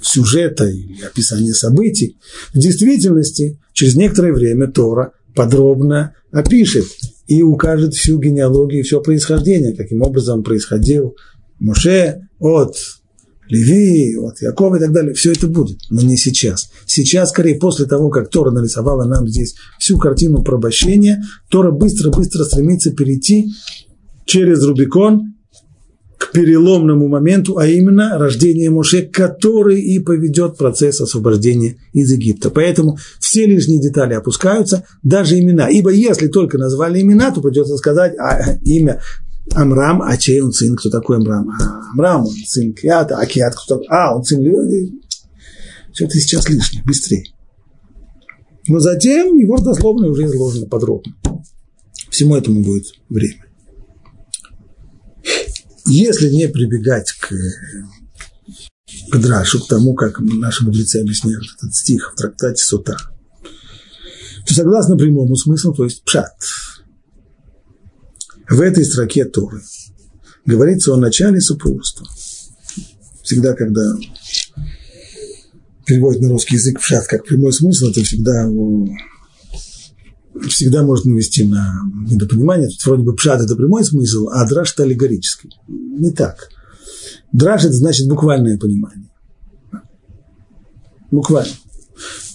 сюжета 0.00 0.66
и 0.66 1.02
описания 1.02 1.52
событий. 1.52 2.16
В 2.54 2.58
действительности, 2.58 3.58
через 3.74 3.96
некоторое 3.96 4.32
время 4.32 4.68
Тора 4.68 5.12
подробно 5.34 6.14
опишет 6.32 6.86
и 7.30 7.42
укажет 7.42 7.94
всю 7.94 8.18
генеалогию, 8.18 8.82
все 8.82 9.00
происхождение, 9.00 9.72
каким 9.72 10.02
образом 10.02 10.42
происходил 10.42 11.14
Моше 11.60 12.26
от 12.40 12.74
Леви, 13.48 14.16
от 14.16 14.42
Якова 14.42 14.76
и 14.76 14.80
так 14.80 14.92
далее, 14.92 15.14
все 15.14 15.30
это 15.30 15.46
будет, 15.46 15.78
но 15.90 16.02
не 16.02 16.16
сейчас. 16.16 16.72
Сейчас, 16.86 17.30
скорее, 17.30 17.54
после 17.54 17.86
того, 17.86 18.10
как 18.10 18.30
Тора 18.30 18.50
нарисовала 18.50 19.04
нам 19.04 19.28
здесь 19.28 19.54
всю 19.78 19.96
картину 19.96 20.42
порабощения, 20.42 21.22
Тора 21.50 21.70
быстро-быстро 21.70 22.42
стремится 22.42 22.90
перейти 22.90 23.46
через 24.24 24.64
Рубикон 24.64 25.34
переломному 26.32 27.08
моменту, 27.08 27.58
а 27.58 27.66
именно 27.66 28.18
рождение 28.18 28.70
Моше, 28.70 29.02
который 29.02 29.80
и 29.80 29.98
поведет 29.98 30.56
процесс 30.56 31.00
освобождения 31.00 31.76
из 31.92 32.10
Египта. 32.12 32.50
Поэтому 32.50 32.98
все 33.18 33.46
лишние 33.46 33.80
детали 33.80 34.14
опускаются, 34.14 34.84
даже 35.02 35.38
имена. 35.38 35.68
Ибо 35.68 35.90
если 35.90 36.28
только 36.28 36.58
назвали 36.58 37.00
имена, 37.00 37.30
то 37.30 37.40
придется 37.40 37.76
сказать 37.76 38.16
а, 38.18 38.56
имя 38.64 39.00
Амрам, 39.54 40.02
а 40.02 40.16
чей 40.16 40.40
он 40.40 40.52
сын, 40.52 40.76
кто 40.76 40.90
такой 40.90 41.16
Амрам? 41.16 41.50
А, 41.50 41.90
Амрам, 41.92 42.26
он 42.26 42.34
сын 42.46 42.72
Киата, 42.72 43.16
а 43.16 43.26
Киат 43.26 43.54
кто 43.54 43.76
такой? 43.76 43.86
А, 43.90 44.16
он 44.16 44.24
сын. 44.24 44.40
Все 45.92 46.04
это 46.04 46.18
сейчас 46.18 46.48
лишнее, 46.48 46.84
быстрее. 46.84 47.24
Но 48.68 48.78
затем 48.78 49.36
его 49.36 49.58
дословно 49.58 50.08
уже 50.08 50.26
изложено 50.26 50.66
подробно. 50.66 51.12
Всему 52.10 52.36
этому 52.36 52.62
будет 52.62 52.86
время. 53.08 53.49
Если 55.90 56.30
не 56.30 56.48
прибегать 56.48 57.10
к, 57.10 57.34
к 59.10 59.18
Драшу, 59.18 59.60
к 59.60 59.66
тому, 59.66 59.94
как 59.94 60.20
наши 60.20 60.64
мудрецы 60.64 61.00
объясняют 61.00 61.44
этот 61.56 61.74
стих 61.74 62.12
в 62.12 62.16
трактате 62.16 62.62
Сута, 62.62 62.96
то 64.46 64.54
согласно 64.54 64.96
прямому 64.96 65.34
смыслу, 65.34 65.74
то 65.74 65.82
есть 65.82 66.04
пшат, 66.04 66.32
в 68.48 68.60
этой 68.60 68.84
строке 68.84 69.24
Торы 69.24 69.62
говорится 70.46 70.94
о 70.94 70.96
начале 70.96 71.40
супружества. 71.40 72.06
Всегда, 73.24 73.54
когда 73.54 73.82
переводит 75.86 76.20
на 76.20 76.28
русский 76.28 76.54
язык 76.54 76.78
пшат 76.78 77.08
как 77.08 77.24
прямой 77.24 77.52
смысл, 77.52 77.86
это 77.86 78.04
всегда, 78.04 78.48
всегда 80.48 80.82
может 80.82 81.04
навести 81.04 81.44
на 81.44 81.80
недопонимание. 82.08 82.68
Тут 82.68 82.86
вроде 82.86 83.02
бы 83.02 83.14
пшат– 83.14 83.40
это 83.42 83.56
прямой 83.56 83.84
смысл, 83.84 84.28
а 84.32 84.48
драж– 84.48 84.72
это 84.74 84.84
аллегорический. 84.84 85.50
Не 85.68 86.10
так. 86.10 86.48
Драж– 87.32 87.64
это 87.64 87.72
значит 87.72 88.08
буквальное 88.08 88.58
понимание. 88.58 89.10
Буквально. 91.10 91.52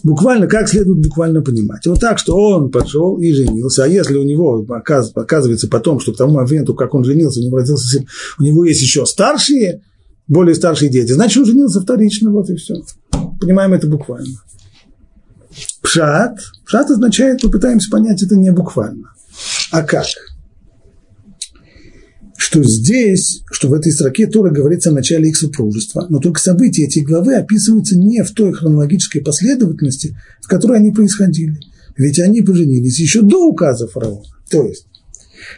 Буквально, 0.04 0.46
как 0.48 0.70
следует 0.70 1.04
буквально 1.04 1.42
понимать. 1.42 1.88
Вот 1.88 2.00
так, 2.00 2.20
что 2.20 2.36
он 2.36 2.70
пошел 2.70 3.18
и 3.18 3.32
женился, 3.32 3.86
а 3.86 3.88
если 3.88 4.16
у 4.18 4.24
него 4.24 4.64
оказывается 4.70 5.68
потом, 5.68 6.00
что 6.00 6.14
к 6.14 6.18
тому 6.18 6.34
моменту, 6.34 6.76
как 6.76 6.94
он 6.94 7.04
женился, 7.04 7.40
у 7.40 7.44
него 7.44 7.58
родился 7.58 7.88
сын, 7.88 8.08
у 8.38 8.44
него 8.44 8.66
есть 8.66 8.82
еще 8.82 9.06
старшие, 9.08 9.82
более 10.28 10.54
старшие 10.54 10.92
дети, 10.92 11.12
значит, 11.12 11.38
он 11.38 11.46
женился 11.46 11.82
вторично, 11.82 12.32
вот 12.32 12.50
и 12.52 12.56
все. 12.56 12.76
Понимаем 13.40 13.74
это 13.74 13.88
буквально. 13.88 14.36
Пшат. 15.86 16.40
Пшат 16.66 16.90
означает, 16.90 17.44
мы 17.44 17.52
пытаемся 17.52 17.92
понять 17.92 18.24
это 18.24 18.36
не 18.36 18.52
буквально. 18.52 19.14
А 19.72 19.84
как? 19.84 20.06
Что 22.38 22.64
здесь, 22.64 23.44
что 23.52 23.70
в 23.70 23.74
этой 23.74 23.92
строке 23.92 24.28
Тора 24.28 24.50
говорится 24.50 24.90
о 24.90 24.94
начале 24.94 25.30
их 25.30 25.38
супружества, 25.38 26.08
но 26.10 26.20
только 26.20 26.42
события 26.42 26.86
эти 26.86 27.00
главы 27.00 27.36
описываются 27.36 27.98
не 27.98 28.24
в 28.24 28.32
той 28.32 28.54
хронологической 28.54 29.22
последовательности, 29.22 30.18
в 30.42 30.48
которой 30.48 30.80
они 30.80 30.92
происходили. 30.92 31.60
Ведь 31.96 32.20
они 32.20 32.42
поженились 32.42 33.00
еще 33.00 33.22
до 33.22 33.48
указа 33.48 33.88
фараона. 33.88 34.26
То 34.50 34.66
есть, 34.66 34.88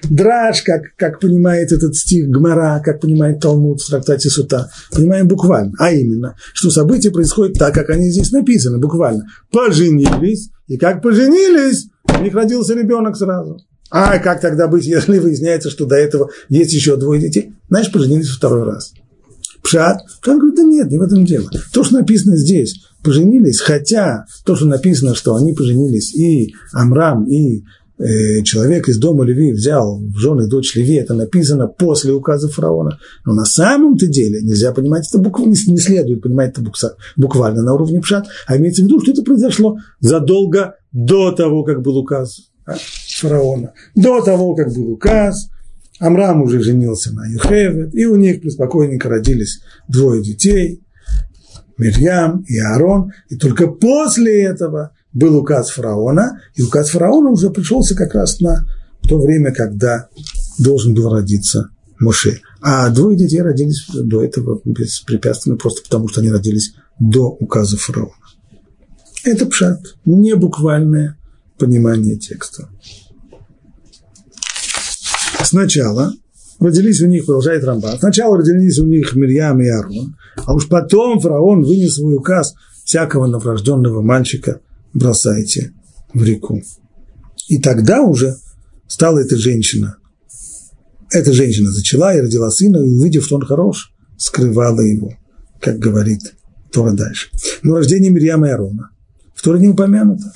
Драж, 0.10 0.62
как, 0.63 0.95
как 0.95 1.19
понимает 1.19 1.71
этот 1.71 1.95
стих 1.95 2.28
Гмара, 2.30 2.82
как 2.84 3.02
понимает 3.02 3.39
Талмуд 3.39 3.82
в 3.82 3.89
трактате 3.89 4.30
Сута, 4.30 4.69
понимаем 4.91 5.28
буквально, 5.28 5.73
а 5.80 5.91
именно, 5.91 6.36
что 6.54 6.69
события 6.69 7.12
происходят 7.12 7.58
так, 7.58 7.73
как 7.73 7.89
они 7.89 8.10
здесь 8.10 8.32
написаны, 8.32 8.80
буквально. 8.80 9.26
Поженились, 9.52 10.50
и 10.67 10.78
как 10.78 11.02
поженились, 11.02 11.89
у 12.17 12.23
них 12.23 12.34
родился 12.34 12.73
ребенок 12.73 13.15
сразу. 13.15 13.62
А 13.89 14.19
как 14.19 14.41
тогда 14.41 14.67
быть, 14.67 14.86
если 14.88 15.19
выясняется, 15.19 15.69
что 15.69 15.86
до 15.86 15.95
этого 15.95 16.30
есть 16.50 16.73
еще 16.73 16.97
двое 16.97 17.21
детей? 17.21 17.54
Знаешь, 17.69 17.91
поженились 17.91 18.30
второй 18.30 18.63
раз. 18.63 18.93
Пшат. 19.63 20.00
Пшат 20.21 20.38
говорит, 20.38 20.56
да 20.56 20.63
нет, 20.63 20.89
не 20.89 20.97
в 20.97 21.02
этом 21.02 21.26
дело. 21.26 21.50
То, 21.73 21.84
что 21.84 21.95
написано 21.95 22.38
здесь, 22.38 22.86
поженились, 23.04 23.60
хотя 23.60 24.26
то, 24.45 24.56
что 24.56 24.65
написано, 24.65 25.15
что 25.15 25.36
они 25.36 25.54
поженились, 25.54 26.15
и 26.15 26.54
Амрам, 26.73 27.26
и 27.26 27.63
человек 28.43 28.88
из 28.89 28.99
дома 28.99 29.23
Леви 29.23 29.51
взял 29.53 29.99
в 29.99 30.17
жены 30.17 30.47
дочь 30.47 30.75
Леви, 30.75 30.95
это 30.95 31.13
написано 31.13 31.67
после 31.67 32.13
указа 32.13 32.47
фараона. 32.47 32.99
Но 33.25 33.33
на 33.33 33.45
самом-то 33.45 34.07
деле 34.07 34.41
нельзя 34.41 34.71
понимать 34.71 35.07
это 35.07 35.17
буквально, 35.17 35.51
не 35.51 35.77
следует 35.77 36.21
понимать 36.21 36.51
это 36.51 36.63
буквально 37.15 37.63
на 37.63 37.73
уровне 37.73 37.99
пшат, 37.99 38.27
а 38.45 38.57
имеется 38.57 38.83
в 38.83 38.86
виду, 38.86 39.01
что 39.01 39.12
это 39.12 39.23
произошло 39.23 39.77
задолго 39.99 40.75
до 40.91 41.31
того, 41.31 41.63
как 41.63 41.81
был 41.81 41.97
указ 41.97 42.51
а, 42.65 42.75
фараона. 43.19 43.73
До 43.95 44.21
того, 44.21 44.55
как 44.55 44.73
был 44.73 44.91
указ, 44.91 45.49
Амрам 45.99 46.41
уже 46.43 46.62
женился 46.62 47.13
на 47.13 47.25
Юхевет, 47.25 47.95
и 47.95 48.05
у 48.05 48.15
них 48.15 48.41
преспокойненько 48.41 49.10
родились 49.10 49.62
двое 49.88 50.21
детей, 50.21 50.83
Мирьям 51.77 52.43
и 52.47 52.57
Аарон, 52.60 53.12
и 53.29 53.36
только 53.36 53.67
после 53.67 54.43
этого 54.43 54.91
был 55.17 55.36
указ 55.36 55.71
фараона, 55.71 56.41
и 56.56 56.62
указ 56.62 56.91
фараона 56.91 57.32
уже 57.32 57.49
пришелся 57.49 57.95
как 57.95 58.13
раз 58.13 58.39
на 58.39 58.67
то 59.01 59.19
время, 59.19 59.51
когда 59.51 60.10
должен 60.60 60.93
был 60.93 61.10
родиться 61.10 61.69
Моше. 61.99 62.41
А 62.62 62.89
двое 62.89 63.17
детей 63.17 63.41
родились 63.41 63.88
до 63.88 64.23
этого 64.23 64.62
беспрепятственно, 64.63 65.56
просто 65.56 65.82
потому 65.82 66.08
что 66.08 66.21
они 66.21 66.30
родились 66.30 66.73
до 66.99 67.30
указа 67.30 67.77
фараона. 67.77 68.12
Это 69.23 69.47
пшат, 69.47 69.80
не 70.06 70.36
буквальное 70.36 71.17
понимание 71.58 72.17
текста. 72.17 72.69
Сначала 75.43 76.13
родились 76.60 77.01
у 77.01 77.08
них, 77.08 77.25
продолжает 77.25 77.63
Рамба, 77.63 77.95
сначала 77.97 78.38
родились 78.38 78.77
у 78.77 78.86
них 78.86 79.15
Мирьям 79.15 79.60
и 79.62 79.67
Арон, 79.67 80.15
а 80.45 80.53
уж 80.53 80.67
потом 80.67 81.19
фараон 81.19 81.63
вынес 81.63 81.95
свой 81.95 82.15
указ 82.15 82.53
всякого 82.84 83.25
новорожденного 83.25 84.01
мальчика 84.01 84.62
бросайте 84.97 85.73
в 86.13 86.23
реку. 86.23 86.62
И 87.47 87.60
тогда 87.60 88.01
уже 88.01 88.36
стала 88.88 89.19
эта 89.19 89.38
женщина. 89.38 89.97
Эта 91.12 91.31
женщина 91.31 91.71
зачала 91.71 92.15
и 92.15 92.21
родила 92.21 92.49
сына, 92.51 92.77
и 92.77 92.89
увидев, 92.89 93.25
что 93.25 93.36
он 93.36 93.45
хорош, 93.45 93.93
скрывала 94.17 94.81
его, 94.81 95.13
как 95.62 95.79
говорит 95.79 96.33
Тора 96.71 96.91
дальше. 96.91 97.29
Но 97.63 97.75
рождение 97.75 98.12
Мирьяма 98.12 98.47
и 98.47 98.51
Арона 98.51 98.89
в 99.33 99.41
Торе 99.41 99.60
не 99.60 99.69
упомянуто. 99.69 100.33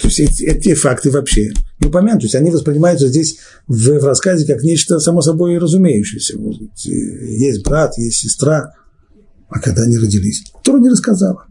То 0.00 0.08
есть 0.08 0.20
эти, 0.20 0.44
эти 0.44 0.74
факты 0.74 1.10
вообще 1.10 1.52
не 1.80 1.88
упомянуты. 1.88 2.20
То 2.20 2.24
есть 2.26 2.34
они 2.36 2.50
воспринимаются 2.50 3.08
здесь 3.08 3.38
в, 3.66 3.74
в 3.74 4.04
рассказе 4.04 4.46
как 4.46 4.62
нечто 4.62 5.00
само 5.00 5.20
собой 5.20 5.58
разумеющееся. 5.58 6.38
Есть 6.84 7.62
брат, 7.62 7.98
есть 7.98 8.18
сестра, 8.18 8.72
а 9.48 9.60
когда 9.60 9.82
они 9.82 9.98
родились, 9.98 10.44
Тора 10.62 10.78
не 10.78 10.88
рассказала. 10.88 11.46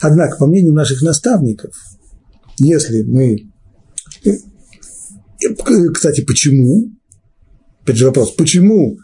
Однако, 0.00 0.38
по 0.38 0.46
мнению 0.46 0.72
наших 0.72 1.02
наставников, 1.02 1.74
если 2.58 3.02
мы... 3.02 3.50
Кстати, 5.92 6.22
почему? 6.22 6.90
Опять 7.82 7.96
же 7.96 8.06
вопрос, 8.06 8.32
почему 8.32 8.98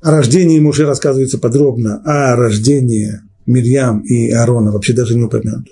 о 0.00 0.10
рождении 0.10 0.58
Муше 0.58 0.84
рассказывается 0.84 1.38
подробно, 1.38 2.02
а 2.04 2.32
о 2.32 2.36
рождении 2.36 3.20
Мирьям 3.46 4.00
и 4.00 4.30
Аарона 4.30 4.72
вообще 4.72 4.92
даже 4.92 5.14
не 5.14 5.22
упомянуто? 5.22 5.70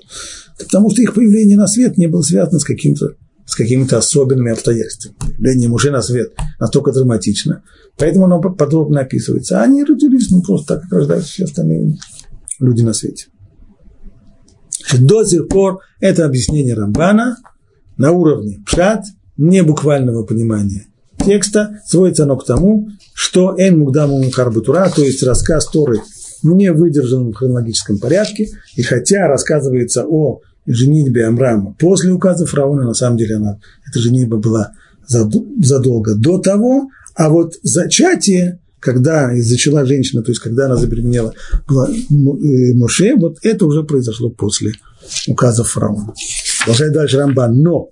Потому 0.58 0.90
что 0.90 1.02
их 1.02 1.14
появление 1.14 1.56
на 1.56 1.66
свет 1.66 1.98
не 1.98 2.06
было 2.06 2.22
связано 2.22 2.58
с 2.58 2.64
каким-то 2.64 3.14
с 3.50 3.56
какими-то 3.56 3.98
особенными 3.98 4.52
обстоятельствами. 4.52 5.16
Появление 5.18 5.68
Муше 5.68 5.90
на 5.90 6.02
свет 6.02 6.32
настолько 6.60 6.92
драматично, 6.92 7.64
поэтому 7.98 8.26
оно 8.26 8.40
подробно 8.40 9.00
описывается. 9.00 9.58
А 9.60 9.64
они 9.64 9.82
родились 9.82 10.30
ну, 10.30 10.40
просто 10.40 10.74
так, 10.74 10.82
как 10.84 10.92
рождаются 10.92 11.32
все 11.32 11.44
остальные 11.44 11.98
люди 12.60 12.82
на 12.82 12.92
свете. 12.92 13.26
До 14.98 15.24
сих 15.24 15.48
пор 15.48 15.80
это 16.00 16.24
объяснение 16.24 16.74
Рамбана 16.74 17.36
на 17.96 18.12
уровне 18.12 18.62
пшат, 18.66 19.04
не 19.36 19.62
буквального 19.62 20.24
понимания 20.24 20.86
текста, 21.24 21.80
сводится 21.86 22.24
оно 22.24 22.36
к 22.36 22.46
тому, 22.46 22.88
что 23.14 23.54
Эн 23.56 23.78
Мугдаму 23.78 24.22
Мухарбатура, 24.22 24.90
то 24.94 25.02
есть 25.02 25.22
рассказ 25.22 25.66
Торы 25.66 26.00
не 26.42 26.72
выдержан 26.72 27.30
в 27.30 27.34
хронологическом 27.34 27.98
порядке, 27.98 28.48
и 28.76 28.82
хотя 28.82 29.26
рассказывается 29.26 30.06
о 30.06 30.40
женитьбе 30.66 31.26
Амрама 31.26 31.74
после 31.78 32.12
указа 32.12 32.46
фараона, 32.46 32.84
на 32.84 32.94
самом 32.94 33.18
деле 33.18 33.36
она, 33.36 33.58
эта 33.86 34.00
женитьба 34.00 34.38
была 34.38 34.72
задолго 35.06 36.14
до 36.14 36.38
того, 36.38 36.88
а 37.14 37.28
вот 37.28 37.54
зачатие 37.62 38.60
когда 38.80 39.30
зачала 39.36 39.84
женщина, 39.84 40.22
то 40.22 40.30
есть 40.30 40.40
когда 40.40 40.66
она 40.66 40.76
забеременела 40.76 41.34
была 41.68 41.88
э, 41.88 42.74
Моше, 42.74 43.14
вот 43.16 43.38
это 43.42 43.66
уже 43.66 43.84
произошло 43.84 44.30
после 44.30 44.72
указа 45.28 45.64
фараона. 45.64 46.14
Продолжает 46.60 46.92
дальше 46.92 47.18
Рамбан. 47.18 47.60
Но, 47.60 47.90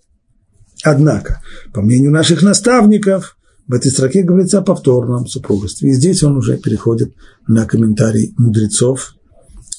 однако, 0.82 1.43
по 1.72 1.82
мнению 1.82 2.11
наших 2.11 2.43
наставников, 2.43 3.36
в 3.66 3.74
этой 3.74 3.91
строке 3.91 4.22
говорится 4.22 4.59
о 4.59 4.62
повторном 4.62 5.26
супругстве. 5.26 5.91
И 5.91 5.93
здесь 5.93 6.22
он 6.22 6.39
уже 6.39 6.57
переходит 6.57 7.14
на 7.47 7.66
комментарий 7.66 8.32
мудрецов 8.39 9.14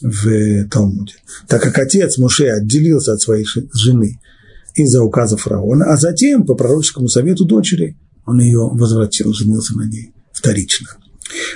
в 0.02 0.68
Талмуде. 0.70 1.16
Так 1.48 1.64
как 1.64 1.78
отец 1.80 2.20
Моше 2.20 2.50
отделился 2.50 3.14
от 3.14 3.22
своей 3.22 3.46
жены 3.74 4.20
из-за 4.76 5.04
указа 5.04 5.38
фараона, 5.38 5.86
а 5.86 5.98
затем, 5.98 6.46
по 6.46 6.54
пророческому 6.54 7.08
совету 7.08 7.46
дочери, 7.46 7.98
он 8.28 8.40
ее 8.40 8.70
возвратил, 8.72 9.34
женился 9.34 9.76
на 9.76 9.88
ней 9.88 10.14
вторично. 10.40 10.88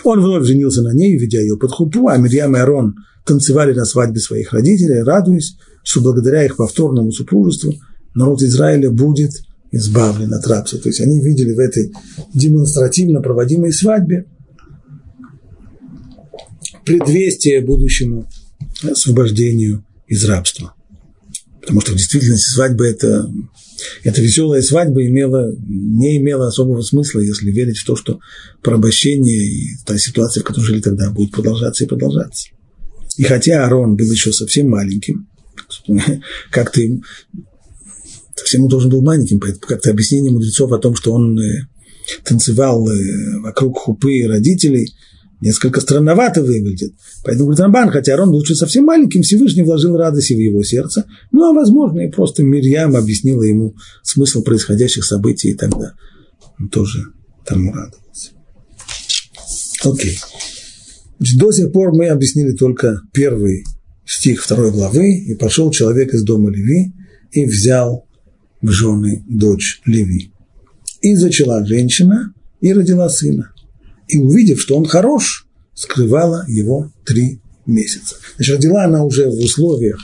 Он 0.04 0.22
вновь 0.22 0.46
женился 0.46 0.82
на 0.82 0.94
ней, 0.94 1.18
ведя 1.18 1.40
ее 1.40 1.58
под 1.58 1.72
хупу, 1.72 2.08
а 2.08 2.18
Мирьям 2.18 2.56
и 2.56 2.60
Арон 2.60 2.96
танцевали 3.26 3.74
на 3.74 3.86
свадьбе 3.86 4.20
своих 4.20 4.54
родителей, 4.54 5.02
радуясь, 5.02 5.56
что 5.84 6.02
благодаря 6.02 6.46
их 6.46 6.58
повторному 6.58 7.12
супружеству 7.12 7.74
народ 8.14 8.42
Израиля 8.42 8.92
будет 8.92 9.32
избавлен 9.72 10.34
от 10.34 10.46
рабства. 10.46 10.80
То 10.80 10.90
есть 10.90 11.02
они 11.02 11.22
видели 11.22 11.54
в 11.54 11.60
этой 11.60 11.92
демонстративно 12.34 13.22
проводимой 13.22 13.74
свадьбе 13.74 14.26
предвестие 16.86 17.62
будущему 17.62 18.28
освобождению 18.84 19.84
из 20.08 20.26
рабства. 20.26 20.76
Потому 21.64 21.82
что 21.82 21.94
в 21.94 21.96
действительности 21.96 22.52
свадьба 22.52 22.86
это, 22.86 23.32
эта 24.04 24.22
веселая 24.22 24.62
свадьба 24.62 25.06
имела, 25.06 25.56
не 25.66 26.18
имела 26.18 26.48
особого 26.48 26.82
смысла, 26.82 27.22
если 27.22 27.52
верить 27.52 27.78
в 27.78 27.86
то, 27.86 27.96
что 27.96 28.20
порабощение 28.62 29.46
и 29.46 29.68
та 29.86 29.98
ситуация, 29.98 30.42
в 30.42 30.46
которой 30.46 30.66
жили 30.66 30.82
тогда, 30.82 31.10
будет 31.10 31.32
продолжаться 31.32 31.86
и 31.86 31.88
продолжаться. 31.88 32.50
И 33.16 33.24
хотя 33.24 33.64
Аарон 33.64 33.96
был 33.96 34.12
еще 34.12 34.34
совсем 34.34 34.70
маленьким, 34.70 35.28
как 36.52 36.72
ты 36.72 37.02
совсем 38.36 38.64
он 38.64 38.70
должен 38.70 38.90
был 38.90 39.02
маленьким, 39.02 39.40
поэтому 39.40 39.62
как-то 39.62 39.92
объяснение 39.92 40.32
мудрецов 40.32 40.72
о 40.72 40.80
том, 40.80 40.96
что 40.96 41.14
он 41.14 41.40
э, 41.40 41.68
танцевал 42.26 42.90
э, 42.90 43.40
вокруг 43.40 43.78
хупы 43.78 44.28
родителей, 44.28 44.94
несколько 45.44 45.82
странновато 45.82 46.42
выглядит. 46.42 46.94
Поэтому 47.24 47.48
говорит 47.48 47.60
Рамбан, 47.60 47.90
хотя 47.92 48.14
Арон 48.14 48.34
еще 48.34 48.56
совсем 48.56 48.86
маленьким, 48.86 49.22
Всевышний 49.22 49.64
вложил 49.64 49.98
радость 49.98 50.32
в 50.32 50.38
его 50.38 50.64
сердце. 50.64 51.06
Ну, 51.32 51.50
а 51.50 51.54
возможно, 51.54 52.02
и 52.02 52.10
просто 52.10 52.44
Мирьям 52.44 52.96
объяснила 52.96 53.44
ему 53.44 53.76
смысл 54.04 54.42
происходящих 54.42 55.04
событий, 55.04 55.50
и 55.50 55.56
тогда 55.56 55.94
он 56.60 56.70
тоже 56.70 57.08
тому 57.46 57.74
радовался. 57.74 58.32
Окей. 59.84 60.18
Значит, 61.20 61.40
до 61.40 61.52
сих 61.52 61.72
пор 61.72 61.94
мы 61.94 62.08
объяснили 62.08 62.54
только 62.54 63.02
первый 63.14 63.66
стих 64.06 64.42
второй 64.42 64.72
главы, 64.72 65.12
и 65.12 65.36
пошел 65.36 65.72
человек 65.72 66.14
из 66.14 66.24
дома 66.24 66.50
Леви 66.50 66.94
и 67.32 67.46
взял 67.46 68.08
в 68.62 68.70
жены 68.70 69.24
дочь 69.28 69.82
Леви. 69.86 70.32
И 71.02 71.16
зачала 71.16 71.66
женщина, 71.66 72.34
и 72.62 72.72
родила 72.72 73.10
сына. 73.10 73.53
И 74.08 74.18
увидев, 74.18 74.60
что 74.62 74.78
он 74.78 74.86
хорош, 74.86 75.48
скрывала 75.74 76.46
его 76.48 76.92
три 77.06 77.40
месяца. 77.66 78.16
Значит, 78.36 78.56
родила 78.56 78.84
она 78.86 79.04
уже 79.04 79.30
в 79.30 79.40
условиях, 79.44 80.00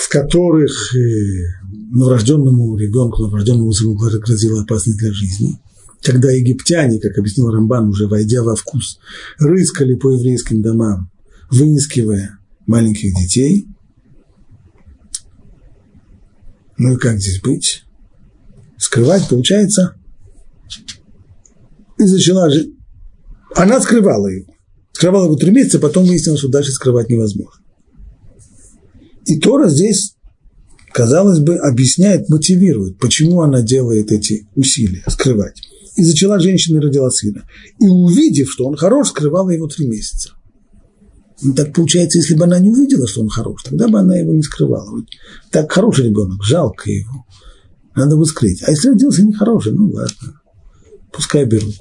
в 0.00 0.08
которых 0.08 0.94
э, 0.94 0.98
новорожденному 1.90 2.76
ребенку, 2.76 3.22
новорожденному 3.22 3.72
сыну 3.72 3.94
грозила 3.94 4.62
опасность 4.62 4.98
для 4.98 5.12
жизни. 5.12 5.58
Когда 6.02 6.30
египтяне, 6.30 7.00
как 7.00 7.16
объяснил 7.18 7.50
Рамбан, 7.50 7.88
уже 7.88 8.06
войдя 8.06 8.42
во 8.42 8.54
вкус, 8.54 8.98
рыскали 9.38 9.94
по 9.94 10.10
еврейским 10.12 10.60
домам, 10.60 11.10
выискивая 11.50 12.38
маленьких 12.66 13.14
детей. 13.14 13.66
Ну 16.76 16.94
и 16.94 16.96
как 16.96 17.18
здесь 17.18 17.40
быть? 17.40 17.84
Скрывать, 18.76 19.28
получается, 19.28 19.94
и 21.98 22.04
зачала 22.04 22.50
жить. 22.50 22.74
Она 23.54 23.80
скрывала 23.80 24.26
его. 24.28 24.52
Скрывала 24.92 25.24
его 25.24 25.36
три 25.36 25.50
месяца, 25.50 25.78
потом 25.78 26.04
выяснилось, 26.04 26.40
что 26.40 26.48
дальше 26.48 26.72
скрывать 26.72 27.10
невозможно. 27.10 27.60
И 29.26 29.38
Тора 29.38 29.68
здесь, 29.68 30.16
казалось 30.92 31.40
бы, 31.40 31.56
объясняет, 31.56 32.28
мотивирует, 32.28 32.98
почему 32.98 33.42
она 33.42 33.62
делает 33.62 34.12
эти 34.12 34.46
усилия 34.54 35.04
скрывать. 35.08 35.60
И 35.96 36.02
зачала 36.02 36.40
женщина 36.40 36.78
и 36.78 36.80
родила 36.80 37.10
сына. 37.10 37.44
И 37.80 37.86
увидев, 37.86 38.50
что 38.50 38.66
он 38.66 38.76
хорош, 38.76 39.08
скрывала 39.08 39.50
его 39.50 39.66
три 39.68 39.86
месяца. 39.86 40.30
Ну, 41.42 41.54
так 41.54 41.72
получается, 41.74 42.18
если 42.18 42.34
бы 42.34 42.44
она 42.44 42.58
не 42.58 42.70
увидела, 42.70 43.06
что 43.06 43.20
он 43.20 43.28
хорош, 43.28 43.62
тогда 43.64 43.88
бы 43.88 43.98
она 43.98 44.16
его 44.16 44.32
не 44.32 44.42
скрывала. 44.42 45.00
Так 45.50 45.70
хороший 45.70 46.06
ребенок, 46.06 46.42
жалко 46.44 46.90
его. 46.90 47.24
Надо 47.94 48.16
бы 48.16 48.24
скрыть. 48.26 48.62
А 48.66 48.70
если 48.70 48.88
родился 48.88 49.24
нехороший, 49.24 49.72
ну 49.72 49.88
ладно, 49.88 50.40
пускай 51.14 51.44
берут 51.44 51.76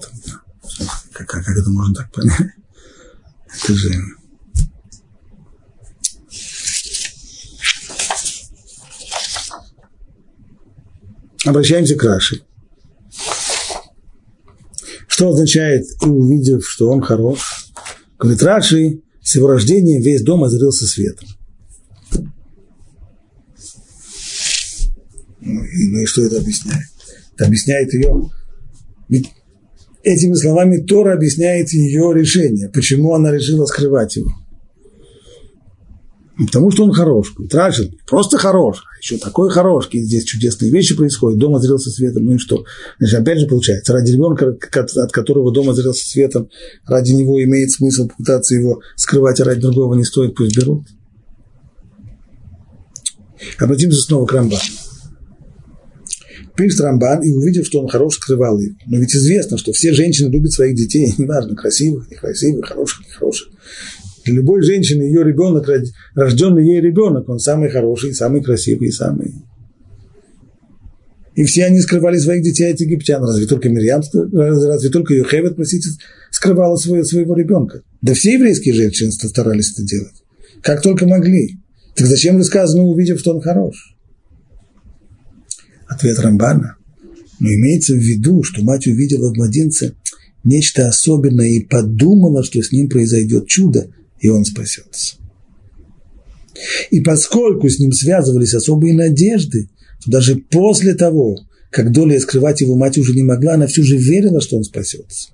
как, 1.14 1.28
как 1.46 1.58
это 1.58 1.70
можно 1.70 1.94
так 1.96 2.12
понять? 2.12 2.52
Это 3.48 3.74
же... 3.74 3.94
Обращаемся 11.46 11.96
к 11.96 12.04
Раши. 12.04 12.44
Что 15.08 15.30
означает, 15.30 15.86
и 16.02 16.06
увидев, 16.06 16.68
что 16.68 16.90
он 16.90 17.02
хорош? 17.02 17.72
Говорит, 18.18 18.42
Раши, 18.42 19.02
с 19.22 19.36
его 19.36 19.48
рождения 19.48 20.02
весь 20.02 20.24
дом 20.24 20.44
озарился 20.44 20.88
светом. 20.88 21.28
Ну 25.42 25.64
и, 25.64 25.88
ну 25.90 26.00
и 26.00 26.06
что 26.06 26.24
это 26.24 26.38
объясняет? 26.38 26.88
Это 27.36 27.46
объясняет 27.46 27.94
ее. 27.94 28.32
Ведь 29.14 29.30
этими 30.01 30.34
словами 30.34 30.82
Тора 30.82 31.14
объясняет 31.14 31.72
ее 31.72 32.11
решение, 32.16 32.68
почему 32.70 33.14
она 33.14 33.32
решила 33.32 33.66
скрывать 33.66 34.16
его. 34.16 34.32
Ну, 36.36 36.47
потому 36.47 36.72
что 36.72 36.84
он 36.84 36.93
хорош. 36.93 37.36
Рашид 37.51 37.91
просто 38.07 38.39
хорош. 38.39 38.80
А 38.80 38.97
еще 38.99 39.20
такой 39.20 39.51
хорош. 39.51 39.88
И 39.91 39.99
здесь 40.01 40.24
чудесные 40.24 40.72
вещи 40.72 40.95
происходят. 40.95 41.38
Дом 41.38 41.53
озрелся 41.53 41.91
светом. 41.91 42.26
Ну 42.26 42.34
и 42.34 42.38
что? 42.39 42.66
Значит, 42.97 43.20
опять 43.20 43.39
же 43.39 43.45
получается, 43.45 43.93
ради 43.93 44.14
ребенка, 44.14 44.57
от 44.72 45.11
которого 45.11 45.53
дом 45.53 45.70
озрелся 45.70 46.09
светом, 46.09 46.49
ради 46.88 47.11
него 47.11 47.41
имеет 47.43 47.70
смысл 47.70 48.07
попытаться 48.07 48.55
его 48.55 48.82
скрывать, 48.95 49.39
а 49.41 49.43
ради 49.43 49.61
другого 49.61 49.93
не 49.93 50.05
стоит, 50.05 50.34
пусть 50.34 50.57
берут. 50.57 50.88
Обратимся 53.59 54.01
снова 54.01 54.26
к 54.26 54.34
Рамбану. 54.34 54.59
Пишет 56.56 56.82
Рамбан 56.82 57.24
и 57.24 57.32
увидев, 57.32 57.66
что 57.66 57.82
он 57.82 57.88
хорош, 57.88 58.16
скрывал 58.16 58.60
его. 58.60 58.76
Но 58.86 58.99
ведь 58.99 59.16
известно, 59.16 59.58
что 59.58 59.72
все 59.72 59.91
женщины 59.91 60.30
любят 60.30 60.51
своих 60.51 60.76
детей, 60.76 61.12
неважно, 61.18 61.56
красивых, 61.56 62.10
некрасивых, 62.12 62.68
хороших, 62.68 63.08
нехороших. 63.08 63.49
Для 64.26 64.36
любой 64.36 64.62
женщины 64.62 65.04
ее 65.04 65.24
ребенок, 65.24 65.68
рожденный 66.16 66.66
ей 66.66 66.80
ребенок, 66.80 67.28
он 67.28 67.39
самый 67.39 67.70
хороший, 67.70 68.14
самый 68.14 68.41
красивый, 68.41 68.91
самый... 68.91 69.34
И 71.36 71.43
все 71.45 71.66
они 71.66 71.82
скрывали 71.82 72.20
своих 72.20 72.43
детей 72.43 72.72
от 72.72 72.80
египтян. 72.80 73.24
Разве 73.24 73.47
только 73.47 73.68
Мирьям, 73.68 74.04
разве 74.14 74.91
только 74.91 75.16
Йохевет, 75.16 75.56
простите, 75.56 75.89
скрывала 76.30 76.76
своего, 76.76 77.04
своего 77.04 77.36
ребенка. 77.36 77.82
Да 78.04 78.14
все 78.14 78.34
еврейские 78.34 78.76
женщины 78.76 79.12
старались 79.12 79.74
это 79.74 79.84
делать. 79.84 80.14
Как 80.62 80.84
только 80.84 81.08
могли. 81.08 81.58
Так 81.95 82.06
зачем 82.06 82.38
рассказано, 82.38 82.84
увидев, 82.84 83.20
что 83.20 83.34
он 83.34 83.41
хорош? 83.41 83.93
Ответ 85.88 86.20
Рамбана. 86.20 86.78
Но 87.40 87.50
имеется 87.50 87.94
в 87.94 88.00
виду, 88.00 88.44
что 88.44 88.64
мать 88.64 88.88
увидела 88.88 89.34
в 89.34 89.38
младенце 89.38 89.96
нечто 90.44 90.88
особенное 90.88 91.50
и 91.50 91.66
подумала, 91.66 92.44
что 92.44 92.62
с 92.62 92.72
ним 92.72 92.90
произойдет 92.90 93.48
чудо, 93.48 93.92
и 94.20 94.30
он 94.30 94.46
спасется. 94.46 95.16
И 96.92 97.02
поскольку 97.02 97.70
с 97.70 97.80
ним 97.80 97.92
связывались 97.92 98.54
особые 98.54 98.94
надежды, 98.94 99.70
то 100.04 100.12
даже 100.12 100.36
после 100.36 100.94
того, 100.94 101.38
как 101.70 101.92
доля 101.92 102.20
скрывать 102.20 102.62
его 102.62 102.76
мать 102.76 102.98
уже 102.98 103.14
не 103.14 103.24
могла, 103.24 103.56
она 103.56 103.68
все 103.68 103.84
же 103.84 103.98
верила, 103.98 104.42
что 104.42 104.58
он 104.58 104.64
спасется. 104.64 105.30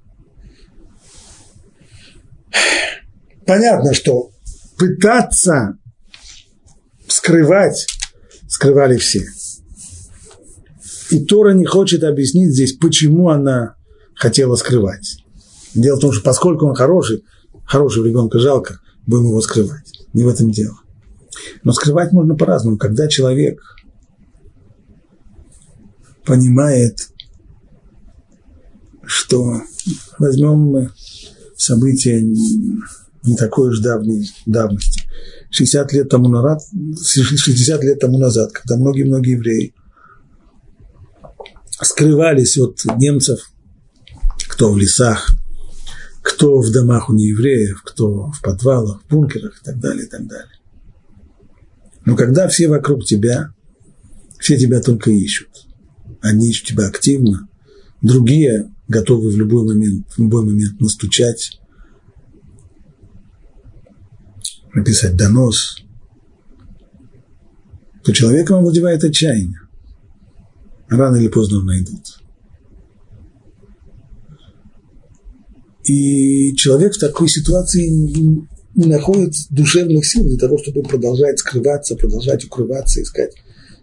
Понятно, 3.46 3.94
что 3.94 4.32
пытаться 4.78 5.78
скрывать 7.08 7.88
скрывали 8.48 8.98
все. 8.98 9.26
И 11.10 11.26
Тора 11.26 11.54
не 11.54 11.66
хочет 11.66 12.04
объяснить 12.04 12.52
здесь, 12.52 12.74
почему 12.74 13.30
она 13.30 13.76
хотела 14.16 14.56
скрывать. 14.56 15.24
Дело 15.74 15.98
в 15.98 16.02
том, 16.02 16.12
что 16.12 16.24
поскольку 16.24 16.68
он 16.68 16.76
хороший, 16.76 17.24
хорошего 17.66 18.06
ребенка 18.06 18.40
жалко, 18.40 18.80
будем 19.08 19.28
его 19.28 19.42
скрывать. 19.42 19.92
Не 20.14 20.24
в 20.24 20.28
этом 20.28 20.52
дело. 20.52 20.78
Но 21.64 21.72
скрывать 21.72 22.12
можно 22.12 22.36
по-разному. 22.36 22.78
Когда 22.78 23.08
человек 23.08 23.62
понимает, 26.26 27.10
что 29.04 29.62
возьмем 30.20 30.60
мы 30.60 30.92
события 31.56 32.22
не 32.22 33.36
такой 33.36 33.70
уж 33.70 33.80
давней 33.80 34.30
давности. 34.46 35.04
60 35.52 35.94
лет 35.94 36.10
тому 36.10 36.30
назад, 36.30 36.62
60 36.72 37.84
лет 37.84 38.00
тому 38.00 38.20
назад, 38.20 38.52
когда 38.52 38.78
многие-многие 38.78 39.32
евреи 39.32 39.74
скрывались 41.82 42.58
от 42.58 42.84
немцев, 42.98 43.52
кто 44.48 44.72
в 44.72 44.78
лесах, 44.78 45.30
кто 46.22 46.60
в 46.62 46.72
домах 46.72 47.10
у 47.10 47.14
неевреев, 47.14 47.82
кто 47.84 48.32
в 48.32 48.42
подвалах, 48.42 49.02
в 49.04 49.08
бункерах 49.08 49.60
и 49.62 49.66
так 49.66 49.80
далее, 49.80 50.06
и 50.06 50.10
так 50.10 50.28
далее. 50.28 50.60
Но 52.06 52.16
когда 52.16 52.48
все 52.48 52.68
вокруг 52.68 53.06
тебя, 53.06 53.54
все 54.40 54.58
тебя 54.58 54.82
только 54.82 55.12
ищут. 55.12 55.50
Они 56.22 56.50
ищут 56.50 56.68
тебя 56.68 56.88
активно, 56.88 57.48
другие 58.02 58.74
готовы 58.88 59.32
в 59.32 59.38
любой 59.38 59.66
момент, 59.66 60.08
в 60.12 60.20
любой 60.20 60.46
момент 60.46 60.80
настучать, 60.82 61.60
написать 64.74 65.16
донос, 65.16 65.84
то 68.04 68.12
человеком 68.12 68.58
овладевает 68.58 69.04
отчаяние. 69.04 69.62
Рано 70.90 71.18
или 71.18 71.28
поздно 71.28 71.62
найдут. 71.64 72.20
И 75.84 76.56
человек 76.56 76.96
в 76.96 77.00
такой 77.00 77.30
ситуации 77.30 77.88
не 77.90 78.86
находит 78.86 79.34
душевных 79.50 80.06
сил 80.06 80.24
для 80.24 80.38
того, 80.38 80.58
чтобы 80.58 80.84
продолжать 80.84 81.40
скрываться, 81.40 81.96
продолжать 81.96 82.46
укрываться, 82.46 83.02
искать 83.02 83.34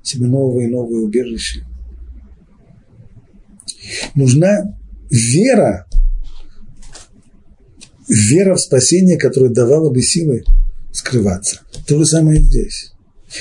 себе 0.03 0.27
новые 0.27 0.69
и 0.69 0.71
новые 0.71 1.03
убежища. 1.03 1.67
Нужна 4.15 4.79
вера, 5.11 5.87
вера 8.09 8.55
в 8.55 8.61
спасение, 8.61 9.17
которая 9.17 9.51
давала 9.51 9.91
бы 9.91 10.03
силы 10.03 10.45
скрываться. 10.93 11.61
То 11.87 11.99
же 11.99 12.07
самое 12.07 12.41
и 12.41 12.43
здесь. 12.43 12.93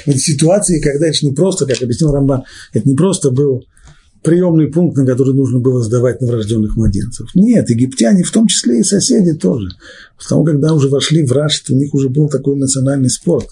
В 0.06 0.18
ситуации, 0.18 0.82
когда 0.82 1.08
это 1.08 1.26
не 1.26 1.32
просто, 1.32 1.66
как 1.66 1.82
объяснил 1.82 2.12
Рамбан, 2.12 2.44
это 2.74 2.88
не 2.88 2.96
просто 2.96 3.32
был 3.32 3.64
приемный 4.24 4.68
пункт, 4.68 4.98
на 4.98 5.06
который 5.06 5.34
нужно 5.34 5.60
было 5.60 5.82
сдавать 5.82 6.20
новорожденных 6.20 6.76
младенцев. 6.76 7.30
Нет, 7.36 7.70
египтяне, 7.70 8.24
в 8.24 8.32
том 8.32 8.48
числе 8.48 8.80
и 8.80 8.84
соседи 8.84 9.34
тоже. 9.34 9.70
Потому 10.18 10.44
когда 10.44 10.74
уже 10.74 10.90
вошли 10.90 11.26
в 11.26 11.32
Рашид, 11.32 11.70
у 11.70 11.76
них 11.76 11.94
уже 11.94 12.10
был 12.10 12.28
такой 12.28 12.56
национальный 12.58 13.10
спорт 13.10 13.48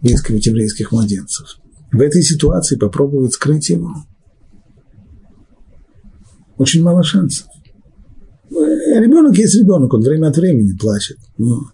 выискивать 0.00 0.46
еврейских 0.46 0.92
младенцев. 0.92 1.58
В 1.92 2.00
этой 2.00 2.22
ситуации 2.22 2.76
попробовать 2.76 3.34
скрыть 3.34 3.68
его. 3.68 3.90
Очень 6.56 6.82
мало 6.82 7.02
шансов. 7.02 7.46
Ребенок 8.50 9.36
есть 9.36 9.56
ребенок, 9.56 9.92
он 9.92 10.02
время 10.02 10.28
от 10.28 10.36
времени 10.36 10.76
плачет. 10.76 11.18
Но 11.36 11.70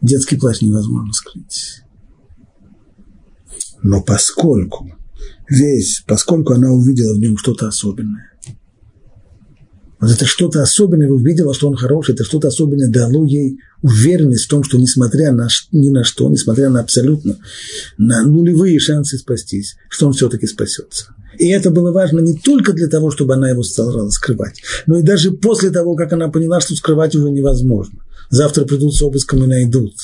детский 0.00 0.36
плач 0.36 0.60
невозможно 0.60 1.12
скрыть. 1.12 1.82
Но 3.82 4.02
поскольку 4.02 4.90
весь, 5.48 6.02
поскольку 6.06 6.54
она 6.54 6.70
увидела 6.70 7.14
в 7.14 7.18
нем 7.18 7.36
что-то 7.36 7.68
особенное. 7.68 8.30
Вот 10.00 10.10
это 10.10 10.24
что-то 10.24 10.62
особенное 10.62 11.10
увидела, 11.10 11.52
что 11.52 11.68
он 11.68 11.76
хороший, 11.76 12.14
это 12.14 12.24
что-то 12.24 12.48
особенное 12.48 12.88
дало 12.88 13.26
ей 13.26 13.58
уверенность 13.82 14.46
в 14.46 14.48
том, 14.48 14.64
что 14.64 14.78
несмотря 14.78 15.30
на, 15.30 15.48
ни 15.72 15.90
на 15.90 16.04
что, 16.04 16.30
несмотря 16.30 16.70
на 16.70 16.80
абсолютно, 16.80 17.36
на 17.98 18.22
нулевые 18.22 18.78
шансы 18.78 19.18
спастись, 19.18 19.76
что 19.90 20.06
он 20.06 20.14
все-таки 20.14 20.46
спасется. 20.46 21.14
И 21.40 21.48
это 21.48 21.70
было 21.70 21.90
важно 21.90 22.20
не 22.20 22.34
только 22.36 22.74
для 22.74 22.86
того, 22.86 23.10
чтобы 23.10 23.32
она 23.32 23.48
его 23.48 23.62
стала 23.62 24.10
скрывать, 24.10 24.60
но 24.86 24.98
и 24.98 25.02
даже 25.02 25.32
после 25.32 25.70
того, 25.70 25.94
как 25.94 26.12
она 26.12 26.28
поняла, 26.28 26.60
что 26.60 26.74
скрывать 26.74 27.16
уже 27.16 27.30
невозможно. 27.30 27.98
Завтра 28.28 28.66
придут 28.66 28.94
с 28.94 29.00
обыском 29.00 29.42
и 29.44 29.46
найдут. 29.46 29.94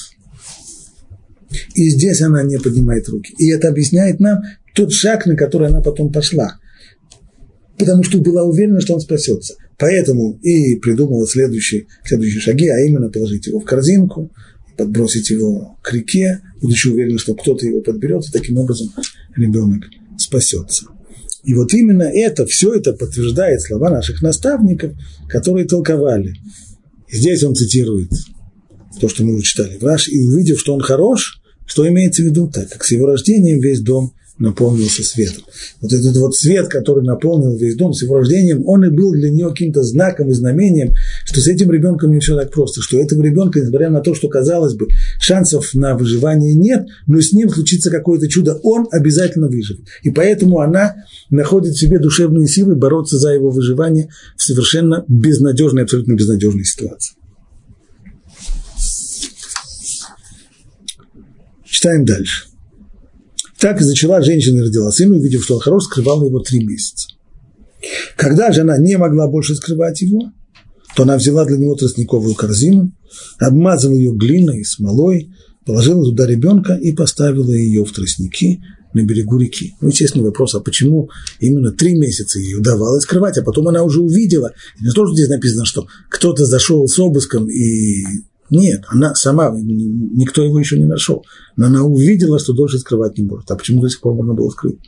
И 1.74 1.91
здесь 1.91 2.22
она 2.22 2.43
не 2.43 2.59
поднимает 2.59 3.07
руки. 3.11 3.34
И 3.39 3.51
это 3.51 3.68
объясняет 3.68 4.18
нам 4.18 4.45
тот 4.74 4.93
шаг, 4.93 5.26
на 5.26 5.37
который 5.37 5.68
она 5.68 5.82
потом 5.82 6.11
пошла. 6.11 6.57
Потому 7.76 8.03
что 8.03 8.16
была 8.16 8.45
уверена, 8.45 8.80
что 8.80 8.95
он 8.95 9.01
спасется. 9.01 9.57
Поэтому 9.76 10.39
и 10.41 10.76
придумала 10.76 11.26
следующие, 11.26 11.87
следующие 12.03 12.41
шаги, 12.41 12.68
а 12.68 12.80
именно 12.80 13.11
положить 13.11 13.47
его 13.47 13.61
в 13.61 13.64
корзинку, 13.66 14.32
подбросить 14.78 15.28
его 15.28 15.76
к 15.82 15.93
реке, 15.93 16.41
будучи 16.62 16.89
уверена, 16.89 17.18
что 17.18 17.34
кто-то 17.34 17.66
его 17.66 17.82
подберет, 17.82 18.26
и 18.26 18.32
таким 18.32 18.57
образом 18.57 18.89
ребенок 19.37 19.84
спасется. 20.16 20.87
И 21.47 21.55
вот 21.55 21.73
именно 21.75 22.03
это, 22.03 22.45
все 22.45 22.75
это 22.75 22.93
подтверждает 22.93 23.63
слова 23.63 23.89
наших 23.89 24.21
наставников, 24.21 24.95
которые 25.29 25.65
толковали. 25.65 26.35
И 27.07 27.17
здесь 27.17 27.45
он 27.45 27.55
цитирует 27.55 28.11
то, 29.01 29.09
что 29.09 29.25
мы 29.25 29.35
уже 29.35 29.45
читали 29.45 29.79
и 30.09 30.27
увидев, 30.27 30.59
что 30.59 30.75
он 30.75 30.81
хорош, 30.81 31.41
что 31.65 31.87
имеется 31.87 32.23
в 32.23 32.25
виду, 32.27 32.51
так 32.51 32.69
как 32.69 32.83
с 32.83 32.91
его 32.91 33.07
рождением 33.07 33.61
весь 33.61 33.81
дом 33.81 34.13
наполнился 34.39 35.03
светом. 35.03 35.45
Вот 35.80 35.93
этот 35.93 36.16
вот 36.16 36.34
свет, 36.34 36.68
который 36.68 37.05
наполнил 37.05 37.57
весь 37.57 37.76
дом 37.76 37.93
с 37.93 38.03
его 38.03 38.18
рождением, 38.18 38.66
он 38.66 38.84
и 38.84 38.91
был 38.91 39.12
для 39.12 39.30
нее 39.30 39.49
каким-то 39.49 39.82
знаком 39.82 40.30
и 40.30 40.34
знамением, 40.34 40.93
что 41.24 41.41
с 41.41 41.47
этим 41.49 41.70
ребенком 41.70 42.12
не 42.12 42.20
все 42.20 42.37
так 42.37 42.53
просто, 42.53 42.82
что 42.82 42.99
этого 42.99 43.22
ребенка, 43.22 43.61
несмотря 43.61 43.91
на 43.91 44.01
то, 44.01 44.14
что, 44.14 44.28
казалось 44.28 44.74
бы, 44.74 44.89
шансов 45.20 45.74
на 45.74 45.97
выживание 45.97 46.55
нет, 46.55 46.87
но 47.07 47.20
с 47.20 47.32
ним 47.32 47.49
случится 47.49 47.91
какое-то 47.91 48.28
чудо, 48.28 48.59
он 48.62 48.87
обязательно 48.91 49.49
выживет. 49.49 49.87
И 50.03 50.11
поэтому 50.11 50.61
она 50.61 50.97
находит 51.30 51.74
в 51.74 51.80
себе 51.80 51.99
душевные 51.99 52.47
силы 52.47 52.76
бороться 52.76 53.18
за 53.18 53.32
его 53.32 53.51
выживание 53.51 54.11
в 54.37 54.43
совершенно 54.43 55.05
безнадежной, 55.09 55.84
абсолютно 55.84 56.12
безнадежной 56.14 56.64
ситуации. 56.64 57.14
Читаем 61.64 62.05
дальше. 62.05 62.56
Так 63.61 63.81
и 63.81 63.85
зачала 63.85 64.23
женщина 64.23 64.63
родила 64.63 64.91
сына, 64.91 65.17
увидев, 65.17 65.45
что 65.45 65.55
он 65.55 65.61
хорош, 65.61 65.85
скрывала 65.85 66.25
его 66.25 66.41
три 66.41 66.65
месяца. 66.65 67.09
Когда 68.17 68.53
же 68.53 68.63
она 68.63 68.79
не 68.79 68.97
могла 68.99 69.29
больше 69.29 69.55
скрывать 69.55 70.03
его, 70.03 70.33
то 70.95 71.03
она 71.03 71.17
взяла 71.17 71.45
для 71.45 71.57
него 71.57 71.75
тростниковую 71.75 72.35
корзину, 72.35 72.93
обмазала 73.39 73.95
ее 73.95 74.13
глиной 74.13 74.61
и 74.61 74.65
смолой, 74.65 75.31
положила 75.65 76.05
туда 76.05 76.27
ребенка 76.27 76.75
и 76.75 76.93
поставила 76.93 77.51
ее 77.51 77.85
в 77.85 77.93
тростники 77.93 78.63
на 78.95 79.05
берегу 79.05 79.39
реки. 79.39 79.75
Ну, 79.81 79.89
естественный 79.89 80.25
вопрос, 80.25 80.55
а 80.55 80.61
почему 80.61 81.11
именно 81.39 81.71
три 81.71 81.95
месяца 81.99 82.39
ее 82.39 82.59
удавалось 82.59 83.03
скрывать, 83.03 83.37
а 83.37 83.43
потом 83.43 83.69
она 83.69 83.83
уже 83.83 84.01
увидела, 84.01 84.53
не 84.81 84.91
то, 84.91 85.07
что 85.07 85.15
здесь 85.15 85.29
написано, 85.29 85.67
что 85.67 85.87
кто-то 86.09 86.47
зашел 86.47 86.87
с 86.89 86.99
обыском 86.99 87.51
и 87.51 88.05
нет, 88.51 88.85
она 88.89 89.15
сама, 89.15 89.51
никто 89.51 90.43
его 90.43 90.59
еще 90.59 90.79
не 90.79 90.85
нашел. 90.85 91.25
Но 91.57 91.67
она 91.67 91.83
увидела, 91.83 92.39
что 92.39 92.53
дольше 92.53 92.79
скрывать 92.79 93.19
не 93.19 93.25
может. 93.25 93.51
А 93.51 93.57
почему 93.57 93.83
до 93.83 93.89
сих 93.89 94.01
пор 94.01 94.15
можно 94.15 94.35
было 94.35 94.51
скрыть? 94.51 94.79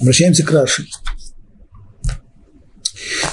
Обращаемся 0.00 0.44
к 0.44 0.52
Раши. 0.52 0.86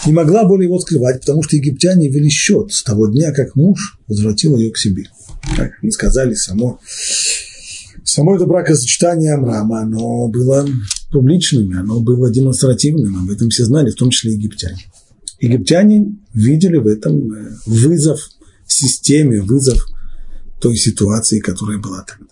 Не 0.05 0.13
могла 0.13 0.45
более 0.45 0.67
его 0.67 0.79
скрывать, 0.79 1.19
потому 1.19 1.43
что 1.43 1.55
египтяне 1.55 2.09
вели 2.09 2.29
счет 2.29 2.71
с 2.71 2.83
того 2.83 3.07
дня, 3.07 3.31
как 3.31 3.55
муж 3.55 3.99
возвратил 4.07 4.55
ее 4.55 4.71
к 4.71 4.77
себе. 4.77 5.03
Как 5.55 5.71
сказали, 5.91 6.33
само, 6.33 6.79
само 8.03 8.35
это 8.35 8.45
бракосочетание 8.45 9.33
Амрама, 9.33 9.81
оно 9.81 10.27
было 10.27 10.67
публичным, 11.11 11.77
оно 11.77 11.99
было 11.99 12.31
демонстративным, 12.31 13.23
об 13.23 13.29
этом 13.29 13.49
все 13.49 13.65
знали, 13.65 13.91
в 13.91 13.95
том 13.95 14.09
числе 14.09 14.33
египтяне. 14.33 14.90
Египтяне 15.41 16.15
видели 16.33 16.77
в 16.77 16.85
этом 16.85 17.33
э, 17.33 17.57
вызов 17.65 18.29
системе, 18.67 19.41
вызов 19.41 19.87
той 20.61 20.77
ситуации, 20.77 21.39
которая 21.39 21.79
была 21.79 22.05
тогда. 22.07 22.27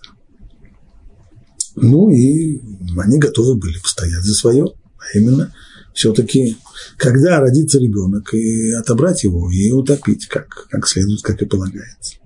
Ну 1.75 2.11
и 2.11 2.61
они 2.99 3.17
готовы 3.17 3.55
были 3.55 3.79
постоять 3.79 4.23
за 4.23 4.33
свое, 4.35 4.73
а 4.97 5.17
именно 5.17 5.53
все-таки, 5.93 6.57
когда 6.97 7.39
родится 7.39 7.79
ребенок, 7.79 8.31
и 8.33 8.71
отобрать 8.73 9.23
его, 9.23 9.49
и 9.51 9.71
утопить, 9.71 10.27
как, 10.27 10.67
как 10.69 10.87
следует, 10.87 11.23
как 11.23 11.41
и 11.41 11.45
полагается. 11.45 12.17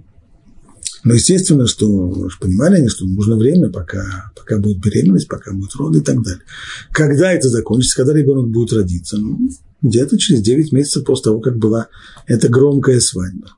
Но 1.06 1.14
естественно, 1.14 1.66
что 1.66 2.30
понимали 2.42 2.78
они, 2.78 2.90
что 2.90 3.06
нужно 3.06 3.38
время, 3.38 3.70
пока, 3.70 4.32
пока 4.36 4.58
будет 4.58 4.84
беременность, 4.84 5.30
пока 5.30 5.54
будет 5.54 5.76
роды 5.76 6.00
и 6.00 6.02
так 6.02 6.22
далее. 6.22 6.44
Когда 6.92 7.32
это 7.32 7.48
закончится, 7.48 7.98
когда 7.98 8.14
ребенок 8.14 8.50
будет 8.50 8.74
родиться? 8.74 9.18
Ну, 9.18 9.50
где-то 9.84 10.18
через 10.18 10.42
9 10.42 10.72
месяцев 10.72 11.06
после 11.06 11.26
того, 11.26 11.40
как 11.40 11.58
была 11.58 11.88
эта 12.26 12.50
громкая 12.50 13.00
свадьба. 13.00 13.56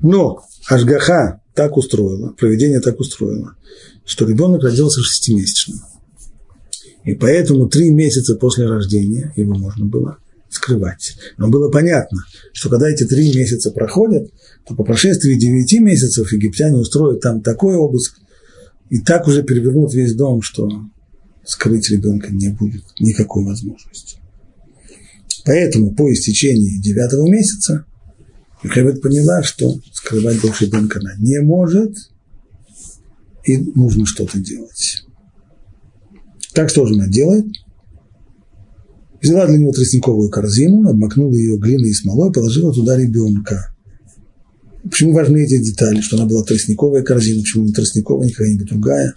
Но 0.00 0.42
Ашгаха 0.68 1.40
так 1.54 1.76
устроила, 1.76 2.30
проведение 2.30 2.80
так 2.80 2.98
устроило, 2.98 3.54
что 4.04 4.26
ребенок 4.26 4.62
родился 4.62 5.00
шестимесячным. 5.00 5.80
И 7.04 7.14
поэтому 7.14 7.68
три 7.68 7.90
месяца 7.90 8.34
после 8.34 8.66
рождения 8.66 9.32
его 9.36 9.54
можно 9.54 9.86
было 9.86 10.18
скрывать. 10.50 11.16
Но 11.36 11.48
было 11.48 11.70
понятно, 11.70 12.24
что 12.52 12.68
когда 12.68 12.88
эти 12.88 13.04
три 13.04 13.28
месяца 13.34 13.70
проходят, 13.70 14.28
то 14.66 14.74
по 14.74 14.82
прошествии 14.82 15.34
девяти 15.34 15.78
месяцев 15.78 16.32
египтяне 16.32 16.78
устроят 16.78 17.20
там 17.20 17.42
такой 17.42 17.76
обыск, 17.76 18.18
и 18.90 18.98
так 18.98 19.28
уже 19.28 19.42
перевернут 19.42 19.94
весь 19.94 20.14
дом, 20.14 20.42
что 20.42 20.68
скрыть 21.44 21.90
ребенка 21.90 22.32
не 22.32 22.48
будет 22.48 22.82
никакой 22.98 23.44
возможности. 23.44 24.18
Поэтому 25.44 25.94
по 25.94 26.12
истечении 26.12 26.80
девятого 26.80 27.28
месяца 27.28 27.86
Юхевед 28.62 29.00
поняла, 29.00 29.42
что 29.42 29.78
скрывать 29.92 30.40
больше 30.40 30.66
ребенка 30.66 30.98
она 30.98 31.14
не 31.18 31.40
может, 31.40 31.94
и 33.44 33.58
нужно 33.58 34.06
что-то 34.06 34.38
делать. 34.40 35.04
Так 36.52 36.68
что 36.70 36.86
же 36.86 36.94
она 36.94 37.06
делает? 37.06 37.46
Взяла 39.22 39.46
для 39.46 39.58
него 39.58 39.72
тростниковую 39.72 40.30
корзину, 40.30 40.88
обмакнула 40.88 41.32
ее 41.32 41.58
глиной 41.58 41.90
и 41.90 41.94
смолой, 41.94 42.32
положила 42.32 42.72
туда 42.72 42.96
ребенка. 42.96 43.74
Почему 44.82 45.12
важны 45.12 45.44
эти 45.44 45.62
детали, 45.62 46.00
что 46.00 46.16
она 46.16 46.26
была 46.26 46.44
тростниковая 46.44 47.02
корзина, 47.02 47.42
почему 47.42 47.64
не 47.64 47.72
тростниковая, 47.72 48.26
не 48.26 48.32
какая-нибудь 48.32 48.68
другая, 48.68 49.14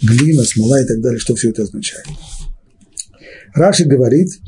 глина, 0.00 0.44
смола 0.44 0.80
и 0.80 0.86
так 0.86 1.00
далее, 1.00 1.18
что 1.18 1.34
все 1.34 1.50
это 1.50 1.62
означает. 1.62 2.06
Раши 3.54 3.84
говорит, 3.84 4.40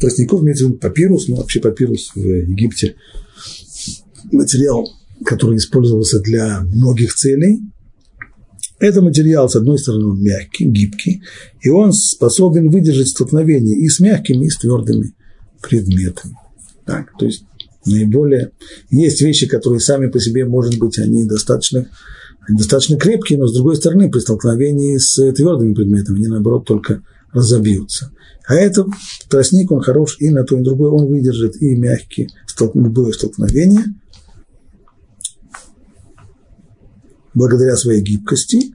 тростников 0.00 0.42
имеется 0.42 0.64
в 0.64 0.68
виду 0.68 0.78
папирус, 0.78 1.28
ну 1.28 1.36
вообще 1.36 1.60
папирус 1.60 2.12
в 2.14 2.20
Египте 2.20 2.96
материал, 4.32 4.88
который 5.24 5.56
использовался 5.56 6.20
для 6.20 6.60
многих 6.62 7.14
целей. 7.14 7.60
Это 8.78 9.00
материал, 9.00 9.48
с 9.48 9.56
одной 9.56 9.78
стороны, 9.78 10.06
он 10.06 10.22
мягкий, 10.22 10.66
гибкий, 10.66 11.22
и 11.62 11.70
он 11.70 11.92
способен 11.92 12.70
выдержать 12.70 13.08
столкновение 13.08 13.78
и 13.78 13.88
с 13.88 14.00
мягкими, 14.00 14.46
и 14.46 14.50
с 14.50 14.58
твердыми 14.58 15.14
предметами. 15.62 16.36
Так, 16.84 17.10
то 17.18 17.24
есть 17.24 17.44
наиболее... 17.86 18.50
Есть 18.90 19.22
вещи, 19.22 19.46
которые 19.46 19.80
сами 19.80 20.08
по 20.08 20.20
себе, 20.20 20.44
может 20.44 20.78
быть, 20.78 20.98
они 20.98 21.24
достаточно, 21.24 21.88
достаточно 22.48 22.98
крепкие, 22.98 23.38
но 23.38 23.46
с 23.46 23.54
другой 23.54 23.76
стороны, 23.76 24.10
при 24.10 24.20
столкновении 24.20 24.98
с 24.98 25.32
твердыми 25.32 25.72
предметами, 25.72 26.18
они, 26.18 26.26
наоборот, 26.26 26.66
только 26.66 27.02
разобьются. 27.32 28.12
А 28.46 28.54
этот 28.54 28.88
тростник, 29.28 29.72
он 29.72 29.80
хорош 29.80 30.16
и 30.20 30.30
на 30.30 30.44
то, 30.44 30.54
и 30.54 30.58
на 30.58 30.64
другое, 30.64 30.90
он 30.90 31.06
выдержит 31.06 31.60
и 31.60 31.74
мягкие 31.74 32.28
любое 32.74 33.12
столкновение, 33.12 33.84
благодаря 37.34 37.76
своей 37.76 38.02
гибкости. 38.02 38.74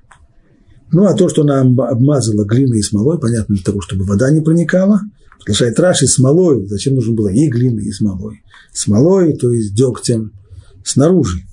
Ну, 0.92 1.06
а 1.06 1.14
то, 1.14 1.30
что 1.30 1.44
она 1.44 1.62
обмазала 1.62 2.44
глиной 2.44 2.80
и 2.80 2.84
смолой, 2.84 3.18
понятно, 3.18 3.56
для 3.56 3.64
того, 3.64 3.82
чтобы 3.82 4.06
вода 4.06 4.30
не 4.30 4.42
проникала. 4.42 5.02
Продолжает 5.40 5.80
Раши, 5.80 6.06
смолой. 6.06 6.68
Зачем 6.68 6.96
нужно 6.96 7.16
было 7.16 7.30
и 7.30 7.48
глиной, 7.48 7.86
и 7.86 7.92
смолой? 7.92 8.44
Смолой, 8.74 9.34
то 9.38 9.52
есть 9.52 9.74
дегтем 9.74 10.34
снаружи. 10.84 11.44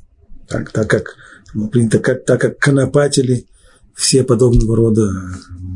Так, 0.48 0.70
так 0.72 0.90
как 0.90 1.14
ну, 1.54 1.68
принято, 1.68 1.98
как, 2.00 2.24
так 2.24 2.40
как 2.40 2.58
конопатели 2.58 3.46
все 3.98 4.22
подобного 4.22 4.76
рода 4.76 5.10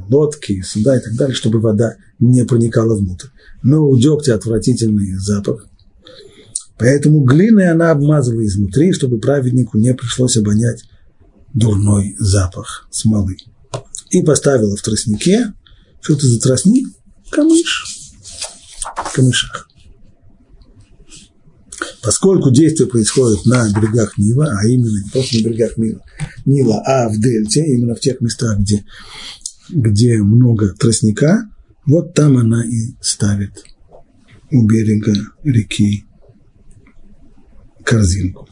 лодки, 0.08 0.62
суда 0.62 0.96
и 0.96 1.00
так 1.00 1.14
далее, 1.16 1.34
чтобы 1.34 1.58
вода 1.58 1.96
не 2.20 2.44
проникала 2.44 2.96
внутрь. 2.96 3.26
Но 3.64 3.84
у 3.88 3.98
дегтя 3.98 4.36
отвратительный 4.36 5.16
запах. 5.16 5.66
Поэтому 6.78 7.24
глиной 7.24 7.68
она 7.68 7.90
обмазывала 7.90 8.46
изнутри, 8.46 8.92
чтобы 8.92 9.18
праведнику 9.18 9.76
не 9.76 9.92
пришлось 9.92 10.36
обонять 10.36 10.84
дурной 11.52 12.14
запах 12.18 12.86
смолы. 12.92 13.36
И 14.10 14.22
поставила 14.22 14.76
в 14.76 14.82
тростнике, 14.82 15.52
что 16.00 16.14
это 16.14 16.26
за 16.26 16.40
тростник? 16.40 16.88
Камыш. 17.30 18.12
В 19.04 19.12
камышах. 19.14 19.68
Поскольку 22.02 22.50
действие 22.50 22.88
происходит 22.88 23.46
на 23.46 23.68
берегах 23.72 24.18
Нила, 24.18 24.52
а 24.52 24.66
именно 24.66 25.04
не 25.04 25.10
просто 25.10 25.36
на 25.36 25.44
берегах 25.44 25.76
Нила, 25.76 26.00
Нила, 26.44 26.82
а 26.84 27.08
в 27.08 27.20
дельте, 27.20 27.64
именно 27.64 27.94
в 27.94 28.00
тех 28.00 28.20
местах, 28.20 28.58
где, 28.58 28.84
где 29.70 30.16
много 30.16 30.74
тростника, 30.74 31.48
вот 31.86 32.12
там 32.14 32.38
она 32.38 32.64
и 32.64 32.94
ставит 33.00 33.52
у 34.50 34.66
берега 34.66 35.14
реки 35.44 36.04
корзинку. 37.84 38.48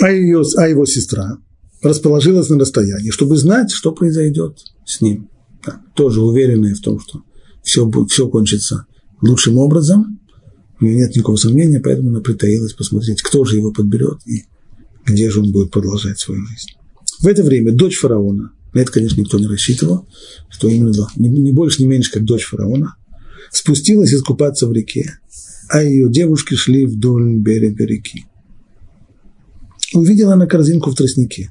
А, 0.00 0.10
ее, 0.12 0.42
а 0.58 0.68
его 0.68 0.86
сестра 0.86 1.38
расположилась 1.82 2.50
на 2.50 2.58
расстоянии, 2.58 3.10
чтобы 3.10 3.36
знать, 3.36 3.72
что 3.72 3.92
произойдет 3.92 4.58
с 4.88 5.00
ним. 5.00 5.28
Да, 5.64 5.82
тоже 5.94 6.22
уверенная 6.22 6.74
в 6.74 6.80
том, 6.80 6.98
что 6.98 7.22
все, 7.62 7.84
будет, 7.86 8.10
все 8.10 8.28
кончится 8.28 8.86
лучшим 9.20 9.58
образом. 9.58 10.18
У 10.80 10.84
нее 10.84 10.96
нет 10.96 11.14
никакого 11.14 11.36
сомнения, 11.36 11.80
поэтому 11.80 12.10
она 12.10 12.20
притаилась 12.20 12.72
посмотреть, 12.72 13.20
кто 13.20 13.44
же 13.44 13.56
его 13.56 13.72
подберет 13.72 14.18
и 14.26 14.44
где 15.04 15.30
же 15.30 15.40
он 15.40 15.52
будет 15.52 15.70
продолжать 15.70 16.18
свою 16.18 16.44
жизнь. 16.46 16.70
В 17.20 17.26
это 17.26 17.42
время 17.42 17.72
дочь 17.72 17.98
фараона, 17.98 18.52
на 18.72 18.78
это, 18.78 18.92
конечно, 18.92 19.20
никто 19.20 19.38
не 19.38 19.46
рассчитывал, 19.46 20.06
что 20.48 20.68
именно 20.68 20.92
не 21.16 21.52
больше, 21.52 21.82
не 21.82 21.88
меньше, 21.88 22.12
как 22.12 22.24
дочь 22.24 22.44
фараона, 22.44 22.94
спустилась 23.50 24.14
искупаться 24.14 24.66
в 24.66 24.72
реке, 24.72 25.18
а 25.68 25.82
ее 25.82 26.10
девушки 26.10 26.54
шли 26.54 26.86
вдоль 26.86 27.36
берега 27.36 27.84
реки. 27.84 28.24
Увидела 29.94 30.34
она 30.34 30.46
корзинку 30.46 30.90
в 30.90 30.94
тростнике 30.94 31.50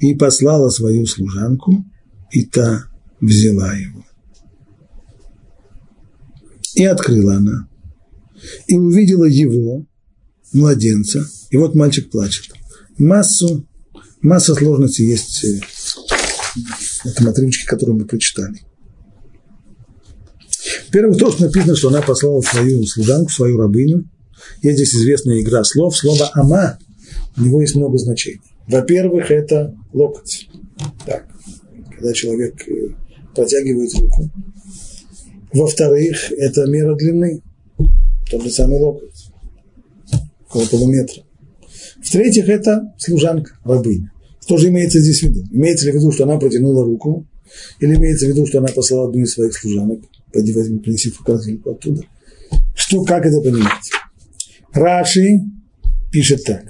и 0.00 0.14
послала 0.14 0.70
свою 0.70 1.06
служанку, 1.06 1.84
и 2.34 2.44
та 2.44 2.88
взяла 3.20 3.72
его. 3.74 4.04
И 6.74 6.84
открыла 6.84 7.36
она, 7.36 7.68
и 8.66 8.76
увидела 8.76 9.24
его, 9.24 9.86
младенца, 10.52 11.24
и 11.50 11.56
вот 11.56 11.76
мальчик 11.76 12.10
плачет. 12.10 12.52
Массу, 12.98 13.66
масса 14.20 14.54
сложностей 14.56 15.06
есть 15.06 15.44
э, 15.44 15.60
в 17.04 17.06
этом 17.06 17.28
отрывочке, 17.28 17.66
который 17.68 17.94
мы 17.94 18.04
прочитали. 18.04 18.62
Во-первых, 20.86 21.16
то, 21.18 21.30
что 21.30 21.44
написано, 21.44 21.76
что 21.76 21.88
она 21.88 22.02
послала 22.02 22.40
свою 22.40 22.84
служанку, 22.84 23.30
свою 23.30 23.58
рабыню. 23.58 24.10
Есть 24.62 24.78
здесь 24.78 24.94
известная 24.94 25.40
игра 25.40 25.62
слов. 25.62 25.96
Слово 25.96 26.30
«ама» 26.34 26.78
у 27.36 27.42
него 27.42 27.60
есть 27.60 27.76
много 27.76 27.96
значений. 27.98 28.40
Во-первых, 28.66 29.30
это 29.30 29.74
локоть. 29.92 30.48
Так, 31.06 31.28
когда 32.04 32.12
человек 32.12 32.68
э, 32.68 32.88
протягивает 33.34 33.94
руку. 33.94 34.30
Во-вторых, 35.54 36.32
это 36.32 36.66
мера 36.66 36.94
длины. 36.96 37.40
Тот 38.30 38.42
же 38.42 38.50
самый 38.50 38.78
локоть. 38.78 39.30
Около 40.48 40.66
полуметра. 40.66 41.22
В-третьих, 42.02 42.48
это 42.50 42.92
служанка, 42.98 43.58
рабыня. 43.64 44.12
Что 44.42 44.58
же 44.58 44.68
имеется 44.68 45.00
здесь 45.00 45.20
в 45.20 45.22
виду? 45.22 45.44
Имеется 45.50 45.86
ли 45.86 45.92
в 45.92 45.94
виду, 45.94 46.12
что 46.12 46.24
она 46.24 46.38
протянула 46.38 46.84
руку? 46.84 47.26
Или 47.80 47.94
имеется 47.94 48.26
в 48.26 48.28
виду, 48.28 48.46
что 48.46 48.58
она 48.58 48.68
послала 48.68 49.08
одну 49.08 49.22
из 49.22 49.32
своих 49.32 49.56
служанок? 49.56 50.00
Пойди 50.30 50.52
возьми, 50.52 50.78
принеси 50.78 51.10
корзинку 51.24 51.70
оттуда. 51.70 52.02
Что, 52.74 53.02
как 53.04 53.24
это 53.24 53.40
понимать? 53.40 53.90
Раши 54.72 55.40
пишет 56.12 56.44
так. 56.44 56.64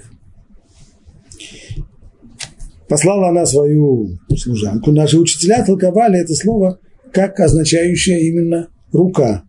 Послала 2.87 3.29
она 3.29 3.45
свою 3.45 4.17
служанку. 4.37 4.91
Наши 4.91 5.17
учителя 5.17 5.65
толковали 5.65 6.19
это 6.19 6.33
слово 6.33 6.79
как 7.11 7.39
означающее 7.39 8.27
именно 8.27 8.69
рука, 8.91 9.43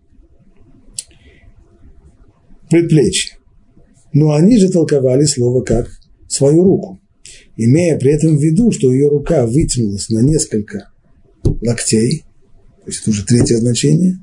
предплечье. 2.70 3.36
Но 4.12 4.32
они 4.32 4.58
же 4.58 4.70
толковали 4.70 5.24
слово 5.24 5.62
как 5.62 5.88
свою 6.28 6.64
руку, 6.64 7.00
имея 7.56 7.98
при 7.98 8.12
этом 8.12 8.36
в 8.36 8.40
виду, 8.40 8.70
что 8.70 8.92
ее 8.92 9.08
рука 9.08 9.46
вытянулась 9.46 10.08
на 10.08 10.20
несколько 10.20 10.90
локтей, 11.60 12.24
то 12.84 12.90
есть 12.90 13.02
это 13.02 13.10
уже 13.10 13.26
третье 13.26 13.56
значение, 13.56 14.16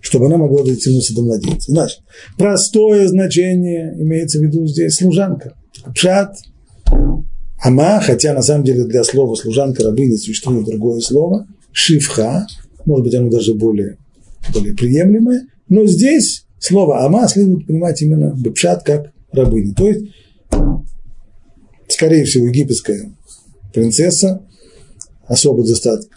чтобы 0.00 0.26
она 0.26 0.38
могла 0.38 0.64
дотянуться 0.64 1.14
до 1.14 1.22
младенца. 1.22 1.70
Значит, 1.70 2.00
простое 2.36 3.06
значение 3.08 3.94
имеется 3.98 4.38
в 4.38 4.42
виду 4.42 4.66
здесь 4.66 4.96
служанка. 4.96 5.54
Пшат, 5.94 6.34
ама, 7.62 8.00
хотя 8.00 8.34
на 8.34 8.42
самом 8.42 8.64
деле 8.64 8.84
для 8.84 9.04
слова 9.04 9.34
служанка, 9.34 9.84
рабыня 9.84 10.16
существует 10.16 10.66
другое 10.66 11.00
слово, 11.00 11.46
шифха, 11.72 12.46
может 12.84 13.04
быть, 13.04 13.14
оно 13.14 13.30
даже 13.30 13.54
более, 13.54 13.98
более 14.52 14.74
приемлемое, 14.74 15.46
но 15.68 15.86
здесь 15.86 16.44
Слово 16.60 17.04
«ама» 17.04 17.28
следует 17.28 17.66
понимать 17.66 18.02
именно 18.02 18.34
бепшат 18.36 18.82
как 18.82 19.12
рабыня. 19.32 19.74
То 19.74 19.88
есть, 19.88 20.06
скорее 21.88 22.24
всего, 22.24 22.48
египетская 22.48 23.12
принцесса, 23.72 24.42
особо 25.26 25.64
достаточно, 25.64 26.16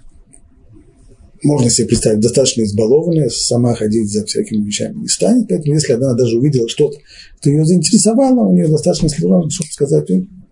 можно 1.43 1.69
себе 1.69 1.87
представить, 1.87 2.21
достаточно 2.21 2.63
избалованная, 2.63 3.29
сама 3.29 3.73
ходить 3.75 4.11
за 4.11 4.25
всякими 4.25 4.63
вещами 4.65 5.01
не 5.01 5.07
станет, 5.07 5.47
поэтому 5.47 5.73
если 5.73 5.93
она 5.93 6.13
даже 6.13 6.37
увидела 6.37 6.69
что-то, 6.69 6.97
что 7.39 7.49
ее 7.49 7.65
заинтересовало, 7.65 8.47
у 8.47 8.53
нее 8.53 8.67
достаточно 8.67 9.09
служанок, 9.09 9.51
чтобы 9.51 9.71
сказать, 9.71 10.07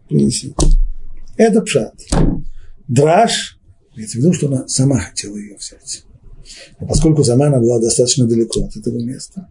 принеси. 0.08 0.54
Это 1.40 1.62
пшат. 1.62 1.96
Драж, 2.90 3.58
имеется 3.96 4.18
в 4.18 4.22
виду, 4.22 4.34
что 4.34 4.48
она 4.48 4.68
сама 4.68 5.00
хотела 5.00 5.38
ее 5.38 5.56
взять. 5.56 6.04
Поскольку 6.80 7.24
сама 7.24 7.48
она 7.48 7.60
была 7.60 7.80
достаточно 7.80 8.28
далеко 8.28 8.66
от 8.66 8.76
этого 8.76 8.98
места, 8.98 9.48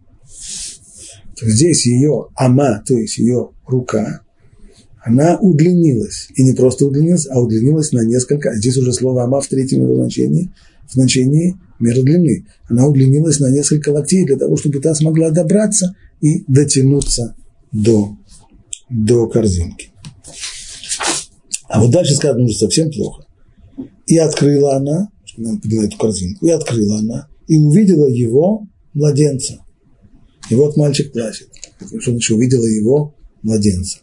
то 1.35 1.49
здесь 1.49 1.87
ее 1.87 2.27
ама, 2.35 2.83
то 2.85 2.95
есть 2.95 3.17
ее 3.17 3.49
рука, 3.65 4.21
она 5.03 5.39
удлинилась. 5.39 6.27
И 6.35 6.43
не 6.43 6.53
просто 6.53 6.85
удлинилась, 6.85 7.27
а 7.27 7.41
удлинилась 7.41 7.91
на 7.91 8.05
несколько, 8.05 8.51
а 8.51 8.55
здесь 8.55 8.77
уже 8.77 8.93
слово 8.93 9.23
ама 9.23 9.41
в 9.41 9.47
третьем 9.47 9.81
его 9.81 9.95
значении, 9.95 10.51
в 10.87 10.93
значении 10.93 11.55
меры 11.79 12.03
длины. 12.03 12.45
Она 12.67 12.85
удлинилась 12.85 13.39
на 13.39 13.49
несколько 13.49 13.89
локтей 13.89 14.27
для 14.27 14.37
того, 14.37 14.57
чтобы 14.57 14.79
та 14.79 14.93
смогла 14.93 15.31
добраться 15.31 15.95
и 16.21 16.43
дотянуться 16.47 17.35
до, 17.71 18.15
до 18.91 19.25
корзинки. 19.25 19.89
А 21.69 21.81
вот 21.81 21.91
дальше 21.91 22.15
сказано 22.15 22.43
уже 22.43 22.55
совсем 22.55 22.91
плохо. 22.91 23.25
И 24.07 24.17
открыла 24.17 24.75
она, 24.75 25.09
она 25.37 25.59
подняла 25.59 25.85
эту 25.85 25.97
корзинку, 25.97 26.45
и 26.45 26.49
открыла 26.49 26.99
она, 26.99 27.27
и 27.47 27.57
увидела 27.57 28.07
его 28.07 28.67
младенца– 28.93 29.59
и 30.49 30.55
вот 30.55 30.75
мальчик 30.77 31.11
плачет, 31.11 31.47
что 31.99 32.11
значит, 32.11 32.31
увидела 32.31 32.65
его 32.65 33.15
младенца. 33.43 33.99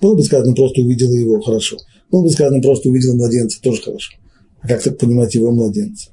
Было 0.00 0.14
бы 0.16 0.22
сказано, 0.24 0.54
просто 0.54 0.82
увидела 0.82 1.12
его, 1.12 1.40
хорошо. 1.40 1.78
Было 2.10 2.22
бы 2.22 2.30
сказано, 2.30 2.60
просто 2.60 2.88
увидела 2.88 3.14
младенца, 3.14 3.60
тоже 3.62 3.80
хорошо. 3.80 4.12
А 4.60 4.68
как 4.68 4.82
так 4.82 4.98
понимать 4.98 5.34
его 5.34 5.52
младенца? 5.52 6.10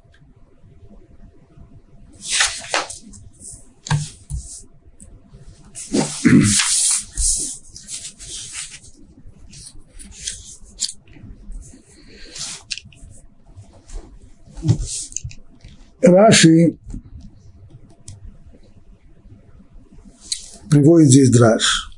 Раши 16.12 16.78
приводит 20.70 21.10
здесь 21.10 21.30
драж, 21.32 21.92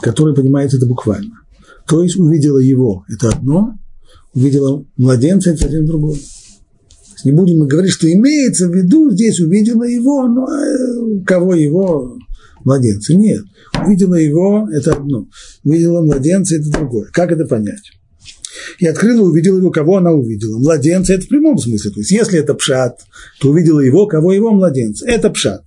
который 0.00 0.34
понимает 0.34 0.74
это 0.74 0.86
буквально. 0.86 1.34
То 1.86 2.02
есть 2.02 2.16
увидела 2.16 2.58
его– 2.58 3.04
это 3.08 3.30
одно, 3.30 3.78
увидела 4.34 4.84
младенца– 4.96 5.50
это 5.52 5.62
совсем 5.62 5.86
другое. 5.86 6.18
Не 7.24 7.32
будем 7.32 7.60
мы 7.60 7.66
говорить, 7.66 7.92
что 7.92 8.12
имеется 8.12 8.68
в 8.68 8.74
виду, 8.74 9.10
здесь 9.10 9.40
увидела 9.40 9.84
его, 9.84 10.28
но 10.28 10.46
э, 10.46 11.24
кого 11.24 11.54
его? 11.54 12.16
Младенца. 12.64 13.14
Нет. 13.14 13.42
Увидела 13.84 14.14
его– 14.14 14.68
это 14.72 14.94
одно. 14.94 15.26
Увидела 15.64 16.02
младенца– 16.02 16.56
это 16.56 16.70
другое. 16.70 17.08
Как 17.12 17.32
это 17.32 17.46
понять? 17.46 17.97
И 18.78 18.86
открыла, 18.86 19.22
увидела 19.22 19.58
его, 19.58 19.70
кого 19.70 19.96
она 19.96 20.12
увидела. 20.12 20.58
Младенца– 20.58 21.12
это 21.14 21.24
в 21.24 21.28
прямом 21.28 21.58
смысле. 21.58 21.90
То 21.90 22.00
есть, 22.00 22.12
если 22.12 22.38
это 22.38 22.54
пшат, 22.54 23.00
то 23.40 23.50
увидела 23.50 23.80
его, 23.80 24.06
кого 24.06 24.32
его 24.32 24.52
младенца. 24.52 25.06
Это 25.06 25.30
пшат. 25.30 25.64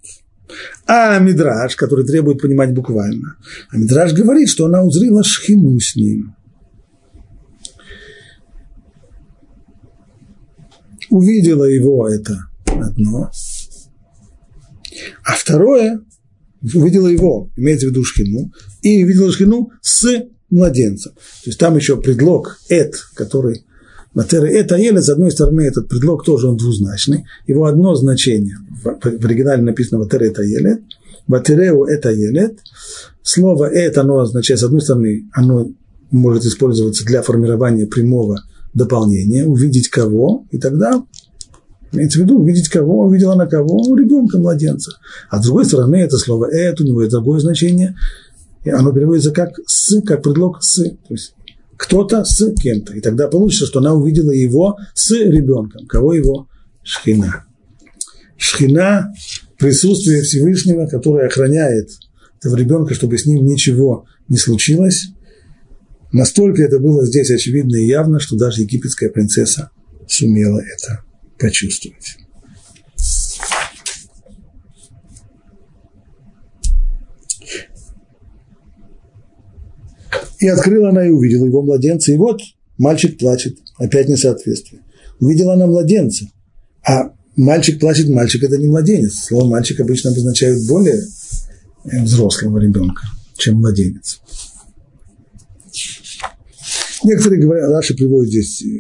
А 0.86 1.20
Мидраж, 1.20 1.76
который 1.76 2.06
требует 2.06 2.42
понимать 2.42 2.74
буквально, 2.74 3.38
а 3.70 3.78
Мидраж 3.78 4.14
говорит, 4.14 4.50
что 4.50 4.66
она 4.66 4.84
узрела 4.84 5.24
шхину 5.24 5.80
с 5.80 5.96
ним. 5.96 6.36
Увидела 11.10 11.66
его 11.66 12.08
это 12.08 12.48
одно, 12.66 13.30
а 15.26 15.34
второе 15.34 16.02
увидела 16.62 17.08
его, 17.08 17.50
имеется 17.58 17.88
в 17.88 17.90
виду 17.90 18.04
шхину, 18.04 18.52
и 18.82 19.04
увидела 19.04 19.32
шхину 19.32 19.72
с 19.82 20.26
младенцем. 20.52 21.14
То 21.14 21.50
есть 21.50 21.60
там 21.60 21.76
еще 21.76 21.98
предлог 21.98 22.60
«эт», 22.70 22.96
который 23.16 23.66
Матера 24.14 24.46
это 24.46 24.76
еле, 24.76 25.02
с 25.02 25.10
одной 25.10 25.32
стороны, 25.32 25.62
этот 25.62 25.88
предлог 25.88 26.26
тоже 26.26 26.48
он 26.48 26.58
двузначный. 26.58 27.26
Его 27.48 27.66
одно 27.66 27.96
значение, 27.96 28.58
в 28.84 29.26
оригинале 29.26 29.62
написано 29.62 30.00
Матера 30.00 30.26
это 30.26 30.44
еле, 30.44 30.84
Ватереу 31.28 31.86
это 31.86 32.12
елет. 32.12 32.60
Слово 33.24 33.66
это, 33.66 34.02
оно 34.02 34.20
означает, 34.20 34.60
с 34.60 34.64
одной 34.64 34.82
стороны, 34.82 35.30
оно 35.34 35.72
может 36.10 36.44
использоваться 36.44 37.06
для 37.06 37.22
формирования 37.22 37.88
прямого 37.88 38.42
дополнения, 38.74 39.46
увидеть 39.46 39.90
кого, 39.90 40.46
и 40.52 40.58
тогда 40.58 41.04
Имеется 41.94 42.20
в 42.20 42.22
виду, 42.24 42.40
увидеть 42.40 42.70
кого, 42.70 43.06
увидела 43.06 43.36
на 43.36 43.48
кого, 43.48 43.98
ребенка, 43.98 44.38
младенца. 44.38 44.94
А 45.30 45.42
с 45.42 45.46
другой 45.46 45.66
стороны, 45.66 45.98
это 45.98 46.18
слово 46.18 46.46
«это», 46.46 46.84
у 46.84 46.86
него 46.86 47.02
есть 47.02 47.12
другое 47.12 47.42
значение, 47.42 47.98
оно 48.70 48.92
переводится 48.92 49.32
как 49.32 49.52
«с», 49.66 50.02
как 50.02 50.22
предлог 50.22 50.62
«с». 50.62 50.84
То 50.84 51.14
есть 51.14 51.34
кто-то 51.78 52.24
с 52.24 52.54
кем-то. 52.62 52.94
И 52.94 53.02
тогда 53.02 53.28
получится, 53.28 53.66
что 53.66 53.80
она 53.80 53.94
увидела 53.94 54.30
его 54.30 54.78
с 54.94 55.10
ребенком. 55.12 55.88
Кого 55.88 56.14
его? 56.14 56.48
Шхина. 56.84 57.46
Шхина– 58.38 59.12
присутствие 59.58 60.22
Всевышнего, 60.22 60.86
которое 60.86 61.28
охраняет 61.28 61.90
этого 62.40 62.56
ребенка, 62.56 62.94
чтобы 62.94 63.18
с 63.18 63.26
ним 63.26 63.46
ничего 63.46 64.06
не 64.28 64.38
случилось. 64.38 65.08
Настолько 66.12 66.62
это 66.62 66.80
было 66.80 67.06
здесь 67.06 67.32
очевидно 67.32 67.78
и 67.78 67.88
явно, 67.88 68.20
что 68.20 68.36
даже 68.36 68.62
египетская 68.62 69.10
принцесса 69.10 69.72
сумела 70.08 70.60
это 70.60 71.04
почувствовать. 71.40 72.18
И 80.42 80.48
открыла 80.48 80.90
она 80.90 81.08
и 81.08 81.12
увидела 81.12 81.46
его 81.46 81.62
младенца. 81.62 82.12
И 82.12 82.18
вот 82.18 82.42
мальчик 82.78 83.18
плачет. 83.18 83.58
Опять 83.78 84.10
несоответствие. 84.10 84.82
Увидела 85.20 85.54
она 85.54 85.68
младенца. 85.68 86.26
А 86.84 87.14
мальчик 87.36 87.80
плачет, 87.80 88.10
мальчик– 88.10 88.44
это 88.44 88.58
не 88.58 88.68
младенец. 88.68 89.14
Слово 89.14 89.48
«мальчик» 89.48 89.80
обычно 89.80 90.10
обозначает 90.10 90.66
более 90.68 91.00
э, 91.86 92.04
взрослого 92.04 92.58
ребенка, 92.58 93.04
чем 93.38 93.58
младенец. 93.58 94.20
Некоторые 97.04 97.42
говорят, 97.42 97.70
Раши 97.70 97.96
приводит 97.96 98.30
здесь 98.30 98.64
э, 98.64 98.80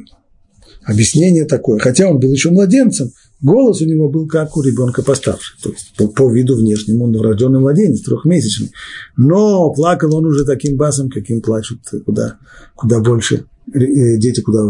объяснение 0.84 1.46
такое, 1.46 1.78
хотя 1.78 2.10
он 2.10 2.20
был 2.20 2.32
еще 2.32 2.50
младенцем, 2.50 3.12
Голос 3.42 3.82
у 3.82 3.86
него 3.86 4.08
был 4.08 4.28
как 4.28 4.56
у 4.56 4.62
ребенка 4.62 5.02
постарше, 5.02 5.56
то 5.64 5.72
есть 5.72 5.96
по, 5.98 6.08
по 6.08 6.32
виду 6.32 6.56
внешнему, 6.56 7.06
он 7.06 7.20
рожденный 7.20 7.60
младенец, 7.60 8.02
трехмесячный. 8.02 8.72
Но 9.18 9.72
плакал 9.74 10.16
он 10.16 10.26
уже 10.26 10.46
таким 10.46 10.78
басом, 10.78 11.10
каким 11.10 11.42
плачут 11.42 11.80
куда, 12.06 12.38
куда 12.76 13.00
больше, 13.00 13.48
э, 13.74 14.18
дети 14.18 14.42
куда 14.42 14.64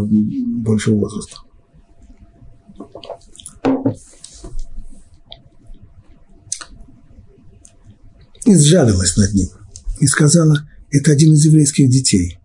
больше 0.64 0.92
возраста. 0.92 1.38
И 8.46 8.56
сжалилась 8.56 9.18
над 9.18 9.34
ним. 9.34 9.50
И 10.00 10.08
сказала, 10.08 10.68
это 10.90 11.12
один 11.12 11.34
из 11.34 11.46
еврейских 11.46 11.90
детей. 11.90 12.41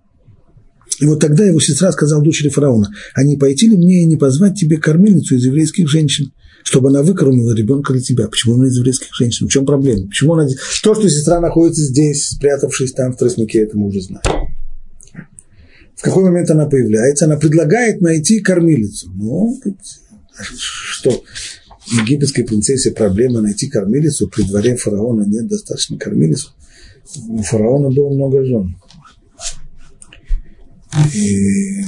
И 1.01 1.07
вот 1.07 1.21
тогда 1.21 1.45
его 1.45 1.61
сестра 1.61 1.93
сказала 1.93 2.23
дочери 2.23 2.49
фараона, 2.49 2.91
а 3.15 3.23
не 3.23 3.37
пойти 3.37 3.69
ли 3.69 3.77
мне 3.77 4.03
и 4.03 4.07
не 4.07 4.17
позвать 4.17 4.59
тебе 4.59 4.79
кормилицу 4.79 5.37
из 5.37 5.45
еврейских 5.45 5.89
женщин, 5.89 6.33
чтобы 6.63 6.89
она 6.89 7.03
выкормила 7.03 7.55
ребенка 7.55 7.93
для 7.93 8.03
тебя? 8.03 8.29
Почему 8.29 8.55
она 8.55 8.67
из 8.67 8.77
еврейских 8.77 9.15
женщин? 9.15 9.47
В 9.47 9.51
чем 9.51 9.67
проблема? 9.67 10.09
Почему 10.09 10.35
она... 10.35 10.49
То, 10.83 10.95
что 10.95 11.09
сестра 11.09 11.41
находится 11.41 11.83
здесь, 11.83 12.29
спрятавшись 12.29 12.93
там 12.93 13.13
в 13.13 13.17
тростнике, 13.17 13.61
это 13.61 13.77
мы 13.77 13.89
уже 13.89 14.01
знаем. 14.01 14.23
В 15.97 16.03
какой 16.03 16.25
момент 16.25 16.51
она 16.51 16.67
появляется? 16.67 17.25
Она 17.25 17.37
предлагает 17.37 18.01
найти 18.01 18.41
кормилицу. 18.41 19.11
Ну, 19.15 19.61
что, 20.39 21.23
египетской 21.87 22.43
принцессе 22.43 22.91
проблема 22.91 23.41
найти 23.41 23.69
кормилицу, 23.69 24.29
при 24.29 24.43
дворе 24.43 24.77
фараона 24.77 25.25
нет 25.27 25.47
достаточно 25.47 25.99
кормилицу. 25.99 26.51
У 27.29 27.43
фараона 27.43 27.91
было 27.91 28.11
много 28.11 28.45
жен. 28.45 28.77
И 31.15 31.83